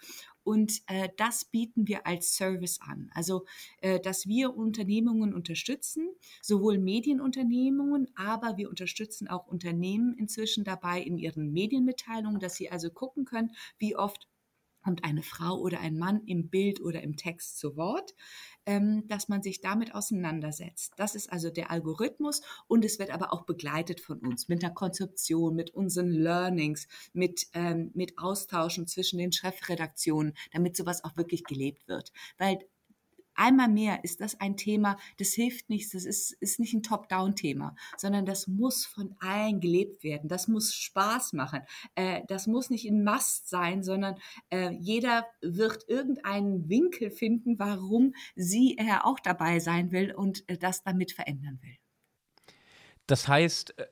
Und 0.45 0.83
äh, 0.85 1.09
das 1.17 1.43
bieten 1.43 1.87
wir 1.87 2.05
als 2.05 2.37
Service 2.37 2.79
an. 2.79 3.09
Also, 3.15 3.45
äh, 3.81 3.99
dass 3.99 4.27
wir 4.27 4.55
Unternehmungen 4.55 5.33
unterstützen, 5.33 6.07
sowohl 6.41 6.77
Medienunternehmungen, 6.77 8.07
aber 8.15 8.55
wir 8.55 8.69
unterstützen 8.69 9.27
auch 9.27 9.47
Unternehmen 9.47 10.15
inzwischen 10.17 10.63
dabei 10.63 11.01
in 11.01 11.17
ihren 11.17 11.51
Medienmitteilungen, 11.51 12.39
dass 12.39 12.55
sie 12.55 12.69
also 12.69 12.91
gucken 12.91 13.25
können, 13.25 13.55
wie 13.79 13.95
oft 13.95 14.27
kommt 14.83 15.03
eine 15.03 15.23
Frau 15.23 15.59
oder 15.59 15.79
ein 15.79 15.97
Mann 15.97 16.21
im 16.27 16.51
Bild 16.51 16.79
oder 16.79 17.01
im 17.01 17.15
Text 17.15 17.57
zu 17.57 17.75
Wort, 17.75 18.13
dass 19.07 19.27
man 19.27 19.43
sich 19.43 19.61
damit 19.61 19.93
auseinandersetzt. 19.93 20.93
Das 20.97 21.15
ist 21.15 21.31
also 21.31 21.49
der 21.49 21.71
Algorithmus 21.71 22.41
und 22.67 22.83
es 22.83 22.97
wird 22.99 23.11
aber 23.11 23.31
auch 23.31 23.45
begleitet 23.45 24.01
von 24.01 24.19
uns 24.19 24.47
mit 24.47 24.63
einer 24.63 24.73
Konzeption, 24.73 25.55
mit 25.55 25.71
unseren 25.71 26.09
Learnings, 26.09 26.87
mit, 27.13 27.47
ähm, 27.53 27.91
mit 27.93 28.17
Austauschen 28.17 28.87
zwischen 28.87 29.19
den 29.19 29.31
Chefredaktionen, 29.31 30.33
damit 30.51 30.75
sowas 30.75 31.03
auch 31.03 31.15
wirklich 31.15 31.43
gelebt 31.43 31.87
wird. 31.87 32.11
Weil 32.37 32.59
einmal 33.35 33.69
mehr 33.69 34.03
ist 34.03 34.21
das 34.21 34.39
ein 34.39 34.57
Thema, 34.57 34.97
das 35.17 35.33
hilft 35.33 35.69
nichts, 35.69 35.91
das 35.91 36.05
ist, 36.05 36.31
ist 36.33 36.59
nicht 36.59 36.73
ein 36.73 36.83
Top-Down-Thema, 36.83 37.75
sondern 37.97 38.25
das 38.25 38.47
muss 38.47 38.85
von 38.85 39.15
allen 39.19 39.59
gelebt 39.59 40.03
werden, 40.03 40.27
das 40.29 40.47
muss 40.47 40.73
Spaß 40.73 41.33
machen, 41.33 41.61
äh, 41.95 42.21
das 42.27 42.47
muss 42.47 42.69
nicht 42.69 42.85
in 42.85 43.03
Mast 43.03 43.49
sein, 43.49 43.83
sondern 43.83 44.15
äh, 44.49 44.71
jeder 44.71 45.25
wird 45.41 45.87
irgendeinen 45.87 46.69
Winkel 46.69 47.11
finden, 47.11 47.59
warum 47.59 48.13
sie, 48.35 48.77
er 48.77 49.05
auch 49.05 49.19
dabei 49.19 49.59
sein 49.59 49.91
will 49.91 50.13
und 50.13 50.47
äh, 50.49 50.57
das 50.57 50.83
damit 50.83 51.11
verändern 51.11 51.59
will. 51.61 51.77
Das 53.07 53.27
heißt, 53.27 53.77
äh, 53.77 53.85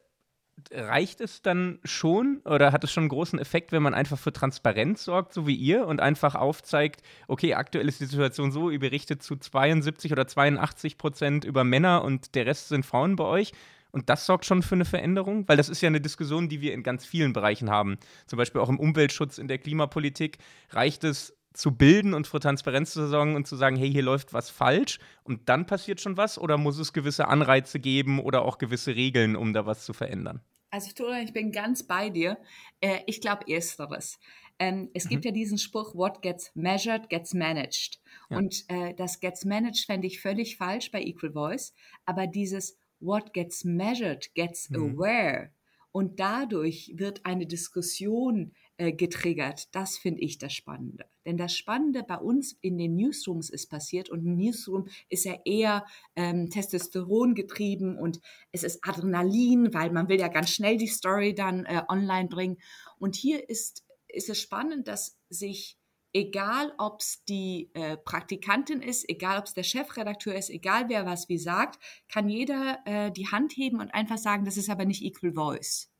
reicht 0.72 1.22
es 1.22 1.41
dann 1.41 1.80
schon 1.84 2.41
oder 2.45 2.72
hat 2.72 2.84
es 2.84 2.91
schon 2.91 3.04
einen 3.04 3.10
großen 3.10 3.39
Effekt, 3.39 3.72
wenn 3.72 3.84
man 3.84 3.93
einfach 3.93 4.18
für 4.18 4.34
Transparenz 4.34 5.04
sorgt, 5.04 5.34
so 5.34 5.47
wie 5.47 5.56
ihr, 5.56 5.88
und 5.88 5.99
einfach 5.99 6.36
aufzeigt, 6.36 7.01
okay, 7.28 7.56
aktuell 7.56 7.88
ist 7.88 7.99
die 7.99 8.06
Situation 8.06 8.51
so, 8.51 8.70
ihr 8.70 8.80
berichtet 8.80 9.24
zu 9.24 9.36
72 9.36 10.12
oder 10.12 10.28
82 10.28 10.97
Prozent 10.97 11.45
über 11.45 11.64
Männer 11.64 12.04
und 12.04 12.36
der 12.36 12.45
Rest 12.45 12.70
sind 12.70 12.86
Frauen 12.86 13.16
bei 13.16 13.26
euch? 13.26 13.51
Und 13.91 14.10
das 14.10 14.26
sorgt 14.26 14.45
schon 14.45 14.64
für 14.64 14.74
eine 14.74 14.86
Veränderung, 14.86 15.47
weil 15.47 15.58
das 15.58 15.70
ist 15.70 15.82
ja 15.82 15.88
eine 15.88 16.01
Diskussion, 16.01 16.49
die 16.49 16.62
wir 16.62 16.74
in 16.74 16.82
ganz 16.82 17.06
vielen 17.06 17.32
Bereichen 17.32 17.70
haben. 17.70 17.99
Zum 18.26 18.38
Beispiel 18.38 18.60
auch 18.60 18.70
im 18.70 18.80
Umweltschutz, 18.80 19.38
in 19.38 19.47
der 19.47 19.60
Klimapolitik. 19.60 20.39
Reicht 20.72 21.04
es, 21.04 21.38
zu 21.54 21.76
bilden 21.76 22.14
und 22.14 22.28
für 22.28 22.39
Transparenz 22.39 22.93
zu 22.93 23.08
sorgen 23.08 23.36
und 23.36 23.47
zu 23.47 23.56
sagen, 23.56 23.76
hey, 23.76 23.91
hier 23.91 24.04
läuft 24.04 24.34
was 24.34 24.49
falsch 24.49 24.99
und 25.24 25.49
dann 25.49 25.66
passiert 25.66 26.01
schon 26.01 26.18
was? 26.18 26.38
Oder 26.38 26.58
muss 26.58 26.78
es 26.80 26.93
gewisse 26.93 27.28
Anreize 27.28 27.80
geben 27.80 28.20
oder 28.20 28.43
auch 28.43 28.58
gewisse 28.58 28.95
Regeln, 28.95 29.36
um 29.36 29.54
da 29.54 29.66
was 29.66 29.86
zu 29.86 29.93
verändern? 29.93 30.41
Also, 30.72 30.91
Tora, 30.91 31.22
ich 31.22 31.34
bin 31.34 31.51
ganz 31.51 31.84
bei 31.84 32.10
dir. 32.10 32.38
Äh, 32.82 33.01
ich 33.06 33.22
glaube, 33.22 33.45
ersteres. 33.47 34.20
Ähm, 34.58 34.89
es 34.93 35.06
mhm. 35.06 35.10
gibt 35.10 35.26
ja 35.26 35.32
diesen 35.32 35.58
Spruch, 35.58 35.93
what 35.93 36.22
gets 36.22 36.51
measured, 36.56 37.10
gets 37.10 37.34
managed. 37.34 37.99
Ja. 38.30 38.38
Und 38.38 38.66
äh, 38.70 38.93
das 38.95 39.20
gets 39.20 39.45
managed 39.45 39.86
fände 39.86 40.08
ich 40.08 40.20
völlig 40.20 40.58
falsch 40.58 40.91
bei 40.91 41.01
Equal 41.01 41.32
Voice. 41.32 41.74
Aber 42.06 42.26
dieses 42.28 42.78
what 42.99 43.34
gets 43.34 43.64
measured, 43.64 44.34
gets 44.34 44.70
mhm. 44.70 44.95
aware. 44.95 45.51
Und 45.94 46.20
dadurch 46.20 46.91
wird 46.96 47.24
eine 47.24 47.46
Diskussion 47.46 48.52
äh, 48.78 48.91
getriggert. 48.91 49.74
Das 49.76 49.98
finde 49.98 50.22
ich 50.22 50.39
das 50.39 50.52
Spannende. 50.52 51.06
Denn 51.24 51.38
das 51.38 51.56
Spannende 51.56 52.02
bei 52.02 52.18
uns 52.18 52.58
in 52.62 52.80
den 52.80 52.96
Newsrooms 52.96 53.52
ist 53.52 53.70
passiert 53.70 54.10
und 54.10 54.26
ein 54.26 54.36
Newsroom 54.36 54.88
ist 55.10 55.26
ja 55.26 55.36
eher 55.46 55.86
ähm, 56.16 56.50
Testosteron 56.50 57.36
getrieben 57.36 58.00
und 58.00 58.20
es 58.52 58.64
ist 58.64 58.80
Adrenalin, 58.82 59.72
weil 59.76 59.91
man 59.91 60.10
will 60.10 60.20
ja 60.20 60.30
ganz 60.30 60.50
schnell 60.50 60.78
die 60.78 60.88
Story 60.88 61.36
dann 61.36 61.66
äh, 61.66 61.84
online 61.88 62.28
bringen. 62.28 62.58
Und 62.98 63.16
hier 63.16 63.48
ist, 63.48 63.86
ist 64.08 64.30
es 64.30 64.41
spannend, 64.41 64.88
dass 64.88 65.20
sich 65.30 65.78
egal 66.14 66.74
ob 66.78 67.01
es 67.01 67.24
die 67.26 67.72
äh, 67.74 67.97
Praktikantin 67.97 68.82
ist, 68.82 69.09
egal 69.09 69.39
ob 69.39 69.45
es 69.45 69.53
der 69.53 69.64
Chefredakteur 69.64 70.36
ist, 70.36 70.49
egal 70.49 70.88
wer 70.88 71.05
was 71.05 71.28
wie 71.28 71.38
sagt, 71.38 71.80
kann 72.07 72.30
jeder 72.30 72.80
äh, 72.86 73.11
die 73.11 73.28
Hand 73.28 73.53
heben 73.53 73.80
und 73.80 73.93
einfach 73.93 74.18
sagen, 74.18 74.45
das 74.45 74.57
ist 74.57 74.70
aber 74.70 74.86
nicht 74.86 75.03
Equal 75.03 75.34
Voice. 75.34 75.91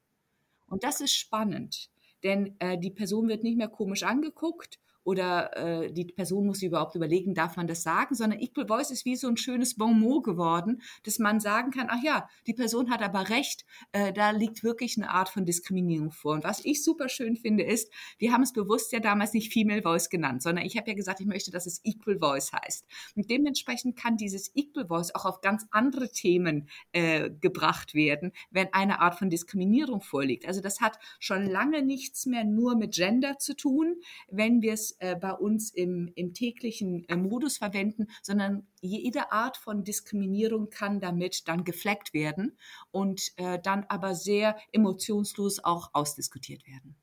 Und 0.68 0.84
das 0.84 1.02
ist 1.02 1.14
spannend 1.14 1.90
denn 2.24 2.56
äh, 2.60 2.78
die 2.78 2.92
Person 2.92 3.28
wird 3.28 3.44
nicht 3.44 3.58
mehr 3.58 3.68
komisch 3.68 4.04
angeguckt 4.04 4.80
oder 5.04 5.56
äh, 5.58 5.92
die 5.92 6.06
Person 6.06 6.46
muss 6.46 6.62
überhaupt 6.62 6.96
überlegen, 6.96 7.34
darf 7.34 7.58
man 7.58 7.68
das 7.68 7.84
sagen, 7.84 8.16
sondern 8.16 8.40
Equal 8.40 8.68
Voice 8.68 8.92
ist 8.92 9.06
wie 9.06 9.16
so 9.16 9.28
ein 9.28 9.38
schönes 9.38 9.76
Bonmot 9.76 10.24
geworden, 10.24 10.82
dass 11.04 11.20
man 11.20 11.40
sagen 11.40 11.72
kann, 11.72 11.88
ach 11.90 12.02
ja, 12.04 12.28
die 12.48 12.54
Person 12.54 12.90
hat 12.90 13.02
aber 13.02 13.30
recht, 13.30 13.66
äh, 13.92 14.14
da 14.14 14.32
liegt 14.32 14.64
wirklich 14.64 14.98
eine 14.98 15.10
Art 15.10 15.30
von 15.30 15.46
Diskriminierung 15.46 16.12
vor. 16.12 16.34
Und 16.34 16.44
was 16.44 16.64
ich 16.64 16.84
super 16.84 17.10
schön 17.10 17.36
finde, 17.36 17.64
ist, 17.64 17.92
wir 18.18 18.32
haben 18.32 18.44
es 18.44 18.54
bewusst 18.54 18.92
ja 18.94 19.00
damals 19.00 19.34
nicht 19.34 19.52
Female 19.52 19.82
Voice 19.82 20.10
genannt, 20.10 20.42
sondern 20.42 20.66
ich 20.66 20.78
habe 20.78 20.90
ja 20.90 20.96
gesagt, 20.96 21.20
ich 21.20 21.26
möchte, 21.26 21.52
dass 21.52 21.66
es 21.66 21.82
Equal 21.84 22.20
Voice 22.20 22.52
heißt. 22.54 22.86
Und 23.16 23.30
dementsprechend 23.30 23.98
kann 23.98 24.18
dieses 24.18 24.52
Equal 24.56 24.88
Voice 24.88 25.14
auch 25.16 25.26
auf 25.26 25.42
ganz 25.42 25.66
andere 25.72 26.10
Themen 26.10 26.70
äh, 26.92 27.30
gebracht 27.30 27.94
werden, 27.94 28.32
wenn 28.52 28.74
eine 28.74 29.02
Art 29.02 29.16
von 29.16 29.30
Diskriminierung 29.30 30.02
vorliegt. 30.02 30.48
Also 30.48 30.62
das 30.62 30.82
hat 30.82 31.00
schon 31.20 31.46
lange 31.46 31.82
nichts 31.84 32.26
mehr 32.26 32.44
nur 32.44 32.76
mit 32.76 32.94
Gender 32.94 33.38
zu 33.38 33.56
tun, 33.56 33.96
wenn 34.30 34.62
wir 34.62 34.74
es 34.74 34.93
äh, 35.00 35.16
bei 35.16 35.32
uns 35.34 35.72
im, 35.72 36.12
im 36.16 36.34
täglichen 36.34 37.08
äh, 37.10 37.16
Modus 37.16 37.58
verwenden, 37.58 38.08
sondern 38.22 38.68
jede 38.82 39.32
Art 39.32 39.58
von 39.58 39.84
Diskriminierung 39.84 40.70
kann 40.70 41.00
damit 41.00 41.48
dann 41.48 41.64
gefleckt 41.64 42.14
werden 42.14 42.58
und 42.92 43.32
äh, 43.38 43.60
dann 43.60 43.86
aber 43.90 44.16
sehr 44.16 44.58
emotionslos 44.72 45.64
auch 45.64 45.90
ausdiskutiert 45.94 46.66
werden. 46.68 46.96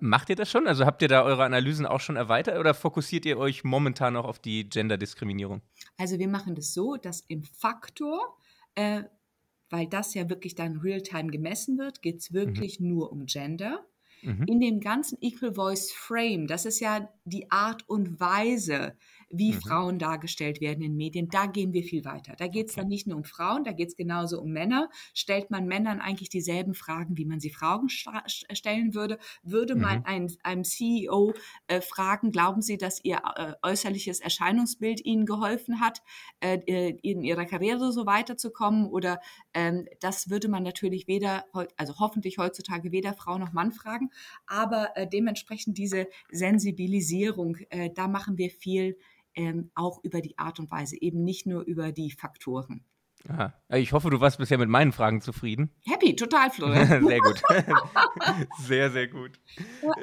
Macht 0.00 0.28
ihr 0.28 0.36
das 0.36 0.50
schon? 0.50 0.66
Also 0.66 0.84
habt 0.84 1.00
ihr 1.00 1.08
da 1.08 1.22
eure 1.22 1.42
Analysen 1.42 1.86
auch 1.86 2.00
schon 2.00 2.16
erweitert 2.16 2.58
oder 2.58 2.74
fokussiert 2.74 3.24
ihr 3.24 3.38
euch 3.38 3.64
momentan 3.64 4.12
noch 4.12 4.26
auf 4.26 4.38
die 4.38 4.68
Gender-Diskriminierung? 4.68 5.62
Also 5.96 6.18
wir 6.18 6.28
machen 6.28 6.54
das 6.54 6.74
so, 6.74 6.96
dass 6.96 7.22
im 7.22 7.44
Faktor, 7.44 8.36
weil 8.74 9.86
das 9.88 10.12
ja 10.12 10.28
wirklich 10.28 10.54
dann 10.54 10.76
real-time 10.76 11.30
gemessen 11.30 11.78
wird, 11.78 12.02
geht 12.02 12.18
es 12.18 12.34
wirklich 12.34 12.78
mhm. 12.78 12.88
nur 12.88 13.10
um 13.10 13.24
Gender. 13.24 13.86
Mhm. 14.22 14.44
In 14.46 14.60
dem 14.60 14.80
ganzen 14.80 15.18
Equal 15.20 15.54
Voice 15.54 15.92
Frame, 15.92 16.46
das 16.46 16.64
ist 16.66 16.80
ja 16.80 17.08
die 17.24 17.50
Art 17.50 17.88
und 17.88 18.20
Weise, 18.20 18.96
wie 19.30 19.52
mhm. 19.52 19.60
Frauen 19.60 19.98
dargestellt 19.98 20.60
werden 20.60 20.82
in 20.82 20.96
Medien, 20.96 21.28
da 21.28 21.46
gehen 21.46 21.72
wir 21.72 21.84
viel 21.84 22.04
weiter. 22.04 22.34
Da 22.36 22.48
geht 22.48 22.68
es 22.68 22.74
dann 22.74 22.88
nicht 22.88 23.06
nur 23.06 23.16
um 23.16 23.24
Frauen, 23.24 23.64
da 23.64 23.72
geht 23.72 23.88
es 23.88 23.96
genauso 23.96 24.40
um 24.40 24.50
Männer. 24.50 24.90
Stellt 25.14 25.50
man 25.50 25.66
Männern 25.66 26.00
eigentlich 26.00 26.28
dieselben 26.28 26.74
Fragen, 26.74 27.16
wie 27.16 27.24
man 27.24 27.40
sie 27.40 27.50
Frauen 27.50 27.88
stellen 27.88 28.94
würde? 28.94 29.18
Würde 29.42 29.76
mhm. 29.76 29.80
man 29.80 30.04
einem, 30.04 30.28
einem 30.42 30.64
CEO 30.64 31.32
äh, 31.68 31.80
fragen, 31.80 32.32
glauben 32.32 32.60
Sie, 32.60 32.76
dass 32.76 33.02
Ihr 33.04 33.22
äh, 33.36 33.52
äußerliches 33.62 34.20
Erscheinungsbild 34.20 35.04
Ihnen 35.04 35.26
geholfen 35.26 35.80
hat, 35.80 36.02
äh, 36.40 36.58
äh 36.66 36.98
in 37.02 37.22
Ihrer 37.22 37.46
Karriere 37.46 37.92
so 37.92 38.06
weiterzukommen? 38.06 38.86
Oder 38.86 39.20
ähm, 39.54 39.86
das 40.00 40.28
würde 40.28 40.48
man 40.48 40.62
natürlich 40.64 41.06
weder, 41.06 41.44
also 41.76 41.98
hoffentlich 41.98 42.38
heutzutage 42.38 42.92
weder 42.92 43.14
Frau 43.14 43.38
noch 43.38 43.52
Mann 43.52 43.72
fragen, 43.72 44.10
aber 44.46 44.96
äh, 44.96 45.06
dementsprechend 45.06 45.78
diese 45.78 46.08
Sensibilisierung, 46.30 47.56
äh, 47.70 47.90
da 47.94 48.08
machen 48.08 48.36
wir 48.38 48.50
viel 48.50 48.96
ähm, 49.34 49.70
auch 49.74 50.02
über 50.02 50.20
die 50.20 50.38
Art 50.38 50.58
und 50.58 50.70
Weise, 50.70 50.96
eben 51.00 51.22
nicht 51.22 51.46
nur 51.46 51.62
über 51.62 51.92
die 51.92 52.10
Faktoren. 52.10 52.84
Aha. 53.28 53.52
Ich 53.76 53.92
hoffe, 53.92 54.08
du 54.08 54.20
warst 54.20 54.38
bisher 54.38 54.56
mit 54.56 54.68
meinen 54.68 54.92
Fragen 54.92 55.20
zufrieden. 55.20 55.74
Happy, 55.84 56.16
total, 56.16 56.50
Florian. 56.50 56.88
sehr 57.06 57.18
gut. 57.18 57.42
sehr, 58.58 58.90
sehr 58.90 59.08
gut. 59.08 59.38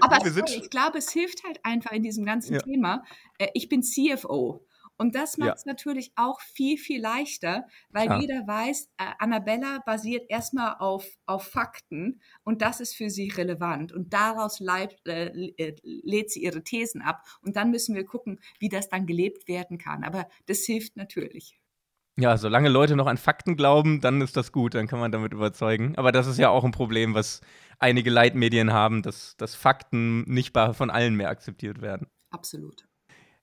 Aber 0.02 0.30
sorry, 0.30 0.60
ich 0.62 0.70
glaube, 0.70 1.00
es 1.00 1.12
hilft 1.12 1.44
halt 1.44 1.60
einfach 1.64 1.92
in 1.92 2.04
diesem 2.04 2.26
ganzen 2.26 2.54
ja. 2.54 2.60
Thema. 2.60 3.04
Äh, 3.40 3.48
ich 3.56 3.70
bin 3.70 3.82
CFO 3.82 4.67
Und 4.98 5.16
das 5.16 5.38
macht 5.38 5.58
es 5.58 5.66
ja. 5.66 5.72
natürlich 5.72 6.12
auch 6.16 6.42
viel, 6.42 6.78
viel 6.78 7.02
leichter, 7.02 7.68
weil 7.90 8.08
Klar. 8.08 8.22
jeder 8.22 8.48
weiß, 8.48 8.90
äh, 8.98 9.06
Annabella 9.20 9.80
basiert 9.86 10.26
erstmal 10.30 10.76
auf, 10.80 11.06
auf 11.26 11.44
Fakten 11.44 12.20
und 12.44 12.62
das 12.62 12.80
ist 12.80 12.96
für 12.96 13.10
sie 13.10 13.30
relevant. 13.30 13.92
Und 13.92 14.14
daraus 14.14 14.60
leib, 14.60 14.96
äh, 15.08 15.28
äh, 15.58 15.76
lädt 15.84 16.32
sie 16.32 16.44
ihre 16.44 16.64
Thesen 16.64 17.02
ab. 17.02 17.24
Und 17.42 17.56
dann 17.56 17.70
müssen 17.70 17.96
wir 17.96 18.06
gucken, 18.06 18.40
wie 18.60 18.70
das 18.70 18.90
dann 18.90 19.06
gelebt 19.06 19.48
werden 19.48 19.78
kann. 19.78 20.04
Aber 20.04 20.28
das 20.48 20.64
hilft 20.64 20.98
natürlich. 20.98 21.60
Ja, 22.20 22.36
solange 22.38 22.70
Leute 22.70 22.96
noch 22.96 23.06
an 23.06 23.18
Fakten 23.18 23.56
glauben, 23.56 24.02
dann 24.02 24.22
ist 24.22 24.36
das 24.36 24.52
gut, 24.52 24.74
dann 24.74 24.88
kann 24.88 25.00
man 25.00 25.12
damit 25.12 25.34
überzeugen. 25.34 25.96
Aber 25.98 26.12
das 26.12 26.26
ist 26.26 26.40
ja 26.40 26.50
auch 26.50 26.64
ein 26.64 26.72
Problem, 26.72 27.14
was 27.14 27.42
einige 27.78 28.10
Leitmedien 28.10 28.74
haben, 28.74 29.04
dass, 29.04 29.38
dass 29.38 29.54
Fakten 29.54 30.24
nicht 30.24 30.58
von 30.58 30.90
allen 30.90 31.14
mehr 31.14 31.30
akzeptiert 31.30 31.80
werden. 31.82 32.08
Absolut. 32.32 32.87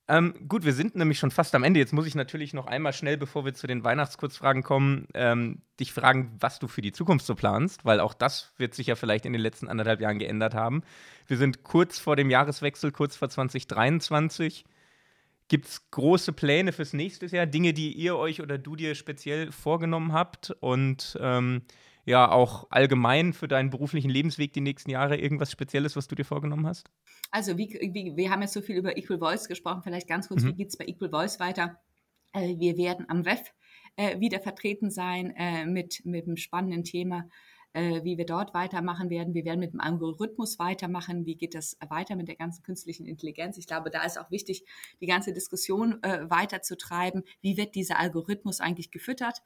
Ähm, 0.07 0.35
gut, 0.49 0.65
wir 0.65 0.75
sind 0.75 0.97
nämlich 0.97 1.19
schon 1.19 1.31
fast 1.31 1.55
am 1.55 1.65
Ende. 1.65 1.81
Jetzt 1.81 1.95
muss 1.95 2.07
ich 2.07 2.15
natürlich 2.15 2.53
noch 2.53 2.67
einmal 2.67 2.93
schnell, 2.93 3.17
bevor 3.17 3.47
wir 3.47 3.55
zu 3.55 3.67
den 3.67 3.85
Weihnachtskurzfragen 3.85 4.63
kommen, 4.63 5.09
ähm, 5.15 5.63
dich 5.81 5.95
fragen, 5.95 6.37
was 6.39 6.59
du 6.59 6.69
für 6.69 6.83
die 6.83 6.93
Zukunft 6.93 7.25
so 7.25 7.35
planst, 7.35 7.87
weil 7.87 8.01
auch 8.01 8.13
das 8.13 8.53
wird 8.59 8.75
sich 8.75 8.89
ja 8.89 8.97
vielleicht 8.97 9.25
in 9.25 9.33
den 9.33 9.41
letzten 9.41 9.67
anderthalb 9.67 10.03
Jahren 10.03 10.19
geändert 10.19 10.53
haben. 10.53 10.83
Wir 11.27 11.39
sind 11.39 11.63
kurz 11.63 11.99
vor 11.99 12.17
dem 12.17 12.29
Jahreswechsel, 12.29 12.93
kurz 12.93 13.17
vor 13.17 13.31
2023. 13.31 14.67
Gibt 15.49 15.67
es 15.67 15.91
große 15.91 16.35
Pläne 16.35 16.73
fürs 16.73 16.93
nächste 16.93 17.27
Jahr, 17.27 17.47
Dinge, 17.47 17.73
die 17.73 17.93
ihr 17.93 18.17
euch 18.17 18.43
oder 18.43 18.59
du 18.59 18.77
dir 18.77 18.95
speziell 18.95 19.53
vorgenommen 19.53 20.13
habt 20.13 20.51
und 20.61 21.17
ähm, 21.21 21.63
ja 22.05 22.31
auch 22.31 22.67
allgemein 22.71 23.33
für 23.33 23.49
deinen 23.49 23.71
beruflichen 23.71 24.11
Lebensweg 24.11 24.53
die 24.53 24.61
nächsten 24.61 24.91
Jahre 24.91 25.17
irgendwas 25.17 25.51
Spezielles, 25.51 25.97
was 25.97 26.09
du 26.09 26.15
dir 26.15 26.25
vorgenommen 26.25 26.67
hast? 26.67 26.91
Also 27.31 27.57
wie, 27.57 27.69
wie 27.93 28.17
wir 28.17 28.31
haben 28.31 28.43
jetzt 28.43 28.53
so 28.53 28.61
viel 28.61 28.77
über 28.77 28.97
Equal 28.97 29.19
Voice 29.19 29.49
gesprochen, 29.49 29.83
vielleicht 29.83 30.09
ganz 30.09 30.29
kurz, 30.29 30.43
mhm. 30.43 30.49
wie 30.49 30.55
geht 30.55 30.69
es 30.69 30.77
bei 30.77 30.87
Equal 30.87 31.11
Voice 31.11 31.41
weiter? 31.41 31.81
Äh, 32.33 32.59
wir 32.59 32.77
werden 32.77 33.07
am 33.09 33.25
WEF 33.25 33.53
äh, 33.97 34.21
wieder 34.21 34.41
vertreten 34.41 34.91
sein 34.91 35.35
äh, 35.37 35.67
mit, 35.67 36.03
mit 36.05 36.27
einem 36.27 36.37
spannenden 36.37 36.85
Thema 36.85 37.29
äh, 37.75 38.03
wie 38.05 38.17
wir 38.17 38.25
dort 38.25 38.55
weitermachen 38.55 39.11
werden. 39.11 39.35
Wir 39.35 39.45
werden 39.45 39.61
mit 39.61 39.73
dem 39.73 39.81
Algorithmus 39.81 40.59
weitermachen. 40.59 41.27
Wie 41.27 41.35
geht 41.35 41.55
das 41.55 41.77
weiter 41.89 42.17
mit 42.17 42.29
der 42.29 42.37
ganzen 42.37 42.63
künstlichen 42.63 43.05
Intelligenz? 43.05 43.59
Ich 43.59 43.67
glaube, 43.67 43.91
da 43.91 44.05
ist 44.05 44.19
auch 44.19 44.31
wichtig, 44.31 44.65
die 45.01 45.07
ganze 45.07 45.33
Diskussion 45.33 46.03
äh, 46.03 46.31
weiterzutreiben. 46.31 47.25
Wie 47.43 47.57
wird 47.57 47.75
dieser 47.75 47.99
Algorithmus 47.99 48.61
eigentlich 48.61 48.91
gefüttert? 48.91 49.43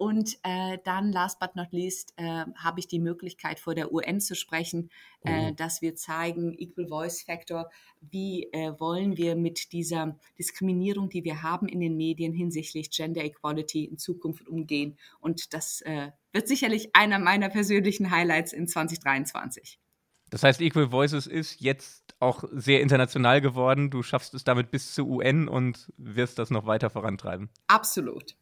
Und 0.00 0.38
äh, 0.44 0.78
dann, 0.82 1.12
last 1.12 1.38
but 1.40 1.56
not 1.56 1.72
least, 1.72 2.14
äh, 2.16 2.46
habe 2.56 2.80
ich 2.80 2.86
die 2.86 2.98
Möglichkeit, 2.98 3.60
vor 3.60 3.74
der 3.74 3.92
UN 3.92 4.18
zu 4.18 4.34
sprechen, 4.34 4.88
äh, 5.26 5.50
mhm. 5.50 5.56
dass 5.56 5.82
wir 5.82 5.94
zeigen, 5.94 6.54
Equal 6.58 6.88
Voice 6.88 7.20
Factor, 7.20 7.68
wie 8.00 8.44
äh, 8.54 8.72
wollen 8.80 9.18
wir 9.18 9.36
mit 9.36 9.72
dieser 9.72 10.18
Diskriminierung, 10.38 11.10
die 11.10 11.22
wir 11.22 11.42
haben 11.42 11.68
in 11.68 11.80
den 11.80 11.98
Medien 11.98 12.32
hinsichtlich 12.32 12.90
Gender 12.90 13.22
Equality 13.22 13.84
in 13.84 13.98
Zukunft 13.98 14.48
umgehen. 14.48 14.96
Und 15.20 15.52
das 15.52 15.82
äh, 15.82 16.12
wird 16.32 16.48
sicherlich 16.48 16.96
einer 16.96 17.18
meiner 17.18 17.50
persönlichen 17.50 18.10
Highlights 18.10 18.54
in 18.54 18.68
2023. 18.68 19.78
Das 20.30 20.42
heißt, 20.42 20.62
Equal 20.62 20.92
Voices 20.92 21.26
ist 21.26 21.60
jetzt 21.60 22.14
auch 22.20 22.44
sehr 22.52 22.80
international 22.80 23.42
geworden. 23.42 23.90
Du 23.90 24.02
schaffst 24.02 24.32
es 24.32 24.44
damit 24.44 24.70
bis 24.70 24.94
zur 24.94 25.06
UN 25.08 25.46
und 25.46 25.92
wirst 25.98 26.38
das 26.38 26.50
noch 26.50 26.64
weiter 26.64 26.88
vorantreiben. 26.88 27.50
Absolut. 27.66 28.34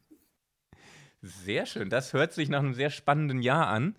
Sehr 1.23 1.67
schön. 1.67 1.91
Das 1.91 2.13
hört 2.13 2.33
sich 2.33 2.49
nach 2.49 2.61
einem 2.61 2.75
sehr 2.75 2.91
spannenden 2.91 3.43
Jahr 3.43 3.67
an. 3.67 3.97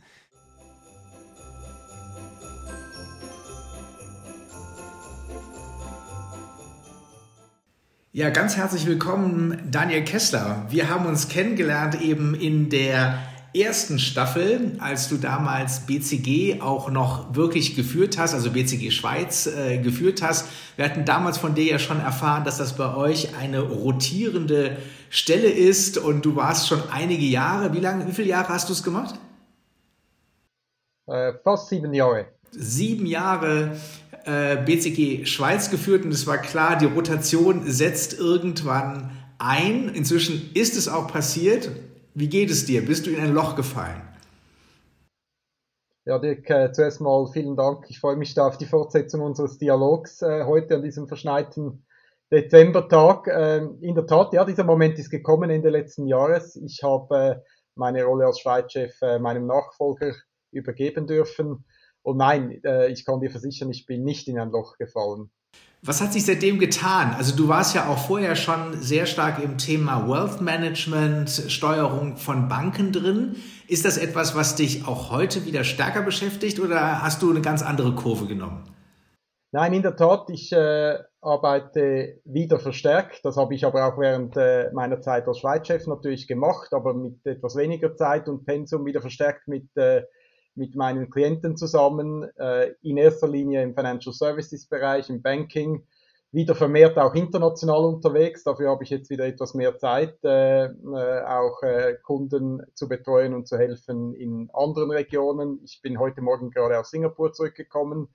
Ja, 8.11 8.30
ganz 8.30 8.57
herzlich 8.57 8.86
willkommen, 8.86 9.70
Daniel 9.70 10.03
Kessler. 10.03 10.65
Wir 10.70 10.89
haben 10.89 11.05
uns 11.05 11.28
kennengelernt 11.28 12.01
eben 12.01 12.34
in 12.36 12.70
der 12.70 13.20
ersten 13.53 13.99
Staffel, 13.99 14.73
als 14.79 15.09
du 15.09 15.17
damals 15.17 15.81
BCG 15.81 16.61
auch 16.61 16.89
noch 16.91 17.35
wirklich 17.35 17.75
geführt 17.75 18.17
hast, 18.17 18.33
also 18.33 18.51
BCG 18.51 18.91
Schweiz 18.91 19.47
äh, 19.47 19.79
geführt 19.79 20.21
hast. 20.21 20.47
Wir 20.75 20.85
hatten 20.85 21.05
damals 21.05 21.37
von 21.37 21.55
dir 21.55 21.65
ja 21.65 21.79
schon 21.79 21.99
erfahren, 21.99 22.43
dass 22.43 22.57
das 22.57 22.77
bei 22.77 22.95
euch 22.95 23.35
eine 23.35 23.59
rotierende 23.61 24.77
Stelle 25.09 25.49
ist 25.49 25.97
und 25.97 26.25
du 26.25 26.35
warst 26.35 26.67
schon 26.67 26.81
einige 26.91 27.25
Jahre. 27.25 27.73
Wie 27.73 27.79
lange, 27.79 28.07
wie 28.07 28.11
viele 28.11 28.29
Jahre 28.29 28.49
hast 28.49 28.69
du 28.69 28.73
es 28.73 28.83
gemacht? 28.83 29.15
Äh, 31.07 31.33
fast 31.43 31.69
sieben 31.69 31.93
Jahre. 31.93 32.27
Sieben 32.51 33.05
Jahre 33.05 33.77
äh, 34.25 34.57
BCG 34.57 35.25
Schweiz 35.25 35.71
geführt 35.71 36.05
und 36.05 36.11
es 36.11 36.27
war 36.27 36.37
klar, 36.37 36.77
die 36.77 36.85
Rotation 36.85 37.63
setzt 37.65 38.17
irgendwann 38.19 39.11
ein. 39.39 39.89
Inzwischen 39.89 40.51
ist 40.53 40.77
es 40.77 40.87
auch 40.87 41.07
passiert. 41.07 41.71
Wie 42.20 42.28
geht 42.28 42.51
es 42.51 42.65
dir? 42.65 42.86
Bist 42.86 43.05
du 43.05 43.11
in 43.11 43.22
ein 43.22 43.34
Loch 43.34 43.55
gefallen? 43.55 44.01
Ja, 46.03 46.20
Dirk, 46.20 46.49
äh, 46.49 46.70
zuerst 46.74 46.99
mal 46.99 47.26
vielen 47.32 47.55
Dank. 47.55 47.86
Ich 47.88 48.01
freue 48.01 48.17
mich 48.17 48.34
da 48.34 48.45
auf 48.45 48.57
die 48.57 48.65
Fortsetzung 48.65 49.22
unseres 49.22 49.57
Dialogs 49.57 50.22
äh, 50.22 50.43
heute 50.43 50.76
an 50.76 50.84
diesem 50.84 51.07
verschneiten 51.07 51.86
Dezembertag. 52.30 53.28
Äh, 53.28 53.59
in 53.80 53.95
der 53.95 54.05
Tat, 54.05 54.34
ja, 54.34 54.43
dieser 54.43 54.65
Moment 54.65 54.99
ist 54.99 55.11
gekommen 55.11 55.49
Ende 55.49 55.70
letzten 55.70 56.07
Jahres. 56.07 56.57
Ich 56.57 56.84
habe 56.84 57.15
äh, 57.17 57.36
meine 57.76 58.03
Rolle 58.03 58.26
als 58.26 58.41
Schweizchef 58.41 59.01
äh, 59.01 59.17
meinem 59.17 59.45
Nachfolger 59.45 60.13
übergeben 60.51 61.07
dürfen. 61.07 61.63
Und 62.01 62.17
nein, 62.17 62.59
äh, 62.65 62.89
ich 62.89 63.05
kann 63.05 63.22
dir 63.22 63.32
versichern, 63.32 63.70
ich 63.70 63.86
bin 63.86 64.03
nicht 64.03 64.28
in 64.28 64.39
ein 64.39 64.51
Loch 64.51 64.78
gefallen. 64.78 65.32
Was 65.82 66.01
hat 66.01 66.11
sich 66.11 66.25
seitdem 66.25 66.59
getan? 66.59 67.15
Also 67.17 67.34
du 67.38 67.47
warst 67.47 67.73
ja 67.73 67.88
auch 67.88 67.97
vorher 67.97 68.36
schon 68.36 68.73
sehr 68.82 69.05
stark 69.05 69.41
im 69.41 69.57
Thema 69.57 70.09
Wealth 70.09 70.41
Management, 70.41 71.30
Steuerung 71.30 72.17
von 72.17 72.49
Banken 72.49 72.91
drin. 72.91 73.38
Ist 73.69 73.86
das 73.86 73.97
etwas, 73.97 74.36
was 74.36 74.55
dich 74.57 74.86
auch 74.86 75.09
heute 75.09 75.45
wieder 75.45 75.63
stärker 75.63 76.01
beschäftigt 76.01 76.59
oder 76.59 77.01
hast 77.01 77.21
du 77.21 77.30
eine 77.30 77.39
ganz 77.39 77.61
andere 77.61 77.95
Kurve 77.95 78.27
genommen? 78.27 78.65
Nein, 79.53 79.71
in 79.71 79.82
der 79.82 79.95
Tat, 79.95 80.30
ich 80.30 80.51
äh, 80.51 80.97
arbeite 81.21 82.19
wieder 82.25 82.59
verstärkt. 82.59 83.21
Das 83.23 83.38
habe 83.38 83.55
ich 83.55 83.65
aber 83.65 83.88
auch 83.88 83.97
während 83.97 84.36
äh, 84.36 84.69
meiner 84.73 84.99
Zeit 84.99 85.30
als 85.30 85.39
Schweizchef 85.39 85.88
natürlich 85.88 86.27
gemacht, 86.27 86.73
aber 86.73 86.93
mit 86.93 87.25
etwas 87.25 87.55
weniger 87.55 87.95
Zeit 87.95 88.27
und 88.27 88.45
Pensum 88.45 88.86
wieder 88.86 88.99
verstärkt 88.99 89.47
mit 89.47 89.69
äh, 89.77 90.03
mit 90.55 90.75
meinen 90.75 91.09
Klienten 91.09 91.57
zusammen, 91.57 92.23
äh, 92.37 92.73
in 92.81 92.97
erster 92.97 93.27
Linie 93.27 93.63
im 93.63 93.75
Financial 93.75 94.13
Services 94.13 94.67
Bereich, 94.67 95.09
im 95.09 95.21
Banking, 95.21 95.83
wieder 96.31 96.53
vermehrt 96.53 96.97
auch 96.97 97.15
international 97.15 97.85
unterwegs. 97.85 98.43
Dafür 98.43 98.69
habe 98.69 98.83
ich 98.83 98.91
jetzt 98.91 99.09
wieder 99.09 99.25
etwas 99.25 99.55
mehr 99.55 99.77
Zeit, 99.77 100.23
äh, 100.23 100.65
äh, 100.65 101.23
auch 101.25 101.63
äh, 101.63 101.95
Kunden 102.03 102.61
zu 102.75 102.87
betreuen 102.87 103.33
und 103.33 103.47
zu 103.47 103.57
helfen 103.57 104.13
in 104.13 104.49
anderen 104.53 104.91
Regionen. 104.91 105.59
Ich 105.63 105.81
bin 105.81 105.99
heute 105.99 106.21
Morgen 106.21 106.51
gerade 106.51 106.77
aus 106.79 106.91
Singapur 106.91 107.33
zurückgekommen, 107.33 108.09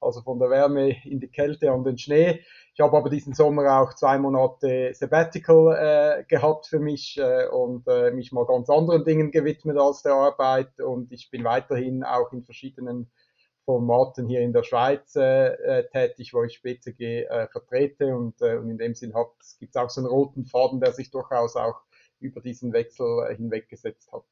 also 0.00 0.20
von 0.22 0.40
der 0.40 0.50
Wärme 0.50 0.96
in 1.04 1.20
die 1.20 1.30
Kälte 1.30 1.72
und 1.72 1.84
den 1.84 1.98
Schnee. 1.98 2.42
Ich 2.74 2.80
habe 2.80 2.96
aber 2.96 3.10
diesen 3.10 3.34
Sommer 3.34 3.80
auch 3.80 3.94
zwei 3.94 4.18
Monate 4.18 4.92
Sabbatical 4.94 5.76
äh, 6.20 6.24
gehabt 6.24 6.66
für 6.66 6.78
mich 6.78 7.18
äh, 7.18 7.46
und 7.48 7.86
äh, 7.88 8.10
mich 8.12 8.32
mal 8.32 8.46
ganz 8.46 8.70
anderen 8.70 9.04
Dingen 9.04 9.30
gewidmet 9.30 9.76
als 9.76 10.02
der 10.02 10.14
Arbeit. 10.14 10.80
Und 10.80 11.12
ich 11.12 11.30
bin 11.30 11.44
weiterhin 11.44 12.04
auch 12.04 12.32
in 12.32 12.44
verschiedenen 12.44 13.10
Formaten 13.64 14.28
hier 14.28 14.40
in 14.40 14.52
der 14.52 14.62
Schweiz 14.62 15.14
äh, 15.16 15.48
äh 15.48 15.88
tätig, 15.90 16.32
wo 16.32 16.44
ich 16.44 16.62
BCG 16.62 17.24
äh, 17.24 17.48
vertrete. 17.48 18.14
Und, 18.14 18.40
äh, 18.40 18.56
und 18.56 18.70
in 18.70 18.78
dem 18.78 18.94
Sinn 18.94 19.12
gibt 19.58 19.74
es 19.74 19.76
auch 19.76 19.90
so 19.90 20.00
einen 20.00 20.08
roten 20.08 20.46
Faden, 20.46 20.80
der 20.80 20.92
sich 20.92 21.10
durchaus 21.10 21.56
auch 21.56 21.80
über 22.20 22.40
diesen 22.40 22.72
Wechsel 22.72 23.26
äh, 23.28 23.36
hinweggesetzt 23.36 24.12
hat. 24.12 24.24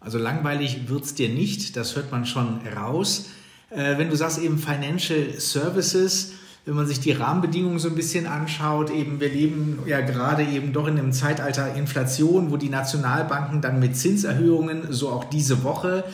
Also 0.00 0.18
langweilig 0.18 0.88
wird 0.88 1.04
es 1.04 1.14
dir 1.14 1.28
nicht, 1.28 1.76
das 1.76 1.96
hört 1.96 2.12
man 2.12 2.24
schon 2.24 2.60
raus. 2.68 3.30
Äh, 3.70 3.98
wenn 3.98 4.08
du 4.08 4.16
sagst 4.16 4.38
eben 4.38 4.58
Financial 4.58 5.32
Services, 5.40 6.34
wenn 6.68 6.76
man 6.76 6.86
sich 6.86 7.00
die 7.00 7.12
Rahmenbedingungen 7.12 7.78
so 7.78 7.88
ein 7.88 7.94
bisschen 7.94 8.26
anschaut, 8.26 8.90
eben 8.90 9.20
wir 9.20 9.30
leben 9.30 9.78
ja 9.86 10.02
gerade 10.02 10.42
eben 10.42 10.74
doch 10.74 10.86
in 10.86 10.98
einem 10.98 11.12
Zeitalter 11.12 11.74
Inflation, 11.74 12.50
wo 12.50 12.58
die 12.58 12.68
Nationalbanken 12.68 13.62
dann 13.62 13.80
mit 13.80 13.96
Zinserhöhungen, 13.96 14.92
so 14.92 15.08
auch 15.08 15.24
diese 15.24 15.64
Woche, 15.64 16.04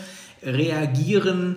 reagieren, 0.45 1.57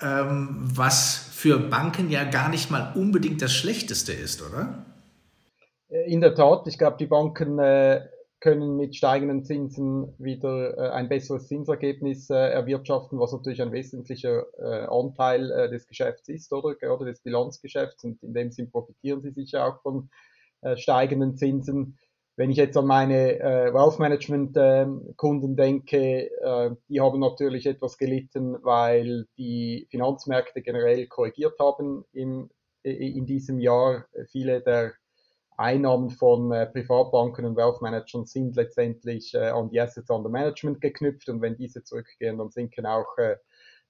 ähm, 0.00 0.56
was 0.60 1.28
für 1.30 1.60
Banken 1.60 2.10
ja 2.10 2.24
gar 2.24 2.48
nicht 2.48 2.68
mal 2.68 2.90
unbedingt 2.96 3.40
das 3.40 3.52
Schlechteste 3.52 4.12
ist, 4.12 4.42
oder? 4.42 4.86
In 6.06 6.20
der 6.20 6.34
Tat, 6.34 6.66
ich 6.66 6.78
glaube, 6.78 6.96
die 6.98 7.06
Banken 7.06 7.60
äh, 7.60 8.00
können 8.42 8.76
mit 8.76 8.96
steigenden 8.96 9.44
Zinsen 9.44 10.14
wieder 10.18 10.76
äh, 10.76 10.90
ein 10.90 11.08
besseres 11.08 11.46
Zinsergebnis 11.46 12.28
äh, 12.28 12.34
erwirtschaften, 12.34 13.20
was 13.20 13.32
natürlich 13.32 13.62
ein 13.62 13.70
wesentlicher 13.70 14.46
äh, 14.58 14.86
Anteil 14.88 15.52
äh, 15.52 15.70
des 15.70 15.86
Geschäfts 15.86 16.28
ist, 16.28 16.52
oder 16.52 16.74
gerade 16.74 17.04
des 17.04 17.20
Bilanzgeschäfts. 17.20 18.02
Und 18.02 18.20
in 18.24 18.34
dem 18.34 18.50
Sinn 18.50 18.68
profitieren 18.68 19.22
sie 19.22 19.30
sicher 19.30 19.64
auch 19.64 19.80
von 19.82 20.10
äh, 20.62 20.76
steigenden 20.76 21.36
Zinsen. 21.36 21.98
Wenn 22.34 22.50
ich 22.50 22.56
jetzt 22.56 22.76
an 22.76 22.86
meine 22.86 23.38
äh, 23.38 23.72
Wealth 23.72 24.00
Management 24.00 24.56
ähm, 24.56 25.14
Kunden 25.16 25.54
denke, 25.54 26.30
die 26.88 27.00
haben 27.00 27.20
natürlich 27.20 27.66
etwas 27.66 27.96
gelitten, 27.96 28.56
weil 28.64 29.26
die 29.38 29.86
Finanzmärkte 29.90 30.62
generell 30.62 31.06
korrigiert 31.06 31.60
haben 31.60 32.04
im, 32.12 32.50
in 32.82 33.26
diesem 33.26 33.60
Jahr. 33.60 34.06
Viele 34.30 34.62
der 34.62 34.94
Einnahmen 35.56 36.10
von 36.10 36.52
äh, 36.52 36.66
Privatbanken 36.66 37.44
und 37.44 37.56
Wealth 37.56 37.82
Managern 37.82 38.24
sind 38.26 38.56
letztendlich 38.56 39.34
äh, 39.34 39.48
an 39.48 39.70
die 39.70 39.80
Assets 39.80 40.10
under 40.10 40.28
Management 40.28 40.80
geknüpft 40.80 41.28
und 41.28 41.40
wenn 41.40 41.56
diese 41.56 41.82
zurückgehen, 41.84 42.38
dann 42.38 42.50
sinken 42.50 42.86
auch 42.86 43.16
äh, 43.18 43.36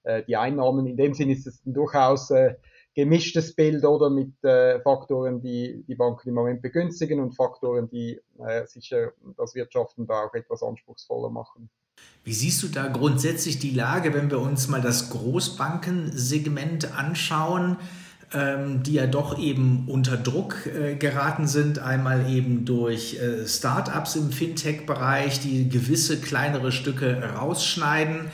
äh 0.03 0.23
die 0.25 0.35
Einnahmen. 0.35 0.85
In 0.85 0.97
dem 0.97 1.13
Sinne 1.13 1.33
ist 1.33 1.47
es 1.47 1.61
durchaus 1.65 2.31
äh, 2.31 2.55
gemischtes 2.95 3.55
Bild 3.55 3.83
oder 3.85 4.09
mit 4.09 4.43
äh, 4.43 4.79
Faktoren, 4.81 5.41
die 5.41 5.83
die 5.87 5.95
Banken 5.95 6.29
im 6.29 6.35
Moment 6.35 6.61
begünstigen 6.61 7.19
und 7.19 7.35
Faktoren, 7.35 7.89
die 7.89 8.19
sicher 8.65 9.13
das 9.37 9.55
Wirtschaften 9.55 10.05
da 10.05 10.25
auch 10.25 10.33
etwas 10.33 10.61
anspruchsvoller 10.61 11.29
machen. 11.29 11.69
Wie 12.23 12.33
siehst 12.33 12.61
du 12.63 12.67
da 12.67 12.87
grundsätzlich 12.87 13.59
die 13.59 13.71
Lage, 13.71 14.13
wenn 14.13 14.29
wir 14.29 14.39
uns 14.39 14.67
mal 14.67 14.81
das 14.81 15.09
Großbankensegment 15.09 16.95
anschauen? 16.97 17.77
Ähm, 18.33 18.83
die 18.83 18.93
ja 18.93 19.07
doch 19.07 19.37
eben 19.37 19.85
unter 19.87 20.17
Druck 20.17 20.65
äh, 20.65 20.95
geraten 20.95 21.47
sind. 21.47 21.79
Einmal 21.79 22.29
eben 22.29 22.65
durch 22.65 23.19
äh, 23.19 23.47
Startups 23.47 24.15
im 24.15 24.31
Fintech-Bereich, 24.31 25.39
die 25.39 25.69
gewisse 25.69 26.19
kleinere 26.19 26.71
Stücke 26.71 27.21
rausschneiden 27.37 28.31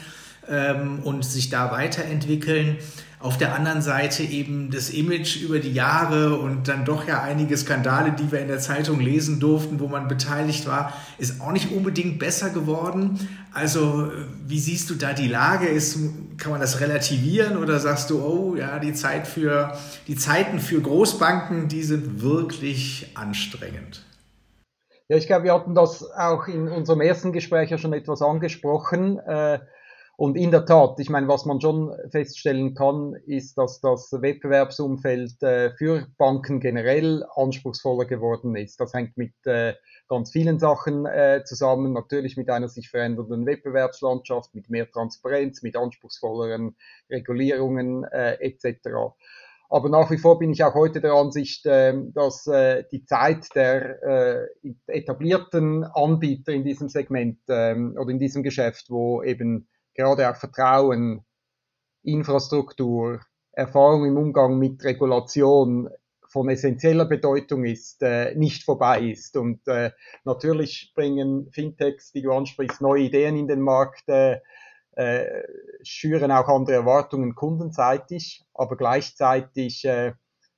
ähm, 0.48 1.00
und 1.04 1.26
sich 1.26 1.50
da 1.50 1.72
weiterentwickeln. 1.72 2.78
Auf 3.22 3.38
der 3.38 3.54
anderen 3.54 3.82
Seite 3.82 4.24
eben 4.24 4.72
das 4.72 4.90
Image 4.90 5.42
über 5.42 5.60
die 5.60 5.74
Jahre 5.74 6.40
und 6.40 6.70
dann 6.70 6.86
doch 6.86 7.06
ja 7.06 7.22
einige 7.22 7.58
Skandale, 7.58 8.14
die 8.14 8.32
wir 8.32 8.40
in 8.40 8.48
der 8.48 8.60
Zeitung 8.60 9.02
lesen 9.02 9.42
durften, 9.42 9.82
wo 9.82 9.90
man 9.90 10.08
beteiligt 10.08 10.66
war, 10.68 10.94
ist 11.18 11.42
auch 11.42 11.52
nicht 11.52 11.70
unbedingt 11.70 12.18
besser 12.18 12.50
geworden. 12.50 13.20
Also 13.54 14.10
wie 14.48 14.60
siehst 14.60 14.90
du 14.90 14.96
da 14.96 15.12
die 15.12 15.28
Lage? 15.28 15.68
Ist, 15.68 16.00
kann 16.38 16.54
man 16.54 16.62
das 16.62 16.80
relativieren 16.80 17.58
oder 17.58 17.80
sagst 17.80 18.10
du, 18.10 18.24
oh 18.24 18.56
ja, 18.56 18.80
die 18.80 18.94
Zeit 18.94 19.28
für 19.28 19.78
die 20.08 20.16
Zeiten 20.16 20.60
für 20.60 20.80
Großbanken, 20.80 21.68
die 21.68 21.84
sind 21.84 22.22
wirklich 22.22 23.12
anstrengend? 23.16 24.06
Ja, 25.10 25.18
ich 25.18 25.28
glaube, 25.28 25.44
wir 25.44 25.54
hatten 25.54 25.76
das 25.76 26.10
auch 26.10 26.48
in 26.48 26.70
unserem 26.70 27.02
ersten 27.02 27.34
Gespräch 27.34 27.70
ja 27.70 27.78
schon 27.78 27.92
etwas 27.92 28.22
angesprochen. 28.22 29.20
Äh, 29.20 29.60
und 30.20 30.36
in 30.36 30.52
der 30.52 30.66
Tat, 30.66 31.00
ich 31.00 31.10
meine, 31.10 31.30
was 31.30 31.46
man 31.46 31.62
schon 31.62 31.96
feststellen 32.12 32.74
kann, 32.74 33.14
ist, 33.26 33.58
dass 33.58 33.80
das 33.80 34.12
Wettbewerbsumfeld 34.12 35.42
äh, 35.42 35.72
für 35.78 36.08
Banken 36.18 36.60
generell 36.60 37.24
anspruchsvoller 37.38 38.04
geworden 38.04 38.54
ist. 38.58 38.82
Das 38.82 38.94
hängt 38.94 39.16
mit 39.16 39.32
äh, 39.46 39.76
ganz 40.10 40.32
vielen 40.32 40.60
Sachen 40.60 41.06
äh, 41.06 41.44
zusammen, 41.46 41.94
natürlich 41.94 42.36
mit 42.36 42.50
einer 42.50 42.68
sich 42.68 42.90
verändernden 42.90 43.46
Wettbewerbslandschaft, 43.46 44.54
mit 44.54 44.70
mehr 44.70 44.92
Transparenz, 44.92 45.64
mit 45.64 45.78
anspruchsvolleren 45.78 46.76
Regulierungen 47.10 48.04
etc. 48.04 48.90
Aber 49.70 49.88
nach 49.88 50.12
wie 50.12 50.18
vor 50.18 50.38
bin 50.38 50.52
ich 50.52 50.66
auch 50.66 50.74
heute 50.74 51.00
der 51.00 51.14
Ansicht, 51.14 51.66
dass 51.66 52.44
die 52.44 53.06
Zeit 53.06 53.56
der 53.56 54.50
etablierten 54.88 55.86
Anbieter 55.86 56.52
in 56.52 56.66
diesem 56.66 56.90
Segment 56.90 57.38
äh, 57.48 57.74
oder 57.76 58.10
in 58.10 58.20
diesem 58.20 58.44
Geschäft, 58.44 58.90
wo 58.90 59.24
eben 59.24 59.68
gerade 60.00 60.30
auch 60.30 60.36
Vertrauen, 60.38 61.26
Infrastruktur, 62.04 63.20
Erfahrung 63.52 64.06
im 64.06 64.18
Umgang 64.18 64.58
mit 64.58 64.82
Regulation 64.84 65.90
von 66.30 66.48
essentieller 66.48 67.06
Bedeutung 67.06 67.66
ist, 67.66 68.02
äh, 68.02 68.34
nicht 68.36 68.64
vorbei 68.64 69.02
ist. 69.02 69.36
Und 69.36 69.68
äh, 69.68 69.92
natürlich 70.24 70.94
bringen 70.96 71.52
Fintechs, 71.52 72.14
die 72.14 72.22
du 72.22 72.32
ansprichst, 72.32 72.80
neue 72.80 73.04
Ideen 73.04 73.36
in 73.36 73.48
den 73.48 73.60
Markt, 73.60 74.08
äh, 74.08 74.40
äh, 74.94 75.44
schüren 75.84 76.32
auch 76.32 76.48
andere 76.48 76.78
Erwartungen 76.78 77.36
kundenseitig, 77.36 78.46
aber 78.54 78.78
gleichzeitig 78.78 79.84
äh, 79.84 80.14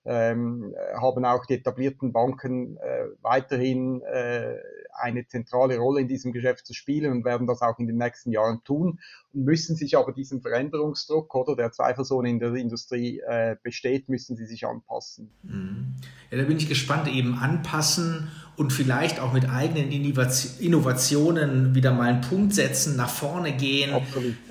ähm, 0.06 0.74
haben 1.00 1.26
auch 1.26 1.46
die 1.46 1.56
etablierten 1.56 2.12
Banken 2.12 2.78
äh, 2.78 3.06
weiterhin 3.22 4.02
äh, 4.02 4.56
eine 4.94 5.28
zentrale 5.28 5.78
Rolle 5.78 6.02
in 6.02 6.08
diesem 6.08 6.32
Geschäft 6.32 6.66
zu 6.66 6.74
spielen 6.74 7.12
und 7.12 7.26
werden 7.26 7.48
das 7.48 7.62
auch 7.62 7.78
in 7.80 7.88
den 7.88 7.98
nächsten 7.98 8.32
Jahren 8.32 8.64
tun 8.64 9.00
und 9.34 9.46
müssen 9.46 9.76
sich 9.76 9.98
aber 9.98 10.12
diesem 10.12 10.42
Veränderungsdruck 10.42 11.34
oder 11.36 11.56
der 11.56 11.72
zweifelsohne 11.72 12.30
in 12.30 12.40
der 12.40 12.54
Industrie 12.56 13.20
äh, 13.20 13.56
besteht, 13.62 14.10
müssen 14.10 14.36
sie 14.36 14.46
sich 14.46 14.66
anpassen. 14.66 15.30
Mhm. 15.44 15.96
Ja, 16.30 16.38
da 16.38 16.44
bin 16.44 16.58
ich 16.58 16.68
gespannt, 16.68 17.08
eben 17.08 17.36
anpassen 17.36 18.30
und 18.58 18.74
vielleicht 18.74 19.20
auch 19.20 19.34
mit 19.34 19.50
eigenen 19.50 19.92
Innovationen 19.92 21.76
wieder 21.76 21.94
mal 21.94 22.10
einen 22.10 22.22
Punkt 22.22 22.54
setzen, 22.54 22.96
nach 22.96 23.10
vorne 23.10 23.54
gehen, 23.54 23.96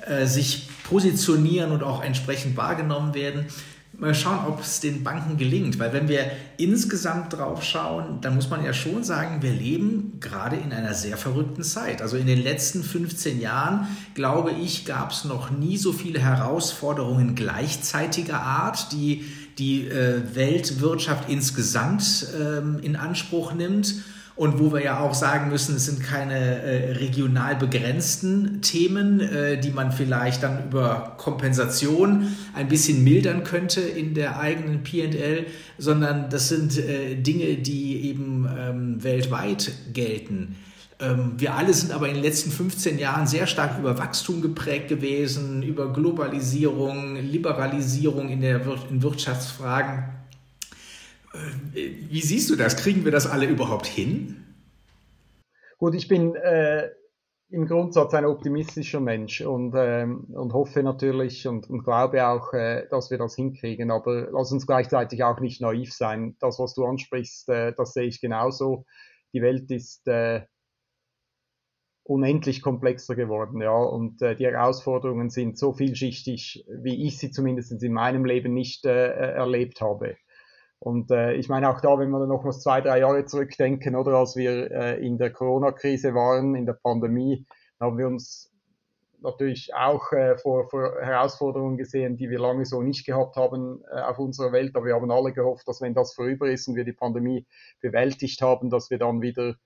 äh, 0.07 0.27
sich 0.27 0.69
positionieren 0.85 1.73
und 1.73 1.83
auch 1.83 2.03
entsprechend 2.03 2.57
wahrgenommen 2.57 3.15
werden 3.15 3.47
mal 4.01 4.15
schauen, 4.15 4.47
ob 4.47 4.61
es 4.61 4.81
den 4.81 5.05
Banken 5.05 5.37
gelingt. 5.37 5.79
Weil 5.79 5.93
wenn 5.93 6.09
wir 6.09 6.31
insgesamt 6.57 7.33
drauf 7.33 7.63
schauen, 7.63 8.21
dann 8.21 8.35
muss 8.35 8.51
man 8.51 8.65
ja 8.65 8.73
schon 8.73 9.05
sagen, 9.05 9.43
wir 9.43 9.53
leben 9.53 10.19
gerade 10.21 10.57
in 10.57 10.73
einer 10.73 10.95
sehr 10.95 11.17
verrückten 11.17 11.63
Zeit. 11.63 12.03
Also 12.03 12.17
in 12.17 12.27
den 12.27 12.43
letzten 12.43 12.83
15 12.83 13.41
Jahren, 13.41 13.87
glaube 14.15 14.53
ich, 14.53 14.85
gab 14.85 15.11
es 15.13 15.25
noch 15.25 15.51
nie 15.51 15.77
so 15.77 15.93
viele 15.93 16.21
Herausforderungen 16.21 17.35
gleichzeitiger 17.35 18.41
Art, 18.41 18.93
die 18.93 19.25
die 19.59 19.89
äh, 19.89 20.35
Weltwirtschaft 20.35 21.29
insgesamt 21.29 22.27
ähm, 22.41 22.79
in 22.83 22.97
Anspruch 22.97 23.53
nimmt 23.53 23.97
und 24.41 24.59
wo 24.59 24.73
wir 24.73 24.83
ja 24.83 25.01
auch 25.01 25.13
sagen 25.13 25.51
müssen, 25.51 25.77
es 25.77 25.85
sind 25.85 26.03
keine 26.03 26.63
äh, 26.63 26.93
regional 26.93 27.57
begrenzten 27.57 28.63
Themen, 28.63 29.21
äh, 29.21 29.61
die 29.61 29.69
man 29.69 29.93
vielleicht 29.93 30.43
dann 30.43 30.65
über 30.65 31.13
Kompensation 31.19 32.35
ein 32.55 32.67
bisschen 32.67 33.05
mildern 33.05 33.45
könnte 33.45 33.83
in 33.83 34.15
der 34.15 34.41
eigenen 34.41 34.83
PL, 34.83 35.45
sondern 35.77 36.31
das 36.31 36.49
sind 36.49 36.79
äh, 36.79 37.17
Dinge, 37.17 37.57
die 37.57 38.09
eben 38.09 38.49
ähm, 38.59 39.05
weltweit 39.05 39.73
gelten. 39.93 40.57
Ähm, 41.01 41.35
wir 41.37 41.55
alle 41.55 41.75
sind 41.75 41.93
aber 41.93 42.09
in 42.09 42.15
den 42.15 42.23
letzten 42.23 42.51
15 42.51 42.99
Jahren 42.99 43.27
sehr 43.27 43.47
stark 43.47 43.79
über 43.79 43.99
Wachstum 43.99 44.41
geprägt 44.41 44.89
gewesen, 44.89 45.63
über 45.63 45.93
Globalisierung, 45.93 47.17
Liberalisierung 47.17 48.31
in, 48.31 48.41
der 48.41 48.65
Wir 48.65 48.79
in 48.89 49.03
Wirtschaftsfragen. 49.03 50.20
Äh, 51.33 52.09
wie 52.09 52.21
siehst 52.21 52.51
du 52.51 52.57
das? 52.57 52.77
Kriegen 52.77 53.05
wir 53.05 53.13
das 53.13 53.27
alle 53.27 53.47
überhaupt 53.47 53.87
hin? 53.87 54.45
Gut, 55.79 55.95
ich 55.95 56.09
bin 56.09 56.35
äh, 56.35 56.91
im 57.51 57.67
Grundsatz 57.67 58.15
ein 58.15 58.25
optimistischer 58.25 59.01
Mensch 59.01 59.41
und, 59.41 59.75
ähm, 59.77 60.27
und 60.33 60.53
hoffe 60.53 60.83
natürlich 60.83 61.49
und, 61.49 61.69
und 61.69 61.85
glaube 61.85 62.27
auch, 62.27 62.53
äh, 62.53 62.87
dass 62.91 63.11
wir 63.11 63.19
das 63.19 63.35
hinkriegen. 63.35 63.91
Aber 63.91 64.31
lass 64.31 64.53
uns 64.53 64.67
gleichzeitig 64.67 65.25
auch 65.25 65.41
nicht 65.41 65.61
naiv 65.61 65.93
sein. 65.93 66.37
Das, 66.41 66.59
was 66.59 66.75
du 66.75 66.85
ansprichst, 66.85 67.49
äh, 67.49 67.73
das 67.77 67.93
sehe 67.93 68.05
ich 68.05 68.21
genauso. 68.21 68.85
Die 69.33 69.43
Welt 69.43 69.71
ist 69.71 70.07
äh, 70.07 70.43
unendlich 72.05 72.61
komplexer 72.61 73.15
geworden, 73.15 73.63
ja, 73.63 73.77
und 73.77 74.21
äh, 74.21 74.35
die 74.35 74.45
Herausforderungen 74.45 75.31
sind 75.31 75.57
so 75.57 75.73
vielschichtig, 75.73 76.65
wie 76.69 77.07
ich 77.07 77.19
sie 77.19 77.31
zumindest 77.31 77.81
in 77.83 77.93
meinem 77.93 78.25
Leben 78.25 78.53
nicht 78.53 78.85
äh, 78.85 79.13
erlebt 79.13 79.81
habe. 79.81 80.17
Und 80.81 81.11
äh, 81.11 81.35
ich 81.35 81.49
meine 81.49 81.69
auch 81.69 81.81
da, 81.83 81.99
wenn 81.99 82.11
wir 82.11 82.27
noch 82.27 82.43
mal 82.43 82.53
zwei, 82.53 82.81
drei 82.81 83.01
Jahre 83.01 83.27
zurückdenken, 83.27 83.95
oder 83.95 84.13
als 84.13 84.35
wir 84.35 84.71
äh, 84.71 85.07
in 85.07 85.19
der 85.19 85.31
Corona-Krise 85.31 86.15
waren, 86.15 86.55
in 86.55 86.65
der 86.65 86.73
Pandemie, 86.73 87.47
haben 87.79 87.99
wir 87.99 88.07
uns 88.07 88.51
natürlich 89.23 89.75
auch 89.75 90.11
äh, 90.13 90.39
vor, 90.39 90.69
vor 90.71 91.01
Herausforderungen 91.03 91.77
gesehen, 91.77 92.17
die 92.17 92.31
wir 92.31 92.39
lange 92.39 92.65
so 92.65 92.81
nicht 92.81 93.05
gehabt 93.05 93.37
haben 93.37 93.83
äh, 93.93 94.01
auf 94.01 94.19
unserer 94.19 94.53
Welt. 94.53 94.75
Aber 94.75 94.87
wir 94.87 94.95
haben 94.95 95.11
alle 95.11 95.33
gehofft, 95.33 95.69
dass 95.69 95.83
wenn 95.83 95.93
das 95.93 96.15
vorüber 96.15 96.51
ist 96.51 96.67
und 96.67 96.77
wir 96.77 96.85
die 96.85 96.95
Pandemie 96.95 97.47
bewältigt 97.83 98.41
haben, 98.41 98.71
dass 98.71 98.91
wir 98.91 98.99
dann 98.99 99.21
wieder 99.21 99.57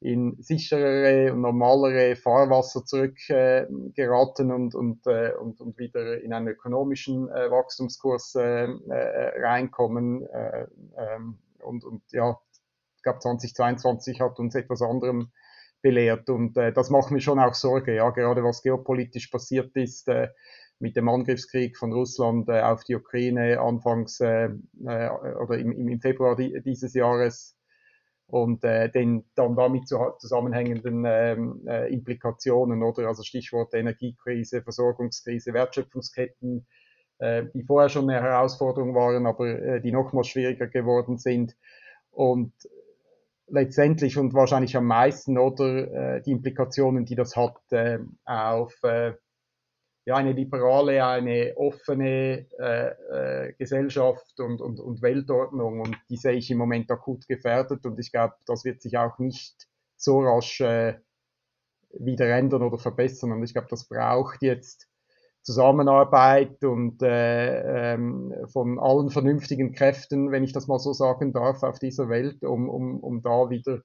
in 0.00 0.36
sicherere 0.40 1.32
und 1.32 1.42
normalere 1.42 2.16
Fahrwasser 2.16 2.84
zurückgeraten 2.86 4.50
äh, 4.50 4.54
und, 4.54 4.74
und, 4.74 5.06
äh, 5.06 5.32
und, 5.38 5.60
und 5.60 5.78
wieder 5.78 6.20
in 6.22 6.32
einen 6.32 6.48
ökonomischen 6.48 7.28
äh, 7.28 7.50
Wachstumskurs 7.50 8.34
äh, 8.34 8.64
äh, 8.64 9.40
reinkommen. 9.44 10.26
Äh, 10.26 10.66
ähm, 10.96 11.38
und, 11.62 11.84
und 11.84 12.02
ja, 12.12 12.38
ich 12.96 13.02
glaube 13.02 13.18
2022 13.18 14.20
hat 14.20 14.38
uns 14.38 14.54
etwas 14.54 14.80
anderem 14.80 15.30
belehrt 15.82 16.28
und 16.30 16.56
äh, 16.56 16.72
das 16.72 16.90
macht 16.90 17.10
mir 17.10 17.20
schon 17.20 17.38
auch 17.38 17.54
Sorge, 17.54 17.94
ja, 17.94 18.10
gerade 18.10 18.42
was 18.42 18.62
geopolitisch 18.62 19.28
passiert 19.28 19.74
ist 19.76 20.08
äh, 20.08 20.28
mit 20.78 20.96
dem 20.96 21.08
Angriffskrieg 21.08 21.76
von 21.76 21.92
Russland 21.92 22.48
äh, 22.48 22.60
auf 22.62 22.84
die 22.84 22.96
Ukraine 22.96 23.60
anfangs 23.60 24.20
äh, 24.20 24.50
äh, 24.86 25.10
oder 25.10 25.58
im, 25.58 25.88
im 25.88 26.00
Februar 26.00 26.36
dieses 26.36 26.94
Jahres 26.94 27.56
und 28.30 28.64
äh, 28.64 28.90
den 28.90 29.24
dann 29.34 29.56
damit 29.56 29.88
zu, 29.88 29.98
zusammenhängenden 30.18 31.04
ähm, 31.06 31.66
äh, 31.66 31.92
Implikationen 31.92 32.82
oder? 32.82 33.08
Also 33.08 33.22
Stichwort 33.22 33.74
Energiekrise, 33.74 34.62
Versorgungskrise, 34.62 35.52
Wertschöpfungsketten, 35.52 36.66
äh, 37.18 37.44
die 37.52 37.62
vorher 37.64 37.88
schon 37.88 38.08
eine 38.08 38.20
Herausforderung 38.22 38.94
waren, 38.94 39.26
aber 39.26 39.48
äh, 39.48 39.80
die 39.80 39.92
nochmal 39.92 40.24
schwieriger 40.24 40.68
geworden 40.68 41.18
sind. 41.18 41.56
Und 42.10 42.52
letztendlich 43.48 44.16
und 44.16 44.32
wahrscheinlich 44.32 44.76
am 44.76 44.86
meisten 44.86 45.36
oder 45.36 46.16
äh, 46.16 46.22
die 46.22 46.30
Implikationen, 46.30 47.04
die 47.04 47.16
das 47.16 47.36
hat 47.36 47.56
äh, 47.70 47.98
auf 48.24 48.82
äh, 48.82 49.14
ja, 50.06 50.16
eine 50.16 50.32
liberale, 50.32 51.04
eine 51.04 51.54
offene 51.56 52.46
äh, 52.58 53.48
äh, 53.48 53.52
Gesellschaft 53.58 54.40
und, 54.40 54.60
und, 54.60 54.80
und 54.80 55.02
Weltordnung. 55.02 55.80
Und 55.80 55.96
die 56.08 56.16
sehe 56.16 56.32
ich 56.32 56.50
im 56.50 56.58
Moment 56.58 56.90
akut 56.90 57.26
gefährdet. 57.28 57.84
Und 57.84 57.98
ich 57.98 58.10
glaube, 58.10 58.34
das 58.46 58.64
wird 58.64 58.80
sich 58.80 58.96
auch 58.96 59.18
nicht 59.18 59.68
so 59.96 60.20
rasch 60.20 60.60
äh, 60.62 60.98
wieder 61.92 62.26
ändern 62.28 62.62
oder 62.62 62.78
verbessern. 62.78 63.32
Und 63.32 63.42
ich 63.42 63.52
glaube, 63.52 63.68
das 63.68 63.86
braucht 63.88 64.42
jetzt 64.42 64.88
Zusammenarbeit 65.42 66.62
und 66.64 67.02
äh, 67.02 67.94
ähm, 67.94 68.34
von 68.52 68.78
allen 68.78 69.10
vernünftigen 69.10 69.72
Kräften, 69.72 70.30
wenn 70.30 70.44
ich 70.44 70.52
das 70.52 70.66
mal 70.66 70.78
so 70.78 70.92
sagen 70.92 71.32
darf, 71.32 71.62
auf 71.62 71.78
dieser 71.78 72.08
Welt, 72.08 72.44
um, 72.44 72.68
um, 72.68 73.00
um 73.00 73.22
da 73.22 73.48
wieder 73.48 73.80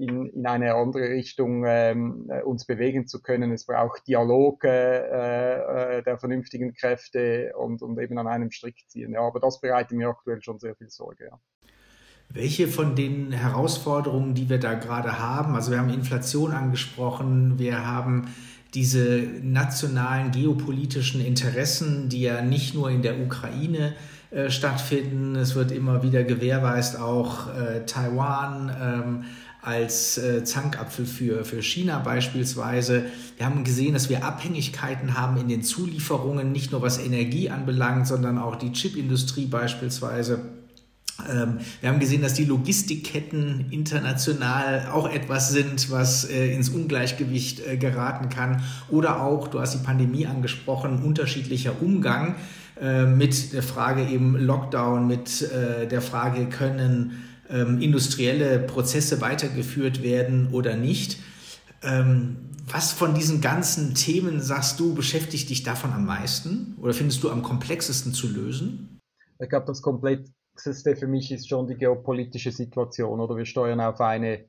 in, 0.00 0.26
in 0.30 0.46
eine 0.46 0.74
andere 0.74 1.10
Richtung 1.10 1.64
ähm, 1.66 2.26
äh, 2.28 2.42
uns 2.42 2.64
bewegen 2.64 3.06
zu 3.06 3.20
können. 3.20 3.52
Es 3.52 3.66
braucht 3.66 4.06
Dialog 4.08 4.64
äh, 4.64 5.98
äh, 5.98 6.02
der 6.02 6.18
vernünftigen 6.18 6.72
Kräfte 6.72 7.52
und, 7.56 7.82
und 7.82 7.98
eben 7.98 8.18
an 8.18 8.26
einem 8.26 8.50
Strick 8.50 8.76
ziehen. 8.88 9.12
Ja, 9.12 9.20
aber 9.20 9.40
das 9.40 9.60
bereitet 9.60 9.96
mir 9.96 10.08
aktuell 10.08 10.42
schon 10.42 10.58
sehr 10.58 10.74
viel 10.74 10.88
Sorge. 10.88 11.26
Ja. 11.30 11.38
Welche 12.32 12.68
von 12.68 12.94
den 12.94 13.32
Herausforderungen, 13.32 14.34
die 14.34 14.48
wir 14.48 14.58
da 14.58 14.74
gerade 14.74 15.18
haben, 15.18 15.54
also 15.54 15.72
wir 15.72 15.78
haben 15.78 15.90
Inflation 15.90 16.52
angesprochen, 16.52 17.58
wir 17.58 17.86
haben 17.86 18.28
diese 18.72 19.28
nationalen 19.42 20.30
geopolitischen 20.30 21.20
Interessen, 21.20 22.08
die 22.08 22.22
ja 22.22 22.40
nicht 22.40 22.74
nur 22.74 22.88
in 22.88 23.02
der 23.02 23.20
Ukraine 23.20 23.94
äh, 24.30 24.48
stattfinden, 24.48 25.34
es 25.34 25.56
wird 25.56 25.72
immer 25.72 26.04
wieder 26.04 26.22
gewährweist 26.22 27.00
auch 27.00 27.52
äh, 27.52 27.84
Taiwan, 27.84 28.70
ähm, 28.80 29.24
als 29.62 30.16
äh, 30.18 30.42
Zankapfel 30.44 31.04
für, 31.06 31.44
für 31.44 31.62
China 31.62 31.98
beispielsweise. 31.98 33.04
Wir 33.36 33.46
haben 33.46 33.64
gesehen, 33.64 33.92
dass 33.92 34.08
wir 34.08 34.24
Abhängigkeiten 34.24 35.18
haben 35.18 35.36
in 35.36 35.48
den 35.48 35.62
Zulieferungen, 35.62 36.52
nicht 36.52 36.72
nur 36.72 36.82
was 36.82 36.98
Energie 36.98 37.50
anbelangt, 37.50 38.06
sondern 38.06 38.38
auch 38.38 38.56
die 38.56 38.72
Chipindustrie 38.72 39.46
beispielsweise. 39.46 40.40
Ähm, 41.28 41.58
wir 41.80 41.90
haben 41.90 42.00
gesehen, 42.00 42.22
dass 42.22 42.34
die 42.34 42.44
Logistikketten 42.44 43.66
international 43.70 44.88
auch 44.92 45.10
etwas 45.10 45.50
sind, 45.50 45.90
was 45.90 46.24
äh, 46.24 46.54
ins 46.54 46.70
Ungleichgewicht 46.70 47.66
äh, 47.66 47.76
geraten 47.76 48.28
kann. 48.28 48.62
Oder 48.88 49.22
auch, 49.22 49.48
du 49.48 49.60
hast 49.60 49.74
die 49.74 49.84
Pandemie 49.84 50.26
angesprochen, 50.26 51.02
unterschiedlicher 51.02 51.72
Umgang 51.80 52.36
äh, 52.80 53.04
mit 53.04 53.52
der 53.52 53.62
Frage 53.62 54.04
eben 54.04 54.36
Lockdown, 54.36 55.06
mit 55.06 55.42
äh, 55.42 55.86
der 55.86 56.00
Frage, 56.00 56.46
können 56.46 57.24
ähm, 57.50 57.80
industrielle 57.80 58.58
Prozesse 58.60 59.20
weitergeführt 59.20 60.02
werden 60.02 60.48
oder 60.52 60.76
nicht. 60.76 61.18
Ähm, 61.82 62.36
was 62.72 62.92
von 62.92 63.14
diesen 63.14 63.40
ganzen 63.40 63.94
Themen, 63.94 64.40
sagst 64.40 64.78
du, 64.78 64.94
beschäftigt 64.94 65.50
dich 65.50 65.62
davon 65.62 65.92
am 65.92 66.06
meisten 66.06 66.76
oder 66.80 66.92
findest 66.92 67.22
du 67.22 67.30
am 67.30 67.42
komplexesten 67.42 68.12
zu 68.12 68.28
lösen? 68.28 69.00
Ich 69.38 69.48
glaube, 69.48 69.66
das 69.66 69.82
komplexeste 69.82 70.94
für 70.96 71.08
mich 71.08 71.32
ist 71.32 71.48
schon 71.48 71.66
die 71.66 71.76
geopolitische 71.76 72.52
Situation 72.52 73.20
oder 73.20 73.36
wir 73.36 73.46
steuern 73.46 73.80
auf 73.80 74.00
eine 74.00 74.48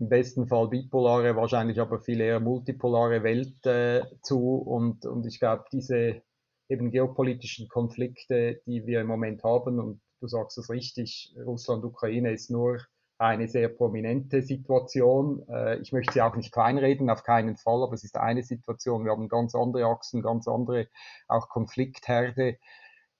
im 0.00 0.08
besten 0.08 0.48
Fall 0.48 0.68
bipolare, 0.68 1.36
wahrscheinlich 1.36 1.80
aber 1.80 2.00
viel 2.00 2.20
eher 2.20 2.40
multipolare 2.40 3.22
Welt 3.22 3.64
äh, 3.64 4.02
zu 4.22 4.56
und, 4.56 5.06
und 5.06 5.24
ich 5.24 5.38
glaube, 5.38 5.64
diese 5.72 6.22
eben 6.68 6.90
geopolitischen 6.90 7.68
Konflikte, 7.68 8.60
die 8.66 8.86
wir 8.86 9.02
im 9.02 9.06
Moment 9.06 9.44
haben 9.44 9.78
und 9.78 10.00
du 10.24 10.28
sagst 10.28 10.56
es 10.56 10.70
richtig, 10.70 11.34
Russland-Ukraine 11.44 12.32
ist 12.32 12.50
nur 12.50 12.78
eine 13.18 13.46
sehr 13.46 13.68
prominente 13.68 14.40
Situation. 14.40 15.46
Äh, 15.48 15.78
ich 15.80 15.92
möchte 15.92 16.14
sie 16.14 16.22
auch 16.22 16.34
nicht 16.34 16.50
kleinreden, 16.50 17.10
auf 17.10 17.22
keinen 17.24 17.56
Fall, 17.56 17.82
aber 17.82 17.92
es 17.92 18.04
ist 18.04 18.16
eine 18.16 18.42
Situation. 18.42 19.04
Wir 19.04 19.12
haben 19.12 19.28
ganz 19.28 19.54
andere 19.54 19.84
Achsen, 19.84 20.22
ganz 20.22 20.48
andere 20.48 20.88
auch 21.28 21.50
Konfliktherde. 21.50 22.56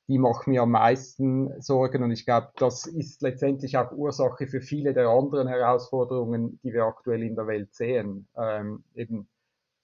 Die 0.09 0.19
machen 0.19 0.51
mir 0.51 0.63
am 0.63 0.71
meisten 0.71 1.61
Sorgen 1.61 2.03
und 2.03 2.11
ich 2.11 2.25
glaube, 2.25 2.49
das 2.57 2.87
ist 2.87 3.23
letztendlich 3.23 3.77
auch 3.77 3.93
Ursache 3.93 4.47
für 4.47 4.61
viele 4.63 4.95
der 4.95 5.09
anderen 5.09 5.47
Herausforderungen, 5.47 6.59
die 6.63 6.73
wir 6.73 6.85
aktuell 6.85 7.23
in 7.23 7.37
der 7.37 7.47
Welt 7.47 7.75
sehen. 7.75 8.29
Ähm, 8.37 8.85
eben 8.95 9.29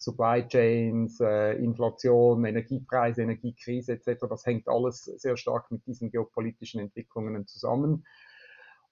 Supply 0.01 0.48
Chains, 0.48 1.20
äh, 1.20 1.53
Inflation, 1.62 2.44
Energiepreise, 2.44 3.22
Energiekrise 3.22 3.92
etc. 3.92 4.26
Das 4.28 4.46
hängt 4.46 4.66
alles 4.66 5.05
sehr 5.05 5.36
stark 5.36 5.70
mit 5.70 5.86
diesen 5.86 6.11
geopolitischen 6.11 6.80
Entwicklungen 6.80 7.46
zusammen. 7.46 8.05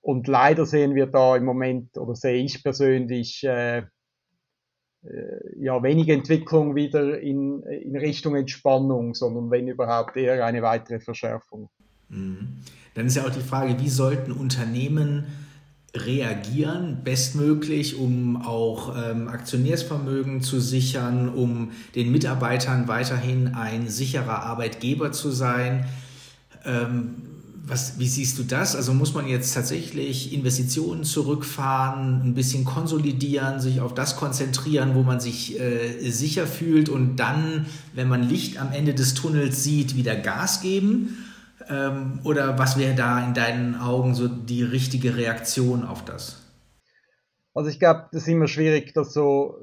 Und 0.03 0.29
leider 0.29 0.67
sehen 0.67 0.95
wir 0.95 1.07
da 1.07 1.37
im 1.37 1.45
Moment, 1.45 1.97
oder 1.97 2.15
sehe 2.15 2.45
ich 2.45 2.63
persönlich, 2.63 3.43
äh, 3.45 3.79
äh, 3.79 3.85
ja, 5.57 5.83
wenig 5.83 6.11
Entwicklung 6.11 6.75
wieder 6.75 7.19
in, 7.19 7.63
in 7.63 7.97
Richtung 7.97 8.37
Entspannung, 8.37 9.15
sondern 9.15 9.51
wenn 9.51 9.67
überhaupt 9.67 10.17
eher 10.17 10.45
eine 10.45 10.61
weitere 10.61 11.01
Verschärfung. 11.01 11.71
Mhm. 12.11 12.59
Dann 12.95 13.07
ist 13.07 13.17
ja 13.17 13.25
auch 13.25 13.31
die 13.31 13.41
Frage, 13.41 13.81
wie 13.81 13.89
sollten 13.89 14.33
Unternehmen 14.33 15.27
reagieren, 15.95 16.99
bestmöglich, 17.03 17.97
um 17.97 18.36
auch 18.43 18.95
ähm, 18.97 19.28
Aktionärsvermögen 19.28 20.43
zu 20.43 20.61
sichern, 20.61 21.28
um 21.28 21.70
den 21.95 22.12
Mitarbeitern 22.12 22.89
weiterhin 22.89 23.49
ein 23.55 23.89
sicherer 23.89 24.43
Arbeitgeber 24.43 25.12
zu 25.12 25.30
sein. 25.30 25.86
Ähm, 26.64 27.14
was, 27.66 27.99
wie 27.99 28.09
siehst 28.09 28.39
du 28.39 28.45
das? 28.45 28.74
Also 28.74 28.95
muss 28.95 29.14
man 29.14 29.28
jetzt 29.28 29.53
tatsächlich 29.53 30.32
Investitionen 30.32 31.05
zurückfahren, 31.05 32.22
ein 32.22 32.34
bisschen 32.34 32.64
konsolidieren, 32.64 33.61
sich 33.61 33.80
auf 33.80 33.95
das 33.95 34.16
konzentrieren, 34.16 34.95
wo 34.95 35.03
man 35.03 35.20
sich 35.20 35.61
äh, 35.61 36.11
sicher 36.11 36.47
fühlt 36.47 36.89
und 36.89 37.16
dann, 37.16 37.66
wenn 37.95 38.09
man 38.09 38.26
Licht 38.26 38.59
am 38.59 38.72
Ende 38.72 38.95
des 38.95 39.14
Tunnels 39.14 39.62
sieht, 39.64 39.97
wieder 39.97 40.16
Gas 40.16 40.61
geben? 40.61 41.28
Ähm, 41.71 42.21
oder 42.25 42.59
was 42.59 42.79
wäre 42.79 42.95
da 42.95 43.25
in 43.25 43.35
deinen 43.35 43.75
Augen 43.75 44.14
so 44.14 44.29
die 44.29 44.62
richtige 44.62 45.16
Reaktion 45.16 45.85
auf 45.85 46.05
das? 46.05 46.43
Also 47.55 47.71
ich 47.71 47.79
glaube, 47.79 48.07
das 48.12 48.23
ist 48.23 48.29
immer 48.29 48.47
schwierig, 48.47 48.93
das 48.95 49.12
so 49.12 49.59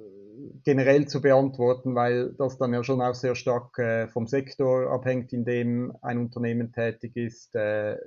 generell 0.64 1.08
zu 1.08 1.22
beantworten, 1.22 1.96
weil 1.96 2.34
das 2.34 2.58
dann 2.58 2.74
ja 2.74 2.84
schon 2.84 3.02
auch 3.02 3.14
sehr 3.14 3.36
stark 3.36 3.78
äh, 3.78 4.08
vom 4.08 4.28
Sektor 4.28 4.92
abhängt, 4.92 5.32
in 5.32 5.46
dem 5.46 5.96
ein 6.02 6.18
Unternehmen 6.18 6.74
tätig 6.74 7.16
ist, 7.16 7.56
äh, 7.56 7.98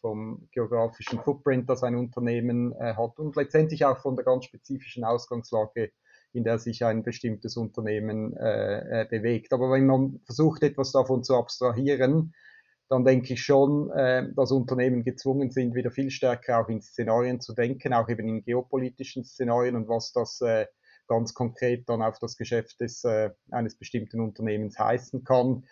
vom 0.00 0.48
geografischen 0.52 1.20
Footprint, 1.20 1.68
das 1.68 1.82
ein 1.82 1.96
Unternehmen 1.96 2.72
äh, 2.72 2.94
hat 2.94 3.18
und 3.18 3.36
letztendlich 3.36 3.84
auch 3.84 3.98
von 3.98 4.16
der 4.16 4.24
ganz 4.24 4.44
spezifischen 4.44 5.04
Ausgangslage, 5.04 5.90
in 6.32 6.44
der 6.44 6.58
sich 6.58 6.84
ein 6.84 7.02
bestimmtes 7.02 7.56
Unternehmen 7.56 8.36
äh, 8.36 9.02
äh, 9.02 9.06
bewegt. 9.08 9.52
Aber 9.52 9.70
wenn 9.70 9.86
man 9.86 10.20
versucht, 10.24 10.62
etwas 10.62 10.92
davon 10.92 11.22
zu 11.22 11.36
abstrahieren, 11.36 12.34
dann 12.94 13.04
denke 13.04 13.32
ich 13.32 13.42
schon, 13.42 13.90
äh, 13.90 14.32
dass 14.36 14.52
Unternehmen 14.52 15.02
gezwungen 15.02 15.50
sind, 15.50 15.74
wieder 15.74 15.90
viel 15.90 16.12
stärker 16.12 16.60
auch 16.60 16.68
in 16.68 16.80
Szenarien 16.80 17.40
zu 17.40 17.52
denken, 17.52 17.92
auch 17.92 18.08
eben 18.08 18.28
in 18.28 18.44
geopolitischen 18.44 19.24
Szenarien 19.24 19.74
und 19.74 19.88
was 19.88 20.12
das 20.12 20.40
äh, 20.42 20.66
ganz 21.08 21.34
konkret 21.34 21.88
dann 21.88 22.02
auf 22.02 22.20
das 22.20 22.36
Geschäft 22.36 22.80
des, 22.80 23.02
äh, 23.02 23.30
eines 23.50 23.76
bestimmten 23.76 24.20
Unternehmens 24.20 24.78
heißen 24.78 25.24
kann. 25.24 25.64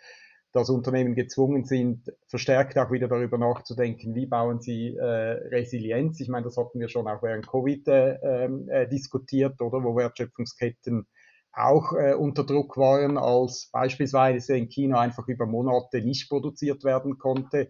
Dass 0.51 0.69
Unternehmen 0.69 1.15
gezwungen 1.15 1.63
sind, 1.63 2.11
verstärkt 2.27 2.77
auch 2.77 2.91
wieder 2.91 3.07
darüber 3.07 3.37
nachzudenken, 3.37 4.13
wie 4.15 4.25
bauen 4.25 4.59
sie 4.59 4.93
äh, 4.97 5.01
Resilienz. 5.03 6.19
Ich 6.19 6.27
meine, 6.27 6.43
das 6.43 6.57
hatten 6.57 6.77
wir 6.77 6.89
schon 6.89 7.07
auch 7.07 7.23
während 7.23 7.47
Covid 7.47 7.87
äh, 7.87 8.15
ähm, 8.21 8.67
äh, 8.67 8.85
diskutiert, 8.85 9.61
oder 9.61 9.81
wo 9.81 9.95
Wertschöpfungsketten 9.95 11.07
auch 11.53 11.93
äh, 11.93 12.13
unter 12.13 12.45
Druck 12.45 12.77
waren, 12.77 13.17
als 13.17 13.69
beispielsweise 13.71 14.57
in 14.57 14.69
China 14.69 14.99
einfach 14.99 15.27
über 15.27 15.45
Monate 15.45 16.01
nicht 16.01 16.29
produziert 16.29 16.83
werden 16.83 17.17
konnte, 17.17 17.69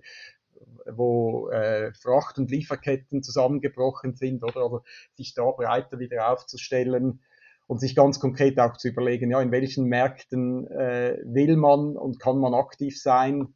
wo 0.89 1.49
äh, 1.49 1.93
Fracht- 1.93 2.38
und 2.39 2.49
Lieferketten 2.49 3.23
zusammengebrochen 3.23 4.15
sind, 4.15 4.43
oder? 4.43 4.61
Also 4.63 4.84
sich 5.15 5.34
da 5.34 5.49
breiter 5.51 5.99
wieder 5.99 6.31
aufzustellen 6.31 7.21
und 7.67 7.79
sich 7.79 7.95
ganz 7.95 8.19
konkret 8.19 8.59
auch 8.59 8.77
zu 8.77 8.89
überlegen, 8.89 9.31
ja, 9.31 9.41
in 9.41 9.51
welchen 9.51 9.86
Märkten 9.86 10.67
äh, 10.67 11.17
will 11.23 11.57
man 11.57 11.97
und 11.97 12.19
kann 12.19 12.38
man 12.38 12.53
aktiv 12.53 13.01
sein, 13.01 13.53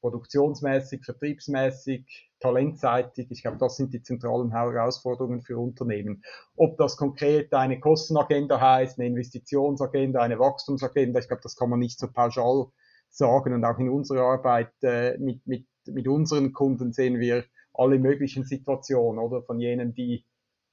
produktionsmäßig, 0.00 1.04
vertriebsmäßig, 1.04 2.30
talentseitig. 2.40 3.30
Ich 3.30 3.42
glaube, 3.42 3.58
das 3.58 3.76
sind 3.76 3.92
die 3.92 4.02
zentralen 4.02 4.50
Herausforderungen 4.50 5.42
für 5.42 5.58
Unternehmen. 5.58 6.22
Ob 6.56 6.76
das 6.78 6.96
konkret 6.96 7.52
eine 7.52 7.80
Kostenagenda 7.80 8.60
heißt, 8.60 8.98
eine 8.98 9.08
Investitionsagenda, 9.08 10.20
eine 10.20 10.38
Wachstumsagenda, 10.38 11.20
ich 11.20 11.28
glaube, 11.28 11.42
das 11.42 11.56
kann 11.56 11.70
man 11.70 11.78
nicht 11.78 11.98
so 11.98 12.08
pauschal 12.10 12.66
sagen. 13.08 13.54
Und 13.54 13.64
auch 13.64 13.78
in 13.78 13.90
unserer 13.90 14.22
Arbeit 14.22 14.72
äh, 14.82 15.18
mit, 15.18 15.46
mit, 15.46 15.66
mit 15.86 16.08
unseren 16.08 16.52
Kunden 16.52 16.92
sehen 16.92 17.20
wir 17.20 17.44
alle 17.74 17.98
möglichen 17.98 18.44
Situationen, 18.44 19.22
oder? 19.22 19.42
Von 19.42 19.60
jenen, 19.60 19.94
die 19.94 20.24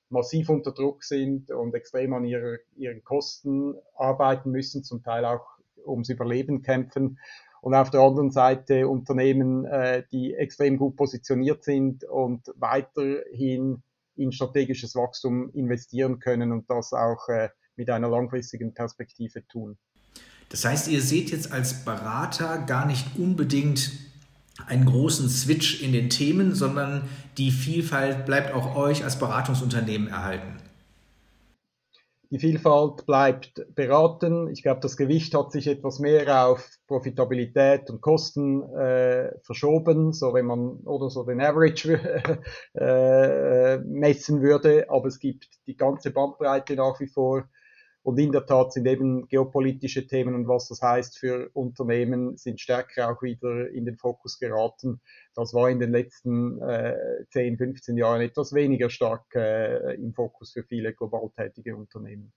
massiv 0.10 0.50
unter 0.50 0.72
Druck 0.72 1.04
sind 1.04 1.52
und 1.52 1.76
extrem 1.76 2.14
an 2.14 2.26
ihrer, 2.26 2.58
ihren 2.76 3.04
Kosten 3.04 3.76
arbeiten 3.96 4.52
müssen, 4.52 4.84
zum 4.84 5.04
Teil 5.04 5.26
auch 5.26 5.46
ums 5.86 6.10
Überleben 6.10 6.62
kämpfen 6.62 7.20
und 7.62 7.74
auf 7.74 7.90
der 7.90 8.02
anderen 8.02 8.32
Seite 8.32 8.88
Unternehmen, 8.88 9.66
äh, 9.66 10.04
die 10.12 10.34
extrem 10.34 10.78
gut 10.78 10.96
positioniert 10.96 11.64
sind 11.64 12.04
und 12.04 12.52
weiterhin 12.56 13.84
in 14.16 14.32
strategisches 14.32 14.96
Wachstum 14.96 15.52
investieren 15.54 16.20
können 16.20 16.52
und 16.52 16.70
das 16.70 16.94
auch 16.94 17.30
äh, 17.30 17.50
mit 17.76 17.90
einer 17.90 18.10
langfristigen 18.10 18.74
Perspektive 18.74 19.46
tun. 19.48 19.78
Das 20.50 20.66
heißt, 20.66 20.88
ihr 20.88 21.02
seht 21.02 21.30
jetzt 21.32 21.52
als 21.52 21.86
Berater 21.86 22.60
gar 22.60 22.86
nicht 22.86 23.18
unbedingt 23.18 23.92
einen 24.66 24.86
großen 24.86 25.30
Switch 25.30 25.84
in 25.84 25.92
den 25.92 26.10
Themen, 26.10 26.56
sondern 26.56 27.08
die 27.38 27.52
Vielfalt 27.52 28.26
bleibt 28.26 28.54
auch 28.54 28.76
euch 28.76 29.04
als 29.04 29.20
Beratungsunternehmen 29.20 30.08
erhalten. 30.08 30.57
Die 32.30 32.40
Vielfalt 32.40 33.06
bleibt 33.06 33.66
beraten. 33.74 34.50
Ich 34.50 34.62
glaube, 34.62 34.82
das 34.82 34.98
Gewicht 34.98 35.34
hat 35.34 35.52
sich 35.52 35.68
etwas 35.68 36.00
mehr 36.00 36.48
auf 36.48 36.70
Profitabilität 36.86 37.90
und 37.90 38.02
Kosten 38.02 38.64
äh, 38.74 39.32
verschoben, 39.44 40.12
so 40.12 40.34
wenn 40.34 40.46
man 40.46 40.80
oder 40.86 41.10
so 41.10 41.24
den 41.24 41.40
Average 41.40 41.94
äh, 42.74 43.78
messen 43.78 44.42
würde. 44.42 44.90
Aber 44.90 45.08
es 45.08 45.20
gibt 45.20 45.48
die 45.68 45.78
ganze 45.78 46.12
Bandbreite 46.12 46.76
nach 46.76 47.00
wie 47.00 47.08
vor 47.08 47.48
und 48.08 48.18
in 48.20 48.32
der 48.32 48.46
Tat 48.46 48.72
sind 48.72 48.88
eben 48.88 49.28
geopolitische 49.28 50.08
Themen 50.08 50.34
und 50.34 50.48
was 50.48 50.70
das 50.70 50.82
heißt 50.82 51.20
für 51.20 51.50
Unternehmen, 51.52 52.38
sind 52.38 52.62
stärker 52.62 53.12
auch 53.12 53.22
wieder 53.22 53.70
in 53.70 53.84
den 53.84 53.98
Fokus 53.98 54.40
geraten. 54.40 55.02
Das 55.36 55.54
war 55.54 55.70
in 55.70 55.82
den 55.82 55.92
letzten 55.92 56.62
äh, 56.62 56.96
10, 57.32 57.58
15 57.58 57.98
Jahren 57.98 58.22
etwas 58.22 58.54
weniger 58.54 58.90
stark 58.90 59.26
äh, 59.36 59.96
im 59.96 60.14
Fokus 60.14 60.54
für 60.54 60.64
viele 60.64 60.94
global 60.94 61.30
tätige 61.36 61.76
Unternehmen. 61.76 62.32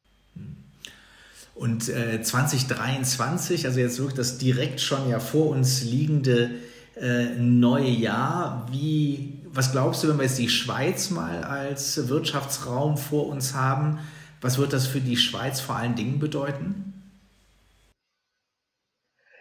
Und 1.55 1.89
äh, 1.89 2.21
2023, 2.21 3.64
also 3.64 3.79
jetzt 3.79 4.01
wirklich 4.01 4.16
das 4.16 4.39
direkt 4.39 4.81
schon 4.81 5.09
ja 5.09 5.21
vor 5.21 5.51
uns 5.51 5.85
liegende 5.85 6.51
äh, 6.97 7.37
neue 7.37 7.91
Jahr, 7.91 8.66
wie, 8.73 9.39
was 9.45 9.71
glaubst 9.71 10.03
du, 10.03 10.09
wenn 10.09 10.16
wir 10.16 10.25
jetzt 10.25 10.41
die 10.41 10.49
Schweiz 10.49 11.11
mal 11.11 11.45
als 11.45 12.09
Wirtschaftsraum 12.09 12.97
vor 12.97 13.29
uns 13.29 13.55
haben? 13.55 14.01
Was 14.41 14.59
wird 14.59 14.72
das 14.72 14.86
für 14.86 15.01
die 15.01 15.16
Schweiz 15.16 15.61
vor 15.61 15.76
allen 15.76 15.97
Dingen 15.97 16.18
bedeuten? 16.18 16.95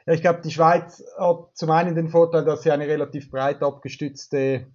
Ja, 0.05 0.13
ich 0.13 0.21
glaube, 0.21 0.41
die 0.43 0.51
Schweiz 0.51 1.03
hat 1.17 1.55
zum 1.55 1.71
einen 1.71 1.95
den 1.95 2.09
Vorteil, 2.09 2.43
dass 2.43 2.63
sie 2.63 2.71
eine 2.71 2.87
relativ 2.87 3.29
breit 3.29 3.61
abgestützte 3.61 4.67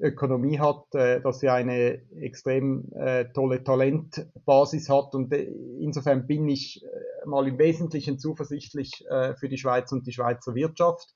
Ökonomie 0.00 0.58
hat, 0.58 0.94
äh, 0.94 1.20
dass 1.20 1.40
sie 1.40 1.48
eine 1.48 2.00
extrem 2.16 2.90
äh, 2.94 3.26
tolle 3.32 3.62
Talentbasis 3.62 4.88
hat 4.88 5.14
und 5.14 5.32
äh, 5.32 5.44
insofern 5.80 6.26
bin 6.26 6.48
ich 6.48 6.84
mal 7.26 7.46
im 7.46 7.58
Wesentlichen 7.58 8.18
zuversichtlich 8.18 9.04
für 9.38 9.48
die 9.50 9.58
Schweiz 9.58 9.92
und 9.92 10.06
die 10.06 10.12
Schweizer 10.12 10.54
Wirtschaft. 10.54 11.14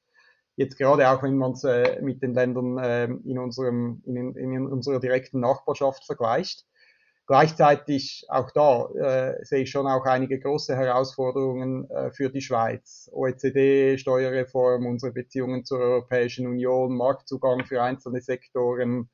Jetzt 0.55 0.77
gerade 0.77 1.09
auch, 1.09 1.23
wenn 1.23 1.39
man 1.39 1.53
es 1.53 1.65
mit 2.03 2.23
den 2.23 2.35
Ländern 2.35 3.23
in, 3.25 3.39
unserem, 3.39 4.03
in, 4.05 4.37
in 4.37 4.67
unserer 4.67 5.01
direkten 5.01 5.41
Nachbarschaft 5.41 6.05
vergleicht. 6.05 6.67
Gleichzeitig 7.27 8.27
auch 8.29 8.51
da 8.51 8.87
äh, 8.91 9.45
sehe 9.45 9.63
ich 9.63 9.71
schon 9.71 9.87
auch 9.87 10.05
einige 10.05 10.39
große 10.39 10.77
Herausforderungen 10.77 11.89
äh, 11.91 12.11
für 12.11 12.29
die 12.29 12.43
Schweiz. 12.43 13.09
OECD, 13.13 13.97
Steuerreform, 13.97 14.85
unsere 14.85 15.13
Beziehungen 15.13 15.65
zur 15.65 15.79
Europäischen 15.79 16.47
Union, 16.47 16.95
Marktzugang 16.95 17.65
für 17.65 17.83
einzelne 17.83 18.21
Sektoren, 18.21 19.09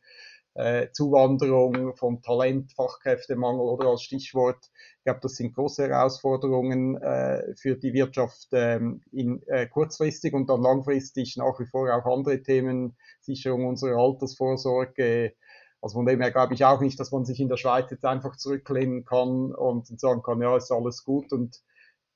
äh, 0.54 0.88
Zuwanderung 0.90 1.94
von 1.96 2.20
Talent, 2.20 2.72
Fachkräftemangel 2.72 3.60
oder 3.60 3.90
als 3.90 4.02
Stichwort. 4.02 4.58
Ich 4.98 5.04
glaube, 5.04 5.20
das 5.22 5.36
sind 5.36 5.54
große 5.54 5.86
Herausforderungen 5.88 7.00
äh, 7.00 7.54
für 7.54 7.76
die 7.76 7.92
Wirtschaft 7.92 8.48
ähm, 8.50 9.02
in, 9.12 9.40
äh, 9.46 9.68
kurzfristig 9.68 10.34
und 10.34 10.50
dann 10.50 10.62
langfristig 10.62 11.36
nach 11.36 11.60
wie 11.60 11.66
vor 11.66 11.94
auch 11.94 12.06
andere 12.06 12.42
Themen, 12.42 12.96
Sicherung 13.20 13.66
unserer 13.66 13.98
Altersvorsorge, 13.98 15.34
also 15.82 15.94
von 15.94 16.06
dem 16.06 16.20
her 16.20 16.30
glaube 16.30 16.54
ich 16.54 16.64
auch 16.64 16.80
nicht, 16.80 16.98
dass 17.00 17.12
man 17.12 17.24
sich 17.24 17.40
in 17.40 17.48
der 17.48 17.56
Schweiz 17.56 17.90
jetzt 17.90 18.04
einfach 18.04 18.36
zurücklehnen 18.36 19.04
kann 19.04 19.54
und 19.54 19.86
sagen 20.00 20.22
kann, 20.22 20.40
ja, 20.42 20.56
ist 20.56 20.70
alles 20.70 21.04
gut 21.04 21.32
und 21.32 21.60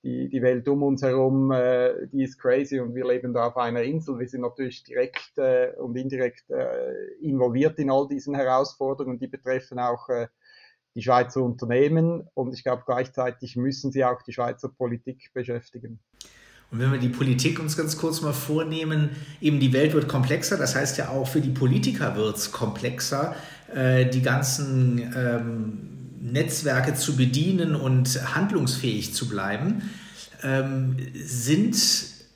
die, 0.02 0.28
die 0.28 0.42
Welt 0.42 0.68
um 0.68 0.82
uns 0.82 1.02
herum, 1.02 1.50
äh, 1.50 2.06
die 2.08 2.24
ist 2.24 2.38
crazy 2.38 2.78
und 2.78 2.94
wir 2.94 3.06
leben 3.06 3.32
da 3.32 3.46
auf 3.46 3.56
einer 3.56 3.82
Insel. 3.82 4.18
Wir 4.18 4.28
sind 4.28 4.42
natürlich 4.42 4.84
direkt 4.84 5.38
äh, 5.38 5.72
und 5.78 5.96
indirekt 5.96 6.50
äh, 6.50 6.92
involviert 7.22 7.78
in 7.78 7.90
all 7.90 8.06
diesen 8.06 8.34
Herausforderungen, 8.34 9.18
die 9.18 9.28
betreffen 9.28 9.78
auch 9.78 10.10
äh, 10.10 10.28
die 10.94 11.02
Schweizer 11.02 11.42
Unternehmen 11.42 12.28
und 12.34 12.52
ich 12.52 12.62
glaube 12.62 12.82
gleichzeitig 12.84 13.56
müssen 13.56 13.90
sie 13.92 14.04
auch 14.04 14.20
die 14.22 14.32
Schweizer 14.32 14.68
Politik 14.68 15.30
beschäftigen. 15.32 16.00
Und 16.74 16.80
wenn 16.80 16.90
wir 16.90 16.98
die 16.98 17.08
Politik 17.08 17.60
uns 17.60 17.76
ganz 17.76 17.96
kurz 17.96 18.20
mal 18.20 18.32
vornehmen, 18.32 19.10
eben 19.40 19.60
die 19.60 19.72
Welt 19.72 19.94
wird 19.94 20.08
komplexer, 20.08 20.56
das 20.56 20.74
heißt 20.74 20.98
ja 20.98 21.08
auch 21.10 21.28
für 21.28 21.40
die 21.40 21.50
Politiker 21.50 22.16
wird 22.16 22.36
es 22.36 22.50
komplexer, 22.50 23.36
äh, 23.72 24.06
die 24.06 24.22
ganzen 24.22 24.98
ähm, 25.16 25.78
Netzwerke 26.20 26.94
zu 26.94 27.14
bedienen 27.16 27.76
und 27.76 28.34
handlungsfähig 28.34 29.14
zu 29.14 29.28
bleiben. 29.28 29.88
Ähm, 30.42 30.96
sind 31.14 31.76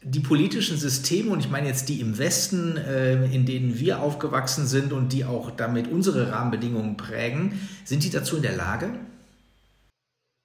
die 0.04 0.20
politischen 0.20 0.78
Systeme, 0.78 1.30
und 1.30 1.40
ich 1.40 1.50
meine 1.50 1.66
jetzt 1.66 1.88
die 1.88 2.00
im 2.00 2.16
Westen, 2.18 2.76
äh, 2.76 3.24
in 3.34 3.44
denen 3.44 3.80
wir 3.80 3.98
aufgewachsen 3.98 4.68
sind 4.68 4.92
und 4.92 5.12
die 5.12 5.24
auch 5.24 5.50
damit 5.50 5.88
unsere 5.88 6.30
Rahmenbedingungen 6.30 6.96
prägen, 6.96 7.58
sind 7.84 8.04
die 8.04 8.10
dazu 8.10 8.36
in 8.36 8.42
der 8.42 8.54
Lage? 8.54 8.90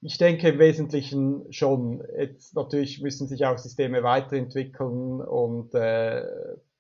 Ich 0.05 0.17
denke 0.17 0.49
im 0.49 0.59
Wesentlichen 0.59 1.51
schon. 1.53 2.03
Jetzt 2.17 2.55
natürlich 2.55 3.01
müssen 3.01 3.27
sich 3.29 3.45
auch 3.45 3.57
Systeme 3.57 4.03
weiterentwickeln 4.03 5.21
und 5.21 5.73
äh, 5.73 6.25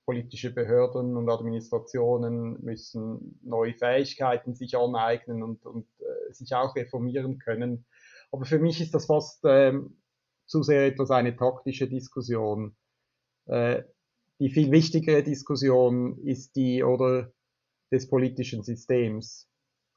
politische 0.05 0.53
Behörden 0.53 1.15
und 1.15 1.29
Administrationen 1.29 2.61
müssen 2.61 3.39
neue 3.41 3.73
Fähigkeiten 3.75 4.55
sich 4.55 4.75
aneignen 4.75 5.41
und, 5.41 5.65
und 5.65 5.87
äh, 5.99 6.33
sich 6.33 6.53
auch 6.53 6.75
reformieren 6.75 7.39
können. 7.39 7.85
Aber 8.31 8.43
für 8.43 8.59
mich 8.59 8.81
ist 8.81 8.93
das 8.93 9.05
fast 9.05 9.39
ähm, 9.45 10.01
zu 10.45 10.61
sehr 10.61 10.87
etwas 10.87 11.09
eine 11.09 11.37
taktische 11.37 11.87
Diskussion. 11.87 12.75
Äh, 13.45 13.83
die 14.39 14.49
viel 14.49 14.69
wichtigere 14.71 15.23
Diskussion 15.23 16.17
ist 16.17 16.57
die 16.57 16.83
oder 16.83 17.31
des 17.89 18.09
politischen 18.09 18.63
Systems. 18.63 19.47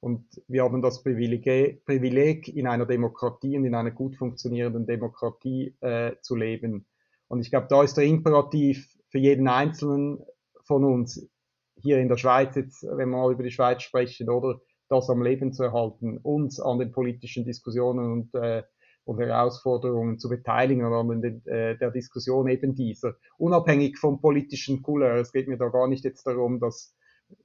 Und 0.01 0.25
wir 0.47 0.63
haben 0.63 0.83
das 0.83 1.03
Privileg, 1.03 2.49
in 2.49 2.67
einer 2.67 2.87
Demokratie 2.87 3.57
und 3.57 3.65
in 3.65 3.75
einer 3.75 3.91
gut 3.91 4.17
funktionierenden 4.17 4.87
Demokratie 4.87 5.75
äh, 5.81 6.13
zu 6.21 6.37
leben. 6.37 6.87
Und 7.29 7.41
ich 7.41 7.51
glaube, 7.51 7.67
da 7.69 7.83
ist 7.83 7.97
der 7.97 8.05
Imperativ 8.05 8.97
für 9.09 9.19
jeden 9.19 9.49
Einzelnen 9.49 10.25
von 10.65 10.85
uns 10.85 11.29
hier 11.83 11.99
in 11.99 12.09
der 12.09 12.17
Schweiz, 12.17 12.55
jetzt, 12.57 12.83
wenn 12.85 13.11
wir 13.11 13.19
mal 13.19 13.33
über 13.33 13.43
die 13.43 13.51
Schweiz 13.51 13.83
sprechen, 13.83 14.31
oder 14.31 14.61
das 14.89 15.11
am 15.11 15.23
Leben 15.23 15.53
zu 15.53 15.65
erhalten, 15.65 16.19
uns 16.19 16.61
an 16.61 16.79
den 16.79 16.93
politischen 16.93 17.45
Diskussionen 17.45 18.13
und, 18.13 18.35
äh, 18.35 18.63
und 19.05 19.19
Herausforderungen 19.19 20.19
zu 20.19 20.29
beteiligen 20.29 20.85
oder 20.85 20.97
an 20.97 21.21
den, 21.21 21.47
äh, 21.47 21.77
der 21.79 21.91
Diskussion 21.91 22.49
eben 22.49 22.75
dieser. 22.75 23.15
Unabhängig 23.39 23.99
vom 23.99 24.21
politischen 24.21 24.83
Couleur. 24.83 25.17
Es 25.17 25.33
geht 25.33 25.49
mir 25.49 25.59
da 25.59 25.69
gar 25.69 25.89
nicht 25.89 26.05
jetzt 26.05 26.27
darum, 26.27 26.61
dass 26.61 26.96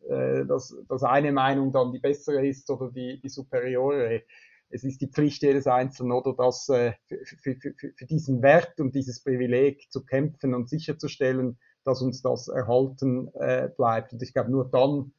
äh, 0.10 0.46
dass, 0.46 0.76
dass 0.88 1.04
eine 1.04 1.32
Meinung 1.32 1.72
dann 1.72 1.92
die 1.92 2.00
bessere 2.00 2.46
ist 2.46 2.70
oder 2.70 2.92
die, 2.92 3.20
die 3.22 3.30
superiore. 3.30 4.24
Es 4.70 4.84
ist 4.84 5.02
die 5.02 5.08
Pflicht 5.08 5.44
jedes 5.44 5.68
Einzelnen, 5.68 6.14
oder 6.14 6.34
das 6.34 6.70
äh, 6.70 6.94
für, 7.08 7.56
für, 7.56 7.74
für, 7.96 8.06
diesen 8.06 8.42
Wert 8.42 8.80
und 8.80 8.96
dieses 8.96 9.22
Privileg 9.24 9.92
zu 9.92 10.06
kämpfen 10.06 10.54
und 10.54 10.70
sicherzustellen, 10.70 11.60
dass 11.84 12.02
uns 12.02 12.22
das 12.22 12.48
erhalten 12.48 13.30
äh, 13.36 13.70
bleibt. 13.76 14.14
Und 14.14 14.22
ich 14.24 14.34
glaube, 14.34 14.52
nur 14.52 14.70
dann 14.70 15.14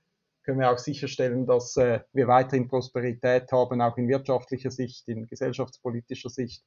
können 0.45 0.59
wir 0.59 0.71
auch 0.71 0.79
sicherstellen, 0.79 1.47
dass 1.47 1.77
äh, 1.77 2.01
wir 2.13 2.29
weiterhin 2.29 2.69
Prosperität 2.69 3.53
haben, 3.53 3.81
auch 3.81 3.97
in 3.97 4.09
wirtschaftlicher 4.09 4.71
Sicht, 4.71 5.07
in 5.09 5.27
gesellschaftspolitischer 5.27 6.31
Sicht, 6.31 6.65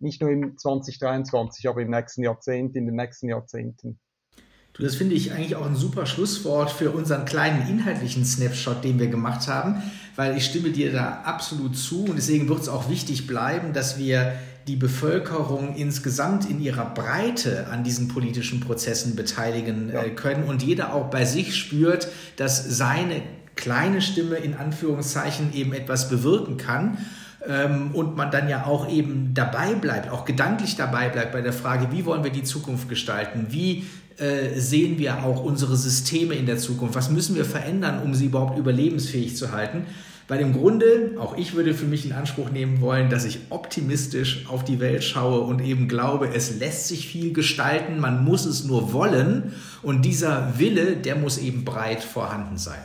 nicht 0.00 0.20
nur 0.20 0.30
im 0.30 0.56
2023, 0.58 1.68
aber 1.68 1.82
im 1.82 1.90
nächsten 1.90 2.22
Jahrzehnt, 2.22 2.76
in 2.76 2.86
den 2.86 2.96
nächsten 2.96 3.28
Jahrzehnten. 3.28 4.00
Du, 4.78 4.84
das 4.84 4.94
finde 4.94 5.16
ich 5.16 5.32
eigentlich 5.32 5.56
auch 5.56 5.66
ein 5.66 5.74
super 5.74 6.06
Schlusswort 6.06 6.70
für 6.70 6.92
unseren 6.92 7.24
kleinen 7.24 7.68
inhaltlichen 7.68 8.24
Snapshot, 8.24 8.84
den 8.84 9.00
wir 9.00 9.08
gemacht 9.08 9.48
haben, 9.48 9.82
weil 10.14 10.36
ich 10.36 10.44
stimme 10.44 10.70
dir 10.70 10.92
da 10.92 11.22
absolut 11.24 11.76
zu 11.76 12.04
und 12.04 12.16
deswegen 12.16 12.48
wird 12.48 12.60
es 12.60 12.68
auch 12.68 12.88
wichtig 12.88 13.26
bleiben, 13.26 13.72
dass 13.72 13.98
wir 13.98 14.34
die 14.68 14.76
Bevölkerung 14.76 15.74
insgesamt 15.74 16.48
in 16.48 16.60
ihrer 16.60 16.94
Breite 16.94 17.66
an 17.68 17.82
diesen 17.82 18.06
politischen 18.06 18.60
Prozessen 18.60 19.16
beteiligen 19.16 19.90
ja. 19.92 20.02
äh, 20.02 20.10
können 20.10 20.44
und 20.44 20.62
jeder 20.62 20.94
auch 20.94 21.10
bei 21.10 21.24
sich 21.24 21.56
spürt, 21.56 22.08
dass 22.36 22.76
seine 22.76 23.22
kleine 23.56 24.00
Stimme 24.00 24.36
in 24.36 24.54
Anführungszeichen 24.54 25.52
eben 25.54 25.72
etwas 25.72 26.08
bewirken 26.08 26.56
kann 26.56 26.98
ähm, 27.48 27.90
und 27.94 28.14
man 28.14 28.30
dann 28.30 28.48
ja 28.48 28.66
auch 28.66 28.88
eben 28.88 29.34
dabei 29.34 29.74
bleibt, 29.74 30.10
auch 30.10 30.24
gedanklich 30.24 30.76
dabei 30.76 31.08
bleibt 31.08 31.32
bei 31.32 31.40
der 31.40 31.52
Frage, 31.52 31.90
wie 31.90 32.04
wollen 32.04 32.22
wir 32.22 32.30
die 32.30 32.44
Zukunft 32.44 32.88
gestalten, 32.88 33.46
wie 33.50 33.84
äh, 34.18 34.58
sehen 34.58 34.98
wir 34.98 35.24
auch 35.24 35.44
unsere 35.44 35.76
Systeme 35.76 36.34
in 36.34 36.46
der 36.46 36.58
Zukunft? 36.58 36.94
Was 36.94 37.10
müssen 37.10 37.36
wir 37.36 37.44
verändern, 37.44 38.02
um 38.02 38.14
sie 38.14 38.26
überhaupt 38.26 38.58
überlebensfähig 38.58 39.36
zu 39.36 39.52
halten? 39.52 39.86
Weil 40.28 40.40
im 40.40 40.52
Grunde, 40.52 41.12
auch 41.18 41.38
ich 41.38 41.54
würde 41.54 41.72
für 41.72 41.86
mich 41.86 42.04
in 42.04 42.12
Anspruch 42.12 42.50
nehmen 42.50 42.82
wollen, 42.82 43.08
dass 43.08 43.24
ich 43.24 43.38
optimistisch 43.48 44.44
auf 44.48 44.62
die 44.62 44.78
Welt 44.78 45.02
schaue 45.02 45.40
und 45.40 45.60
eben 45.60 45.88
glaube, 45.88 46.28
es 46.34 46.58
lässt 46.58 46.88
sich 46.88 47.08
viel 47.08 47.32
gestalten, 47.32 47.98
man 47.98 48.24
muss 48.24 48.44
es 48.44 48.64
nur 48.64 48.92
wollen 48.92 49.54
und 49.82 50.02
dieser 50.02 50.58
Wille, 50.58 50.96
der 50.96 51.16
muss 51.16 51.38
eben 51.38 51.64
breit 51.64 52.02
vorhanden 52.02 52.58
sein. 52.58 52.78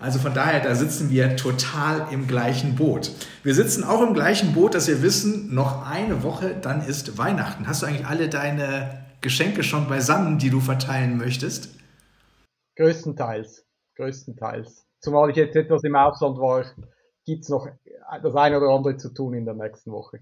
Also 0.00 0.18
von 0.18 0.34
daher, 0.34 0.60
da 0.60 0.74
sitzen 0.74 1.08
wir 1.08 1.36
total 1.36 2.08
im 2.10 2.26
gleichen 2.26 2.74
Boot. 2.74 3.12
Wir 3.44 3.54
sitzen 3.54 3.84
auch 3.84 4.02
im 4.02 4.12
gleichen 4.12 4.52
Boot, 4.52 4.74
dass 4.74 4.88
wir 4.88 5.02
wissen, 5.02 5.54
noch 5.54 5.86
eine 5.86 6.22
Woche, 6.22 6.54
dann 6.60 6.84
ist 6.84 7.16
Weihnachten. 7.16 7.66
Hast 7.66 7.82
du 7.82 7.86
eigentlich 7.86 8.06
alle 8.06 8.28
deine 8.28 9.05
Geschenke 9.20 9.62
schon 9.62 9.88
beisammen, 9.88 10.38
die 10.38 10.50
du 10.50 10.60
verteilen 10.60 11.16
möchtest? 11.16 11.70
Größtenteils. 12.76 13.66
Größtenteils. 13.96 14.86
Zumal 15.00 15.30
ich 15.30 15.36
jetzt 15.36 15.56
etwas 15.56 15.82
im 15.84 15.96
Ausland 15.96 16.38
war, 16.38 16.64
gibt 17.24 17.42
es 17.42 17.48
noch 17.48 17.66
das 18.22 18.34
eine 18.34 18.58
oder 18.58 18.68
andere 18.68 18.96
zu 18.96 19.12
tun 19.12 19.34
in 19.34 19.44
der 19.44 19.54
nächsten 19.54 19.90
Woche. 19.90 20.20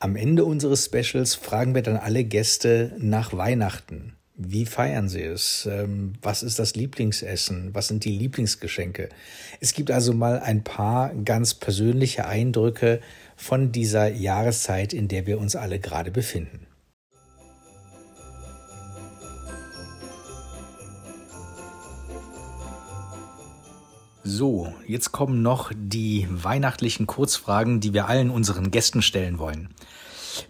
Am 0.00 0.14
Ende 0.14 0.44
unseres 0.44 0.84
Specials 0.84 1.34
fragen 1.34 1.74
wir 1.74 1.82
dann 1.82 1.96
alle 1.96 2.24
Gäste 2.24 2.94
nach 2.98 3.36
Weihnachten. 3.36 4.17
Wie 4.40 4.66
feiern 4.66 5.08
Sie 5.08 5.22
es? 5.22 5.66
Ähm, 5.68 6.12
was 6.22 6.44
ist 6.44 6.60
das 6.60 6.76
Lieblingsessen? 6.76 7.74
Was 7.74 7.88
sind 7.88 8.04
die 8.04 8.16
Lieblingsgeschenke? 8.16 9.08
Es 9.58 9.74
gibt 9.74 9.90
also 9.90 10.12
mal 10.12 10.38
ein 10.38 10.62
paar 10.62 11.12
ganz 11.12 11.54
persönliche 11.54 12.24
Eindrücke 12.24 13.00
von 13.34 13.72
dieser 13.72 14.06
Jahreszeit, 14.06 14.92
in 14.92 15.08
der 15.08 15.26
wir 15.26 15.40
uns 15.40 15.56
alle 15.56 15.80
gerade 15.80 16.12
befinden. 16.12 16.68
So, 24.22 24.72
jetzt 24.86 25.10
kommen 25.10 25.42
noch 25.42 25.72
die 25.74 26.28
weihnachtlichen 26.30 27.08
Kurzfragen, 27.08 27.80
die 27.80 27.92
wir 27.92 28.06
allen 28.06 28.30
unseren 28.30 28.70
Gästen 28.70 29.02
stellen 29.02 29.40
wollen. 29.40 29.70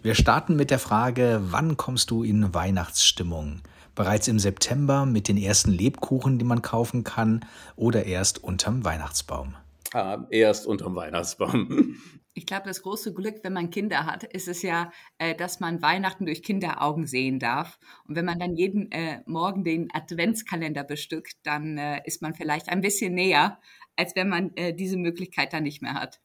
Wir 0.02 0.14
starten 0.14 0.56
mit 0.56 0.70
der 0.70 0.78
Frage, 0.78 1.40
wann 1.44 1.78
kommst 1.78 2.10
du 2.10 2.22
in 2.22 2.52
Weihnachtsstimmung? 2.52 3.62
Bereits 3.98 4.28
im 4.28 4.38
September 4.38 5.06
mit 5.06 5.26
den 5.26 5.36
ersten 5.36 5.72
Lebkuchen, 5.72 6.38
die 6.38 6.44
man 6.44 6.62
kaufen 6.62 7.02
kann, 7.02 7.44
oder 7.74 8.06
erst 8.06 8.44
unterm 8.44 8.84
Weihnachtsbaum? 8.84 9.56
Ah, 9.92 10.24
erst 10.30 10.68
unterm 10.68 10.94
Weihnachtsbaum. 10.94 11.96
Ich 12.34 12.46
glaube, 12.46 12.68
das 12.68 12.82
große 12.82 13.12
Glück, 13.12 13.40
wenn 13.42 13.52
man 13.52 13.70
Kinder 13.70 14.06
hat, 14.06 14.22
ist 14.22 14.46
es 14.46 14.62
ja, 14.62 14.92
äh, 15.18 15.34
dass 15.34 15.58
man 15.58 15.82
Weihnachten 15.82 16.24
durch 16.24 16.44
Kinderaugen 16.44 17.04
sehen 17.08 17.40
darf. 17.40 17.80
Und 18.06 18.14
wenn 18.14 18.24
man 18.24 18.38
dann 18.38 18.54
jeden 18.54 18.92
äh, 18.92 19.22
Morgen 19.26 19.64
den 19.64 19.88
Adventskalender 19.92 20.84
bestückt, 20.84 21.34
dann 21.42 21.76
äh, 21.78 22.00
ist 22.04 22.22
man 22.22 22.34
vielleicht 22.34 22.68
ein 22.68 22.80
bisschen 22.80 23.14
näher, 23.14 23.58
als 23.96 24.14
wenn 24.14 24.28
man 24.28 24.52
diese 24.76 24.96
Möglichkeit 24.96 25.52
dann 25.52 25.64
nicht 25.64 25.82
mehr 25.82 25.94
hat. 25.94 26.20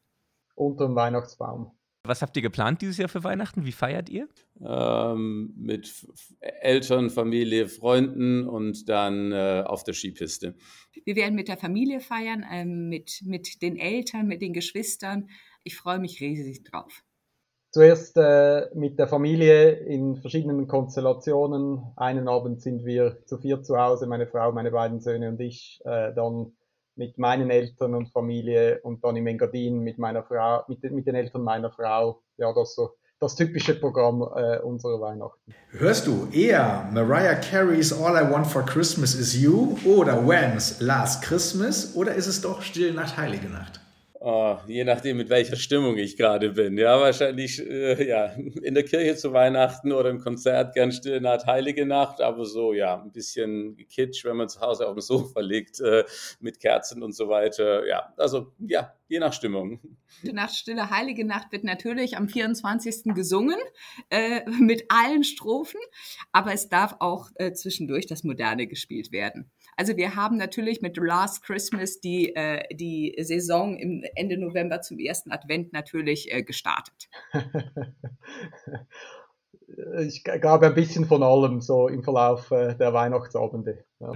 Unter 0.54 0.86
dem 0.86 0.94
Weihnachtsbaum. 0.94 1.72
Was 2.06 2.20
habt 2.20 2.36
ihr 2.36 2.42
geplant 2.42 2.82
dieses 2.82 2.98
Jahr 2.98 3.08
für 3.08 3.24
Weihnachten? 3.24 3.64
Wie 3.64 3.72
feiert 3.72 4.10
ihr? 4.10 4.28
Ähm, 4.60 5.54
mit 5.56 6.06
Eltern, 6.40 7.08
Familie, 7.08 7.66
Freunden 7.66 8.46
und 8.46 8.90
dann 8.90 9.32
äh, 9.32 9.64
auf 9.66 9.84
der 9.84 9.94
Skipiste. 9.94 10.54
Wir 11.06 11.16
werden 11.16 11.34
mit 11.34 11.48
der 11.48 11.56
Familie 11.56 12.00
feiern, 12.00 12.44
ähm, 12.52 12.90
mit, 12.90 13.22
mit 13.24 13.62
den 13.62 13.78
Eltern, 13.78 14.26
mit 14.26 14.42
den 14.42 14.52
Geschwistern. 14.52 15.30
Ich 15.62 15.76
freue 15.76 15.98
mich 15.98 16.20
riesig 16.20 16.64
drauf. 16.64 17.02
Zuerst 17.70 18.18
äh, 18.18 18.66
mit 18.74 18.98
der 18.98 19.08
Familie 19.08 19.70
in 19.70 20.16
verschiedenen 20.16 20.68
Konstellationen. 20.68 21.82
Einen 21.96 22.28
Abend 22.28 22.60
sind 22.60 22.84
wir 22.84 23.24
zu 23.24 23.38
vier 23.38 23.62
zu 23.62 23.78
Hause, 23.78 24.06
meine 24.06 24.26
Frau, 24.26 24.52
meine 24.52 24.70
beiden 24.70 25.00
Söhne 25.00 25.30
und 25.30 25.40
ich. 25.40 25.80
Äh, 25.86 26.12
dann 26.14 26.52
mit 26.96 27.18
meinen 27.18 27.50
Eltern 27.50 27.94
und 27.94 28.08
Familie 28.10 28.80
und 28.82 29.04
dann 29.04 29.16
im 29.16 29.26
Engadin 29.26 29.80
mit 29.80 29.98
meiner 29.98 30.22
Frau, 30.22 30.62
mit, 30.68 30.82
mit 30.90 31.06
den 31.06 31.14
Eltern 31.14 31.42
meiner 31.42 31.70
Frau. 31.70 32.20
Ja, 32.36 32.52
das 32.52 32.74
so 32.74 32.90
das 33.20 33.36
typische 33.36 33.74
Programm 33.74 34.22
äh, 34.22 34.58
unserer 34.58 35.00
Weihnachten. 35.00 35.54
Hörst 35.70 36.06
du 36.06 36.28
eher 36.32 36.88
Mariah 36.92 37.36
Carey's 37.36 37.92
All 37.92 38.16
I 38.16 38.30
Want 38.30 38.46
for 38.46 38.62
Christmas 38.62 39.14
is 39.14 39.34
You 39.40 39.78
oder 39.84 40.26
Whams 40.26 40.80
Last 40.80 41.22
Christmas 41.22 41.94
oder 41.96 42.14
ist 42.14 42.26
es 42.26 42.42
doch 42.42 42.60
Stille 42.60 42.92
Nacht, 42.92 43.16
Heilige 43.16 43.48
Nacht? 43.48 43.83
Oh, 44.26 44.56
je 44.66 44.84
nachdem, 44.84 45.18
mit 45.18 45.28
welcher 45.28 45.56
Stimmung 45.56 45.98
ich 45.98 46.16
gerade 46.16 46.52
bin. 46.52 46.78
Ja, 46.78 46.98
wahrscheinlich 46.98 47.60
äh, 47.60 48.08
ja, 48.08 48.28
in 48.62 48.72
der 48.72 48.82
Kirche 48.82 49.16
zu 49.16 49.34
Weihnachten 49.34 49.92
oder 49.92 50.08
im 50.08 50.18
Konzert 50.18 50.72
gern 50.72 50.92
Stille 50.92 51.20
Nacht, 51.20 51.44
Heilige 51.44 51.84
Nacht, 51.84 52.22
aber 52.22 52.46
so, 52.46 52.72
ja, 52.72 53.02
ein 53.02 53.12
bisschen 53.12 53.76
Kitsch, 53.90 54.24
wenn 54.24 54.38
man 54.38 54.48
zu 54.48 54.62
Hause 54.62 54.88
auf 54.88 54.94
dem 54.94 55.02
Sofa 55.02 55.40
liegt, 55.40 55.78
äh, 55.80 56.04
mit 56.40 56.58
Kerzen 56.58 57.02
und 57.02 57.14
so 57.14 57.28
weiter. 57.28 57.86
Ja, 57.86 58.14
also, 58.16 58.54
ja, 58.60 58.94
je 59.08 59.18
nach 59.18 59.34
Stimmung. 59.34 59.78
Stille 60.06 60.32
Nacht, 60.32 60.54
Stille 60.54 60.88
Heilige 60.88 61.26
Nacht 61.26 61.52
wird 61.52 61.64
natürlich 61.64 62.16
am 62.16 62.26
24. 62.26 63.12
gesungen, 63.14 63.58
äh, 64.08 64.40
mit 64.58 64.86
allen 64.88 65.24
Strophen, 65.24 65.80
aber 66.32 66.54
es 66.54 66.70
darf 66.70 66.96
auch 67.00 67.28
äh, 67.34 67.52
zwischendurch 67.52 68.06
das 68.06 68.24
Moderne 68.24 68.68
gespielt 68.68 69.12
werden. 69.12 69.50
Also 69.76 69.96
wir 69.96 70.14
haben 70.14 70.36
natürlich 70.36 70.80
mit 70.80 70.96
Last 70.96 71.42
Christmas 71.42 72.00
die, 72.00 72.34
äh, 72.34 72.62
die 72.74 73.14
Saison 73.20 73.76
im 73.76 74.04
Ende 74.14 74.38
November 74.38 74.80
zum 74.80 74.98
ersten 74.98 75.30
Advent 75.32 75.72
natürlich 75.72 76.32
äh, 76.32 76.42
gestartet. 76.42 77.08
ich 80.00 80.24
glaube 80.24 80.66
ein 80.66 80.74
bisschen 80.74 81.06
von 81.06 81.22
allem 81.22 81.60
so 81.60 81.88
im 81.88 82.02
Verlauf 82.02 82.50
äh, 82.50 82.74
der 82.74 82.92
Weihnachtsabende. 82.92 83.84
Ja. 84.00 84.12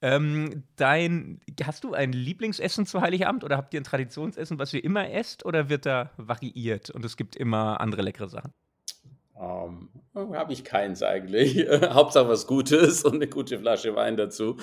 Ähm, 0.00 0.62
dein, 0.76 1.40
hast 1.64 1.82
du 1.82 1.92
ein 1.92 2.12
Lieblingsessen 2.12 2.86
zu 2.86 3.00
Heiligabend 3.00 3.42
oder 3.42 3.56
habt 3.56 3.74
ihr 3.74 3.80
ein 3.80 3.84
Traditionsessen, 3.84 4.58
was 4.58 4.72
ihr 4.72 4.84
immer 4.84 5.10
esst 5.10 5.44
oder 5.44 5.68
wird 5.68 5.86
da 5.86 6.12
variiert 6.16 6.90
und 6.90 7.04
es 7.04 7.16
gibt 7.16 7.34
immer 7.34 7.80
andere 7.80 8.02
leckere 8.02 8.28
Sachen? 8.28 8.52
Um, 9.38 9.88
ähm, 10.16 10.34
Habe 10.34 10.52
ich 10.52 10.64
keins 10.64 11.02
eigentlich. 11.02 11.68
Hauptsache 11.90 12.28
was 12.28 12.48
Gutes 12.48 13.04
und 13.04 13.14
eine 13.14 13.28
gute 13.28 13.58
Flasche 13.60 13.94
Wein 13.94 14.16
dazu 14.16 14.56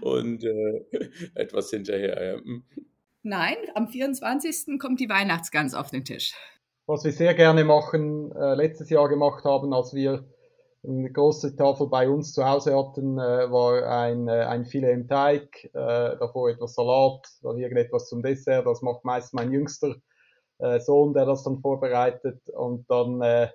und 0.00 0.42
äh, 0.42 0.84
etwas 1.34 1.70
hinterher. 1.70 2.34
Ja. 2.34 2.40
Hm. 2.40 2.64
Nein, 3.22 3.56
am 3.74 3.88
24. 3.88 4.80
kommt 4.80 4.98
die 4.98 5.08
Weihnachtsgans 5.08 5.74
auf 5.74 5.90
den 5.90 6.04
Tisch. 6.04 6.34
Was 6.86 7.04
wir 7.04 7.12
sehr 7.12 7.34
gerne 7.34 7.62
machen, 7.62 8.32
äh, 8.32 8.54
letztes 8.54 8.90
Jahr 8.90 9.08
gemacht 9.08 9.44
haben, 9.44 9.72
als 9.72 9.94
wir 9.94 10.24
eine 10.82 11.12
große 11.12 11.54
Tafel 11.54 11.86
bei 11.88 12.08
uns 12.08 12.32
zu 12.32 12.44
Hause 12.44 12.76
hatten, 12.76 13.18
äh, 13.18 13.50
war 13.52 13.84
ein, 13.86 14.26
äh, 14.26 14.44
ein 14.44 14.64
Filet 14.64 14.94
im 14.94 15.06
Teig, 15.06 15.64
äh, 15.64 15.70
davor 16.18 16.50
etwas 16.50 16.74
Salat, 16.74 17.28
dann 17.42 17.58
irgendetwas 17.58 18.08
zum 18.08 18.22
Dessert. 18.22 18.66
Das 18.66 18.82
macht 18.82 19.04
meist 19.04 19.34
mein 19.34 19.52
jüngster 19.52 19.94
äh, 20.58 20.80
Sohn, 20.80 21.12
der 21.12 21.26
das 21.26 21.44
dann 21.44 21.60
vorbereitet. 21.60 22.48
Und 22.50 22.90
dann 22.90 23.20
äh, 23.22 23.48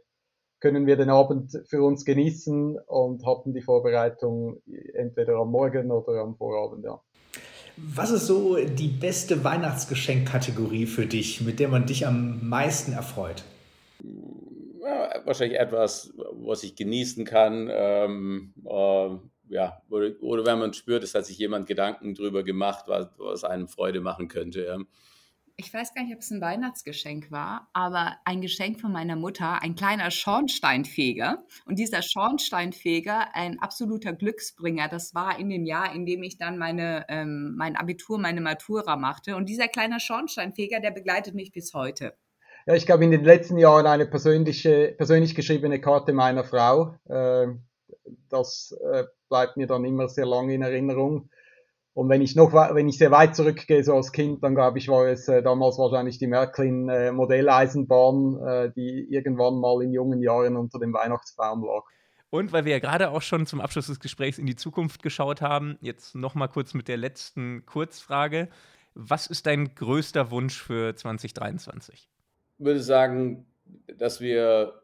können 0.63 0.87
wir 0.87 0.95
den 0.95 1.09
Abend 1.09 1.59
für 1.65 1.83
uns 1.83 2.05
genießen 2.05 2.79
und 2.87 3.25
hatten 3.25 3.53
die 3.53 3.61
Vorbereitung 3.61 4.61
entweder 4.93 5.35
am 5.35 5.51
Morgen 5.51 5.91
oder 5.91 6.21
am 6.21 6.37
Vorabend, 6.37 6.85
ja. 6.85 7.01
Was 7.75 8.11
ist 8.11 8.27
so 8.27 8.55
die 8.55 8.87
beste 8.87 9.43
Weihnachtsgeschenkkategorie 9.43 10.85
für 10.85 11.05
dich, 11.05 11.41
mit 11.41 11.59
der 11.59 11.67
man 11.67 11.85
dich 11.85 12.07
am 12.07 12.47
meisten 12.47 12.93
erfreut? 12.93 13.43
Ja, 14.81 15.21
wahrscheinlich 15.25 15.59
etwas, 15.59 16.13
was 16.31 16.63
ich 16.63 16.77
genießen 16.77 17.25
kann. 17.25 17.69
Ähm, 17.69 18.53
äh, 18.63 19.09
ja, 19.49 19.81
oder, 19.89 20.11
oder, 20.21 20.45
wenn 20.45 20.59
man 20.59 20.73
spürt, 20.73 21.03
es 21.03 21.13
hat 21.13 21.25
sich 21.25 21.37
jemand 21.37 21.67
Gedanken 21.67 22.13
drüber 22.13 22.43
gemacht, 22.43 22.85
was, 22.87 23.07
was 23.17 23.43
einem 23.43 23.67
Freude 23.67 23.99
machen 23.99 24.29
könnte. 24.29 24.63
Ja 24.63 24.77
ich 25.55 25.73
weiß 25.73 25.93
gar 25.93 26.03
nicht, 26.03 26.13
ob 26.13 26.19
es 26.19 26.31
ein 26.31 26.41
Weihnachtsgeschenk 26.41 27.31
war, 27.31 27.69
aber 27.73 28.17
ein 28.25 28.41
Geschenk 28.41 28.81
von 28.81 28.91
meiner 28.91 29.15
Mutter, 29.15 29.61
ein 29.61 29.75
kleiner 29.75 30.09
Schornsteinfeger. 30.09 31.43
Und 31.65 31.77
dieser 31.77 32.01
Schornsteinfeger, 32.01 33.35
ein 33.35 33.59
absoluter 33.59 34.13
Glücksbringer, 34.13 34.87
das 34.87 35.13
war 35.13 35.39
in 35.39 35.49
dem 35.49 35.65
Jahr, 35.65 35.93
in 35.93 36.05
dem 36.05 36.23
ich 36.23 36.37
dann 36.37 36.57
meine, 36.57 37.05
ähm, 37.07 37.53
mein 37.55 37.75
Abitur, 37.75 38.17
meine 38.17 38.41
Matura 38.41 38.95
machte. 38.95 39.35
Und 39.35 39.47
dieser 39.47 39.67
kleine 39.67 39.99
Schornsteinfeger, 39.99 40.79
der 40.79 40.91
begleitet 40.91 41.35
mich 41.35 41.51
bis 41.51 41.73
heute. 41.73 42.13
Ja, 42.65 42.73
ich 42.73 42.85
glaube, 42.85 43.03
in 43.03 43.11
den 43.11 43.23
letzten 43.23 43.57
Jahren 43.57 43.85
eine 43.85 44.07
persönliche, 44.07 44.95
persönlich 44.97 45.35
geschriebene 45.35 45.79
Karte 45.79 46.13
meiner 46.13 46.43
Frau. 46.43 46.95
Äh, 47.05 47.47
das 48.29 48.75
äh, 48.91 49.03
bleibt 49.29 49.57
mir 49.57 49.67
dann 49.67 49.85
immer 49.85 50.09
sehr 50.09 50.25
lange 50.25 50.53
in 50.55 50.61
Erinnerung. 50.63 51.29
Und 51.93 52.09
wenn 52.09 52.21
ich 52.21 52.35
noch, 52.35 52.53
wenn 52.53 52.87
ich 52.87 52.97
sehr 52.97 53.11
weit 53.11 53.35
zurückgehe, 53.35 53.83
so 53.83 53.95
als 53.95 54.11
Kind, 54.11 54.43
dann 54.43 54.55
glaube 54.55 54.79
ich, 54.79 54.87
war 54.87 55.05
es 55.07 55.27
äh, 55.27 55.43
damals 55.43 55.77
wahrscheinlich 55.77 56.17
die 56.17 56.25
Märklin 56.25 56.89
äh, 56.89 57.11
Modelleisenbahn, 57.11 58.39
äh, 58.47 58.71
die 58.75 59.07
irgendwann 59.11 59.59
mal 59.59 59.83
in 59.83 59.93
jungen 59.93 60.21
Jahren 60.21 60.57
unter 60.57 60.79
dem 60.79 60.91
Weihnachtsbaum 60.93 61.63
lag. 61.63 61.83
Und 62.31 62.51
weil 62.51 62.65
wir 62.65 62.71
ja 62.71 62.79
gerade 62.79 63.11
auch 63.11 63.21
schon 63.21 63.45
zum 63.45 63.61
Abschluss 63.61 63.85
des 63.85 63.99
Gesprächs 63.99 64.39
in 64.39 64.47
die 64.47 64.55
Zukunft 64.55 65.03
geschaut 65.03 65.41
haben, 65.41 65.77
jetzt 65.81 66.15
noch 66.15 66.33
mal 66.33 66.47
kurz 66.47 66.73
mit 66.73 66.87
der 66.87 66.97
letzten 66.97 67.63
Kurzfrage. 67.67 68.49
Was 68.95 69.27
ist 69.27 69.45
dein 69.45 69.75
größter 69.75 70.31
Wunsch 70.31 70.59
für 70.59 70.95
2023? 70.95 72.09
Ich 72.57 72.65
würde 72.65 72.81
sagen, 72.81 73.45
dass 73.97 74.19
wir 74.19 74.81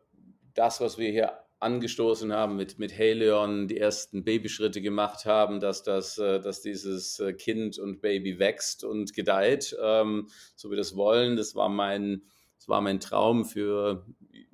das, 0.53 0.80
was 0.80 0.99
wir 0.99 1.10
hier 1.10 1.40
angestoßen 1.60 2.31
haben, 2.31 2.56
mit, 2.56 2.80
mit 2.80 2.98
Helion 2.98 3.68
die 3.68 3.77
ersten 3.77 4.23
Babyschritte 4.23 4.81
gemacht 4.81 5.26
haben, 5.26 5.60
dass, 5.60 5.84
das, 5.84 6.18
äh, 6.18 6.40
dass 6.40 6.61
dieses 6.61 7.19
äh, 7.19 7.34
Kind 7.34 7.77
und 7.77 8.02
Baby 8.02 8.40
wächst 8.40 8.84
und 8.84 9.14
gedeiht, 9.14 9.76
ähm, 9.81 10.30
so 10.56 10.72
wie 10.72 10.77
das 10.77 10.95
wollen. 10.95 11.36
Das 11.36 11.56
war 11.56 11.69
mein, 11.69 12.23
das 12.57 12.69
war 12.69 12.81
mein 12.81 12.99
Traum 12.99 13.45
für 13.45 14.06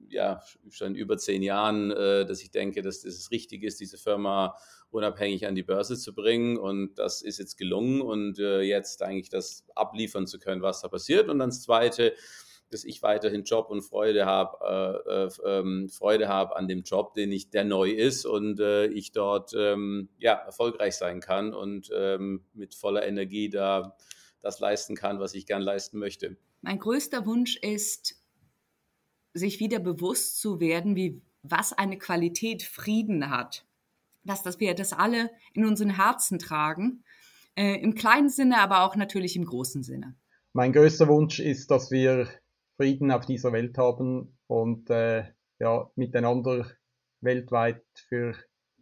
ja, 0.09 0.41
schon 0.69 0.95
über 0.95 1.17
zehn 1.17 1.43
Jahren, 1.43 1.91
äh, 1.91 2.25
dass 2.25 2.41
ich 2.41 2.51
denke, 2.51 2.81
dass 2.81 3.01
das 3.01 3.29
richtig 3.31 3.63
ist, 3.63 3.79
diese 3.79 3.97
Firma 3.97 4.55
unabhängig 4.89 5.45
an 5.45 5.55
die 5.55 5.63
Börse 5.63 5.97
zu 5.97 6.15
bringen. 6.15 6.57
Und 6.57 6.95
das 6.95 7.21
ist 7.21 7.37
jetzt 7.37 7.57
gelungen 7.57 8.01
und 8.01 8.39
äh, 8.39 8.61
jetzt 8.61 9.03
eigentlich 9.03 9.29
das 9.29 9.65
abliefern 9.75 10.25
zu 10.25 10.39
können, 10.39 10.61
was 10.61 10.81
da 10.81 10.87
passiert. 10.87 11.29
Und 11.29 11.39
dann 11.39 11.49
das 11.49 11.61
Zweite, 11.61 12.13
dass 12.71 12.83
ich 12.83 13.01
weiterhin 13.03 13.43
Job 13.43 13.69
und 13.69 13.81
Freude 13.81 14.25
habe, 14.25 15.03
äh, 15.07 15.25
äh, 15.25 15.59
ähm, 15.59 15.89
Freude 15.89 16.27
habe 16.27 16.55
an 16.55 16.67
dem 16.67 16.83
Job, 16.83 17.13
den 17.13 17.31
ich, 17.31 17.49
der 17.49 17.63
neu 17.63 17.91
ist 17.91 18.25
und 18.25 18.59
äh, 18.59 18.87
ich 18.87 19.11
dort 19.11 19.53
ähm, 19.55 20.09
ja, 20.17 20.33
erfolgreich 20.33 20.95
sein 20.95 21.19
kann 21.19 21.53
und 21.53 21.89
ähm, 21.95 22.43
mit 22.53 22.75
voller 22.75 23.05
Energie 23.05 23.49
da 23.49 23.95
das 24.41 24.59
leisten 24.59 24.95
kann, 24.95 25.19
was 25.19 25.33
ich 25.33 25.45
gern 25.45 25.61
leisten 25.61 25.97
möchte. 25.99 26.37
Mein 26.61 26.79
größter 26.79 27.25
Wunsch 27.25 27.57
ist, 27.57 28.15
sich 29.33 29.59
wieder 29.59 29.79
bewusst 29.79 30.39
zu 30.39 30.59
werden, 30.59 30.95
wie 30.95 31.21
was 31.43 31.73
eine 31.73 31.97
Qualität 31.97 32.63
Frieden 32.63 33.29
hat. 33.29 33.65
Dass, 34.23 34.41
dass 34.41 34.59
wir 34.59 34.73
das 34.73 34.91
alle 34.91 35.29
in 35.53 35.65
unseren 35.65 35.91
Herzen 35.91 36.39
tragen, 36.39 37.03
äh, 37.55 37.79
im 37.79 37.93
kleinen 37.93 38.29
Sinne, 38.29 38.59
aber 38.59 38.83
auch 38.83 38.95
natürlich 38.95 39.35
im 39.35 39.45
großen 39.45 39.83
Sinne. 39.83 40.15
Mein 40.53 40.73
größter 40.73 41.07
Wunsch 41.07 41.39
ist, 41.39 41.69
dass 41.69 41.91
wir 41.91 42.27
Frieden 42.77 43.11
auf 43.11 43.25
dieser 43.25 43.51
Welt 43.53 43.77
haben 43.77 44.37
und 44.47 44.89
äh, 44.89 45.23
ja, 45.59 45.89
miteinander 45.95 46.65
weltweit 47.21 47.83
für 48.09 48.35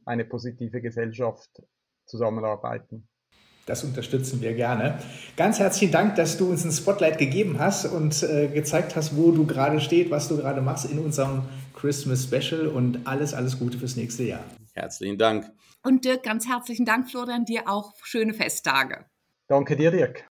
eine 0.06 0.26
positive 0.26 0.82
Gesellschaft 0.82 1.49
zusammenarbeiten. 2.06 3.07
Das 3.65 3.84
unterstützen 3.86 4.41
wir 4.41 4.53
gerne. 4.53 4.99
Ganz 5.38 5.60
herzlichen 5.60 5.94
Dank, 5.94 6.15
dass 6.15 6.38
du 6.38 6.49
uns 6.49 6.65
ein 6.65 6.72
Spotlight 6.72 7.18
gegeben 7.18 7.60
hast 7.60 7.86
und 7.86 8.22
äh, 8.24 8.49
gezeigt 8.49 8.95
hast, 8.98 9.15
wo 9.15 9.32
du 9.32 9.45
gerade 9.45 9.80
stehst, 9.80 10.11
was 10.11 10.28
du 10.28 10.36
gerade 10.36 10.61
machst 10.61 10.91
in 10.91 10.99
unserem 10.99 11.44
Christmas 11.74 12.26
Special 12.26 12.68
und 12.68 13.07
alles, 13.07 13.34
alles 13.34 13.57
Gute 13.57 13.78
fürs 13.78 13.95
nächste 13.95 14.24
Jahr. 14.24 14.44
Herzlichen 14.74 15.18
Dank. 15.18 15.49
Und 15.86 16.03
Dirk, 16.03 16.24
ganz 16.24 16.48
herzlichen 16.48 16.86
Dank, 16.86 17.10
Florian, 17.10 17.45
dir 17.45 17.64
auch 17.68 17.94
schöne 18.03 18.34
Festtage. 18.34 19.06
Danke 19.48 19.78
dir, 19.78 19.91
Dirk. 19.91 20.28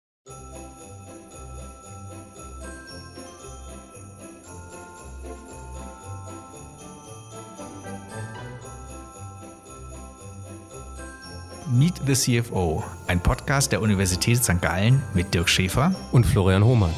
Meet 11.73 12.01
the 12.05 12.13
CFO, 12.15 12.83
ein 13.07 13.21
Podcast 13.21 13.71
der 13.71 13.81
Universität 13.81 14.43
St. 14.43 14.61
Gallen 14.61 15.01
mit 15.13 15.33
Dirk 15.33 15.47
Schäfer 15.47 15.95
und 16.11 16.25
Florian 16.25 16.65
Hohmann. 16.65 16.93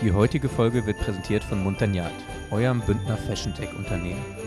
Die 0.00 0.10
heutige 0.10 0.48
Folge 0.48 0.86
wird 0.86 0.98
präsentiert 1.00 1.44
von 1.44 1.62
Montagnat, 1.62 2.14
eurem 2.50 2.80
Bündner 2.80 3.18
Fashion 3.18 3.52
Tech 3.52 3.68
Unternehmen. 3.76 4.37